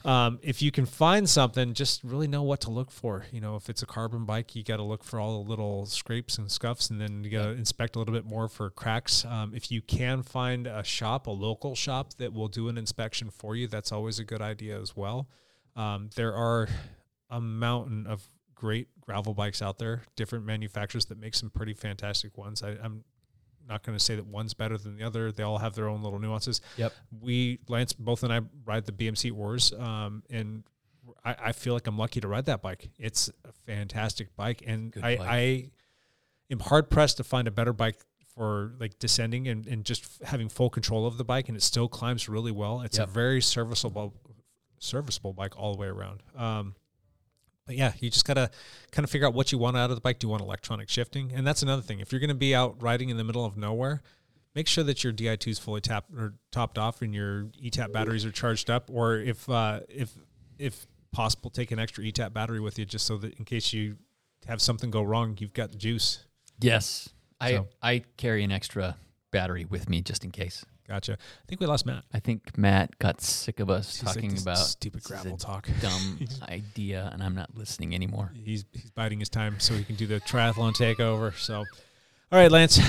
[0.05, 3.27] um, if you can find something, just really know what to look for.
[3.33, 5.85] You know, if it's a carbon bike, you got to look for all the little
[5.85, 9.25] scrapes and scuffs, and then you got to inspect a little bit more for cracks.
[9.27, 13.31] Um, if you can find a shop, a local shop that will do an inspection
[13.31, 15.29] for you, that's always a good idea as well.
[15.77, 16.69] Um, there are
[17.29, 18.29] a mountain of
[18.61, 22.63] great gravel bikes out there, different manufacturers that make some pretty fantastic ones.
[22.63, 23.05] I, I'm
[23.67, 25.33] not going to say that one's better than the other.
[25.33, 26.61] They all have their own little nuances.
[26.77, 26.93] Yep.
[27.23, 30.65] We, Lance, both and I ride the BMC URS, um, and
[31.25, 32.91] I, I feel like I'm lucky to ride that bike.
[32.99, 35.21] It's a fantastic bike, and I, bike.
[35.27, 35.71] I
[36.51, 37.97] am hard pressed to find a better bike
[38.35, 41.63] for like descending and, and just f- having full control of the bike, and it
[41.63, 42.83] still climbs really well.
[42.83, 43.09] It's Yep.
[43.09, 44.15] a very serviceable,
[44.79, 46.23] serviceable bike all the way around.
[46.37, 46.75] Um,
[47.71, 48.51] yeah, you just gotta
[48.93, 50.19] kind of figure out what you want out of the bike.
[50.19, 51.33] Do you want electronic shifting?
[51.35, 52.01] And that's another thing.
[52.01, 54.03] If you're gonna be out riding in the middle of nowhere,
[54.55, 58.25] make sure that your Di2 is fully tapped or topped off and your ETAP batteries
[58.25, 58.91] are charged up.
[58.93, 60.13] Or if uh, if
[60.59, 63.97] if possible, take an extra ETAP battery with you just so that in case you
[64.47, 66.25] have something go wrong, you've got the juice.
[66.61, 67.09] Yes.
[67.41, 68.97] I I carry an extra
[69.31, 70.65] battery with me just in case.
[70.91, 71.13] Gotcha.
[71.13, 72.03] I think we lost Matt.
[72.13, 76.19] I think Matt got sick of us He's talking "This about stupid gravel talk." dumb
[76.49, 78.33] idea, and I'm not listening anymore.
[78.35, 81.33] He's he's biding his time so he can do the triathlon takeover.
[81.37, 81.65] So, all
[82.33, 82.81] right, Lance,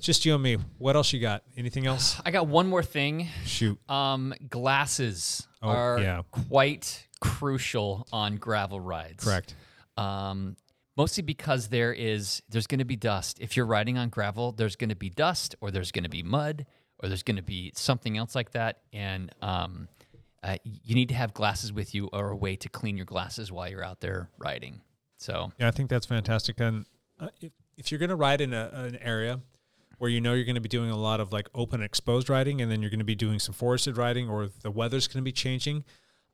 [0.00, 0.58] just you and me.
[0.78, 1.42] What else you got?
[1.56, 2.20] Anything else?
[2.24, 3.26] I got one more thing.
[3.44, 3.78] Shoot.
[3.90, 6.22] Um, glasses Oh, are yeah.
[6.30, 9.24] quite crucial on gravel rides.
[9.24, 9.56] Correct.
[9.96, 10.56] Um,
[10.96, 13.40] mostly because there is there's going to be dust.
[13.40, 16.22] If you're riding on gravel, there's going to be dust, or there's going to be
[16.22, 16.64] mud,
[17.02, 19.88] or there's going to be something else like that, and um,
[20.42, 23.50] uh, you need to have glasses with you or a way to clean your glasses
[23.50, 24.80] while you're out there riding.
[25.16, 26.60] So Yeah, I think that's fantastic.
[26.60, 26.86] And
[27.18, 29.40] uh, if, if you're going to ride in a, an area
[29.98, 32.60] where you know you're going to be doing a lot of like open exposed riding,
[32.60, 35.24] and then you're going to be doing some forested riding, or the weather's going to
[35.24, 35.84] be changing,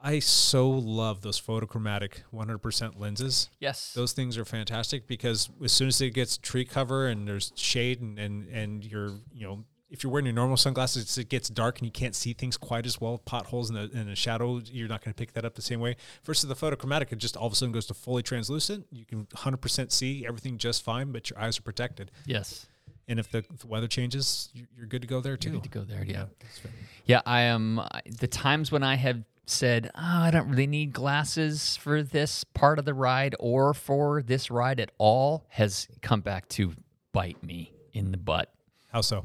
[0.00, 3.50] I so love those photochromatic 100% lenses.
[3.58, 3.92] Yes.
[3.94, 8.00] Those things are fantastic because as soon as it gets tree cover and there's shade
[8.00, 11.78] and, and, and you're, you know, if you're wearing your normal sunglasses, it gets dark
[11.78, 13.18] and you can't see things quite as well.
[13.18, 15.80] Potholes in the, in the shadow, you're not going to pick that up the same
[15.80, 15.96] way.
[16.24, 18.86] Versus the photochromatic, it just all of a sudden goes to fully translucent.
[18.90, 22.10] You can 100% see everything just fine, but your eyes are protected.
[22.26, 22.66] Yes.
[23.08, 25.50] And if the, if the weather changes, you- you're good to go there too.
[25.50, 26.04] You're good to go there.
[26.04, 26.24] Yeah.
[26.62, 26.72] fair.
[27.04, 27.78] Yeah, I am.
[27.78, 32.42] I- The times when I have said, oh, I don't really need glasses for this
[32.42, 36.72] part of the ride or for this ride at all has come back to
[37.12, 38.52] bite me in the butt.
[38.88, 39.24] How so?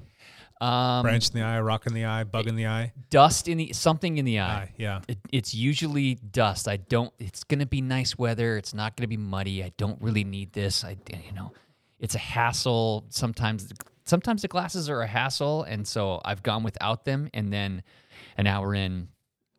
[0.61, 2.93] Um, Branch in the eye, rock in the eye, bug in the eye.
[3.09, 4.53] dust in the something in the eye.
[4.53, 5.01] Eye, yeah.
[5.07, 6.67] It, it's usually dust.
[6.67, 7.11] I don't.
[7.17, 8.57] It's gonna be nice weather.
[8.57, 9.63] It's not gonna be muddy.
[9.63, 10.83] I don't really need this.
[10.83, 11.51] I you know,
[11.99, 13.05] it's a hassle.
[13.09, 13.73] Sometimes
[14.05, 17.27] sometimes the glasses are a hassle, and so I've gone without them.
[17.33, 17.81] And then
[18.37, 19.07] an hour in,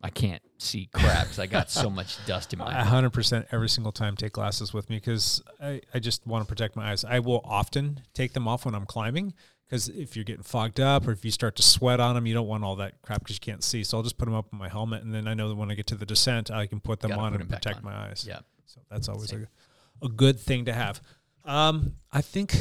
[0.01, 2.83] I can't see crap I got so much dust in my A eye.
[2.85, 6.47] hundred percent every single time take glasses with me because I, I just want to
[6.47, 7.03] protect my eyes.
[7.03, 9.33] I will often take them off when I'm climbing
[9.67, 12.33] because if you're getting fogged up or if you start to sweat on them, you
[12.33, 13.83] don't want all that crap because you can't see.
[13.83, 15.71] So I'll just put them up in my helmet, and then I know that when
[15.71, 17.61] I get to the descent, I can put them Gotta on put and 'em back
[17.61, 17.83] protect on.
[17.85, 18.25] my eyes.
[18.27, 18.39] Yeah.
[18.65, 19.47] So that's always Same.
[20.01, 21.01] a, a good thing to have.
[21.45, 22.53] Um, I think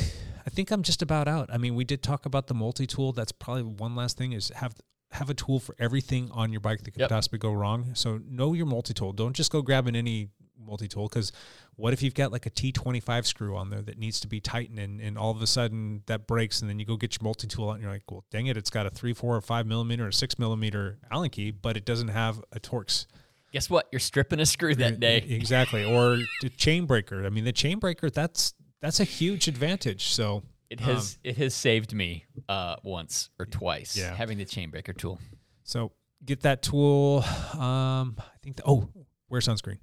[0.44, 1.50] I think I'm just about out.
[1.52, 3.12] I mean, we did talk about the multi tool.
[3.12, 4.74] That's probably one last thing is have
[5.12, 7.10] have a tool for everything on your bike that could Yep.
[7.10, 7.94] possibly go wrong.
[7.94, 9.12] So know your multi tool.
[9.12, 11.32] Don't just go grabbing any multi tool because
[11.76, 14.78] what if you've got like a T25 screw on there that needs to be tightened
[14.78, 17.46] and, and all of a sudden that breaks and then you go get your multi
[17.46, 19.66] tool out and you're like, well, dang it, it's got a three, four, or five
[19.66, 23.06] millimeter or six millimeter Allen key, but it doesn't have a Torx.
[23.52, 23.86] Guess what?
[23.92, 25.18] You're stripping a screw that day.
[25.28, 25.84] Exactly.
[25.84, 27.26] Or the chain breaker.
[27.26, 30.06] I mean, the chain breaker, that's that's a huge advantage.
[30.06, 33.96] So It um, has it has saved me uh, once or twice.
[33.96, 34.14] Yeah.
[34.14, 35.20] having the chain breaker tool.
[35.64, 35.92] so
[36.24, 37.24] get that tool.
[37.54, 38.56] Um, I think.
[38.56, 38.88] The, oh,
[39.28, 39.78] wear sunscreen.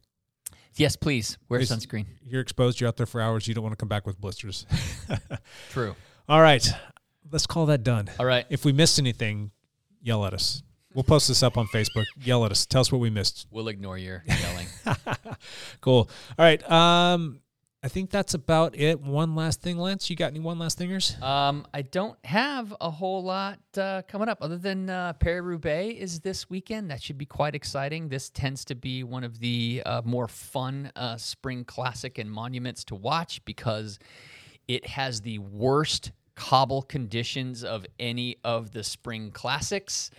[0.75, 2.05] Yes, please wear It's- sunscreen.
[2.25, 2.79] You're exposed.
[2.79, 3.47] You're out there for hours.
[3.47, 4.65] You don't want to come back with blisters.
[5.71, 5.95] True.
[6.27, 6.65] All right,
[7.31, 8.09] let's call that done.
[8.19, 8.45] All right.
[8.49, 9.51] If we missed anything,
[10.01, 10.61] yell at us.
[10.93, 12.05] We'll post this up on Facebook.
[12.23, 12.65] Yell at us.
[12.65, 13.47] Tell us what we missed.
[13.51, 14.67] We'll ignore your yelling.
[15.81, 16.09] Cool.
[16.37, 16.71] All right.
[16.71, 17.41] Um,
[17.81, 18.99] I think that's about it.
[18.99, 20.09] One last thing, Lance.
[20.09, 21.21] You got any one last thingers?
[21.21, 25.97] Um, I don't have a whole lot uh, coming up other than uh, Paris Roubaix
[25.97, 26.91] is this weekend.
[26.91, 28.09] That should be quite exciting.
[28.09, 32.83] This tends to be one of the uh, more fun uh, spring classic and monuments
[32.85, 33.97] to watch because
[34.67, 40.11] it has the worst cobble conditions of any of the spring classics.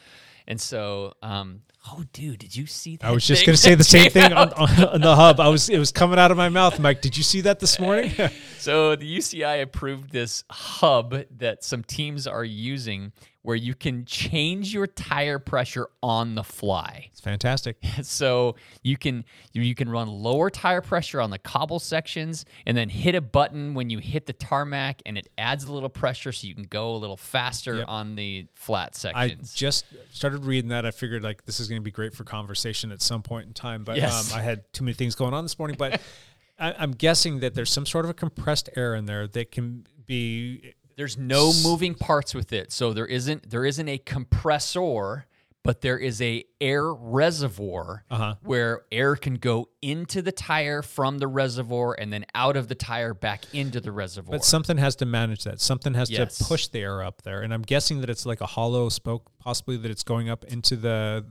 [0.47, 3.07] And so, um, oh, dude, did you see that?
[3.07, 5.41] I was just going to say the same thing on, on the hub.
[5.41, 5.69] I was.
[5.69, 6.79] It was coming out of my mouth.
[6.79, 8.13] Mike, did you see that this morning?
[8.59, 14.75] So the UCI approved this hub that some teams are using where you can change
[14.75, 17.09] your tire pressure on the fly.
[17.11, 17.77] it's fantastic.
[18.03, 22.89] So you can you, can run lower tire pressure on the cobble sections and then
[22.91, 26.47] hit a button when you hit the tarmac and it adds a little pressure so
[26.47, 27.85] you can go a little faster Yep.
[27.89, 29.55] on the flat I sections.
[29.55, 30.85] just started reading that.
[30.85, 33.53] I figured like this is going to be great for conversation at some point in
[33.55, 33.85] time.
[33.85, 34.33] But Yes.
[34.33, 35.77] um, I had too many things going on this morning.
[35.79, 36.01] But
[36.59, 39.87] I, I'm guessing that there's some sort of a compressed air in there that can
[40.07, 40.75] be.
[41.01, 42.73] There's no moving parts with it.
[42.73, 45.25] So there isn't there isn't a compressor,
[45.63, 48.35] but there is a air reservoir Uh-huh.
[48.43, 52.75] where air can go into the tire from the reservoir and then out of the
[52.75, 54.33] tire back into the reservoir.
[54.33, 55.59] But something has to manage that.
[55.59, 56.37] Something has Yes.
[56.37, 57.41] to push the air up there.
[57.41, 60.77] And I'm guessing that it's like a hollow spoke, possibly that it's going up into
[60.77, 61.25] the.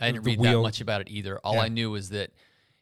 [0.00, 0.60] I didn't read wheel.
[0.62, 1.38] that much about it either.
[1.44, 1.60] All Yeah.
[1.64, 2.30] I knew was that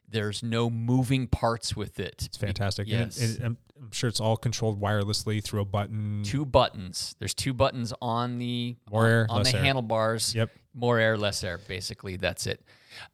[0.07, 2.23] there's no moving parts with it.
[2.25, 2.87] It's fantastic.
[2.87, 3.17] Yes.
[3.19, 6.21] it- it- I'm, I'm sure it's all controlled wirelessly through a button.
[6.23, 7.15] two buttons.
[7.19, 9.63] There's two buttons on the More air, on the air.
[9.63, 10.35] handlebars.
[10.35, 10.51] Yep.
[10.73, 11.57] More air, less air.
[11.57, 12.63] Basically, that's it.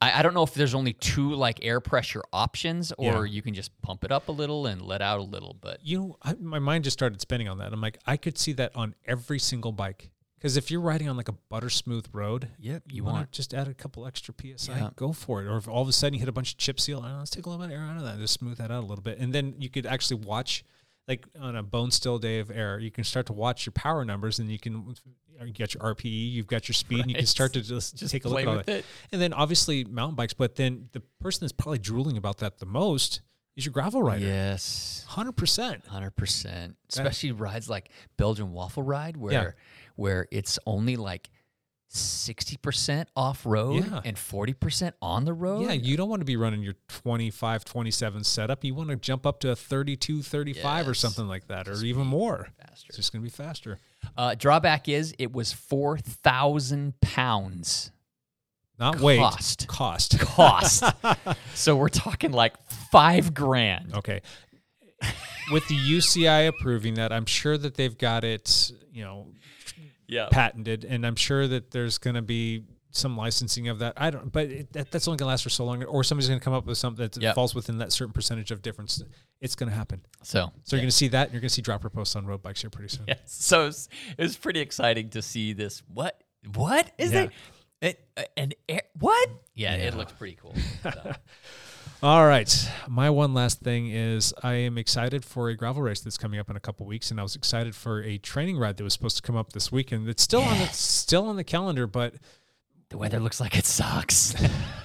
[0.01, 3.33] I, I don't know if there's only two like air pressure options, or Yeah.
[3.33, 5.55] you can just pump it up a little and let out a little.
[5.59, 7.71] But you know, I, my mind just started spinning on that.
[7.73, 10.09] I'm like, I could see that on every single bike.
[10.37, 13.35] Because if you're riding on like a butter smooth road, Yep, you, you want to
[13.35, 14.89] just add a couple extra psi, Yeah.
[14.95, 15.47] go for it.
[15.47, 17.31] Or if all of a sudden you hit a bunch of chip seal, "Oh, let's
[17.31, 19.01] take a little bit of air out of that, just smooth that out a little
[19.03, 20.63] bit, and then you could actually watch
[21.07, 24.03] like on a bone still day of air, you can start to watch your power
[24.05, 24.93] numbers, and you can
[25.43, 28.11] you got your RPE, you've got your speed, and you can start to just, Just
[28.11, 28.77] take a look at that.
[28.79, 28.85] it.
[29.11, 32.65] And then obviously mountain bikes, but then the person that's probably drooling about that the
[32.65, 33.21] most
[33.55, 34.25] is your gravel rider.
[34.25, 35.05] Yes.
[35.07, 35.85] Hundred percent.
[35.87, 36.75] Hundred percent.
[36.89, 39.51] Especially rides like Belgian waffle ride where Yeah.
[39.97, 41.29] Where it's only like
[41.89, 44.01] sixty percent off road Yeah.
[44.05, 45.63] and forty percent on the road.
[45.63, 48.63] Yeah, you don't want to be running your 25, 27 setup.
[48.63, 52.05] You want to jump up to a 32, 35 or something like that, or even
[52.07, 52.49] more.
[52.59, 52.85] Faster.
[52.89, 53.79] It's just going to be faster.
[54.17, 57.91] Uh, drawback is it was four thousand pounds
[58.79, 59.67] Not weight, Cost.
[59.67, 60.19] Cost.
[60.19, 60.83] cost.
[61.55, 62.53] so we're talking like
[62.91, 63.93] five grand.
[63.95, 64.21] Okay.
[65.51, 69.27] With the UCI approving that, I'm sure that they've got it, you know,
[70.07, 70.27] Yeah.
[70.31, 73.93] patented, and I'm sure that there's going to be some licensing of that.
[73.97, 76.29] I don't, but it, that, that's only going to last for so long, or somebody's
[76.29, 77.35] going to come up with something that Yep.
[77.35, 79.03] falls within that certain percentage of difference.
[79.41, 80.01] It's going to happen.
[80.23, 82.25] So So you're going to see that, and you're going to see dropper posts on
[82.25, 83.05] road bikes here pretty soon.
[83.07, 83.19] Yes.
[83.27, 85.83] So it was, it was pretty exciting to see this.
[85.93, 86.23] What?
[86.55, 87.23] What is Yeah.
[87.23, 87.31] it?
[87.79, 89.29] It, uh, an air, what?
[89.53, 90.55] Yeah, it looks pretty cool.
[90.81, 90.91] So,
[92.03, 92.69] All right.
[92.87, 96.47] My one last thing is I am excited for a gravel race that's coming up
[96.47, 99.15] in a couple weeks, and I was excited for a training ride that was supposed
[99.17, 100.07] to come up this weekend.
[100.07, 102.13] It's still on the still on the calendar, but
[102.89, 104.35] the weather looks like it sucks.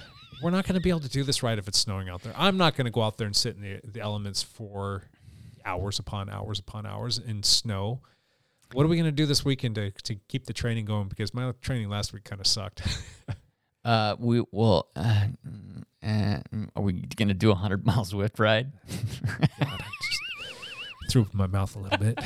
[0.41, 2.33] we're not going to be able to do this ride if it's snowing out there.
[2.35, 5.03] I'm not going to go out there and sit in the, the elements for
[5.65, 8.01] hours upon hours upon hours in snow.
[8.71, 11.09] What are we going to do this weekend to, to keep the training going?
[11.09, 12.81] Because my training last week kind of sucked.
[13.85, 15.27] uh, we well, uh,
[16.03, 18.71] are we gonna do a hundred mile Zwift ride?
[21.09, 22.19] Threw my mouth a little bit.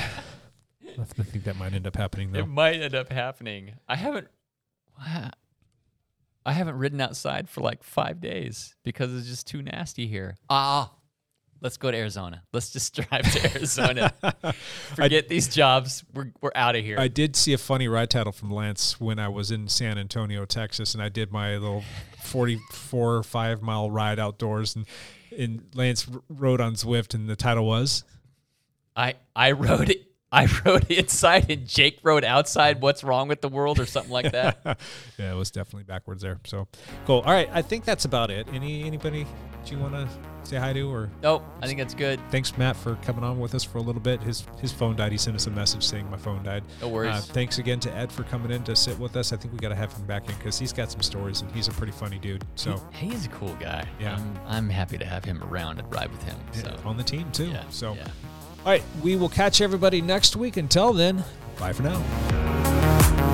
[1.00, 2.40] I think that might end up happening though.
[2.40, 3.74] It might end up happening.
[3.88, 4.28] I haven't.
[6.46, 10.38] I haven't ridden outside for like five days because it's just too nasty here.
[10.50, 10.94] Ah,
[11.62, 12.44] let's go to Arizona.
[12.54, 14.14] Let's just drive to Arizona.
[14.96, 16.04] Forget these jobs.
[16.14, 16.98] We're we're out of here.
[17.00, 20.46] I did see a funny ride title from Lance when I was in San Antonio,
[20.46, 21.84] Texas, and I did my little
[22.24, 24.76] 44 or 5 mile ride outdoors.
[24.76, 24.86] And,
[25.38, 28.04] and Lance rode on Zwift, and the title was
[28.96, 30.07] I I rode it.
[30.32, 32.82] I rode inside and Jake rode outside.
[32.82, 34.60] What's wrong with the world or something like that?
[35.18, 36.40] yeah, it was definitely backwards there.
[36.46, 36.68] So
[37.06, 37.20] cool.
[37.20, 38.48] All right, I think that's about it.
[38.52, 40.08] Any anybody that you want to
[40.44, 41.10] say hi to or?
[41.22, 42.20] Nope, I think that's good.
[42.30, 44.22] Thanks, Matt, for coming on with us for a little bit.
[44.22, 45.14] His his phone died.
[45.14, 46.64] He sent us a message saying my phone died.
[46.82, 47.16] No worries.
[47.16, 49.32] Uh, thanks again to Ed for coming in to sit with us.
[49.32, 51.50] I think we got to have him back in because he's got some stories and
[51.52, 52.44] he's a pretty funny dude.
[52.56, 53.88] So He is a cool guy.
[54.00, 54.16] Yeah.
[54.16, 56.38] I'm, I'm happy to have him around and ride with him.
[56.52, 57.48] So on the team too.
[57.48, 58.08] Yeah, so yeah.
[58.68, 60.58] All right, we will catch everybody next week.
[60.58, 61.24] Until then,
[61.58, 63.27] bye for now.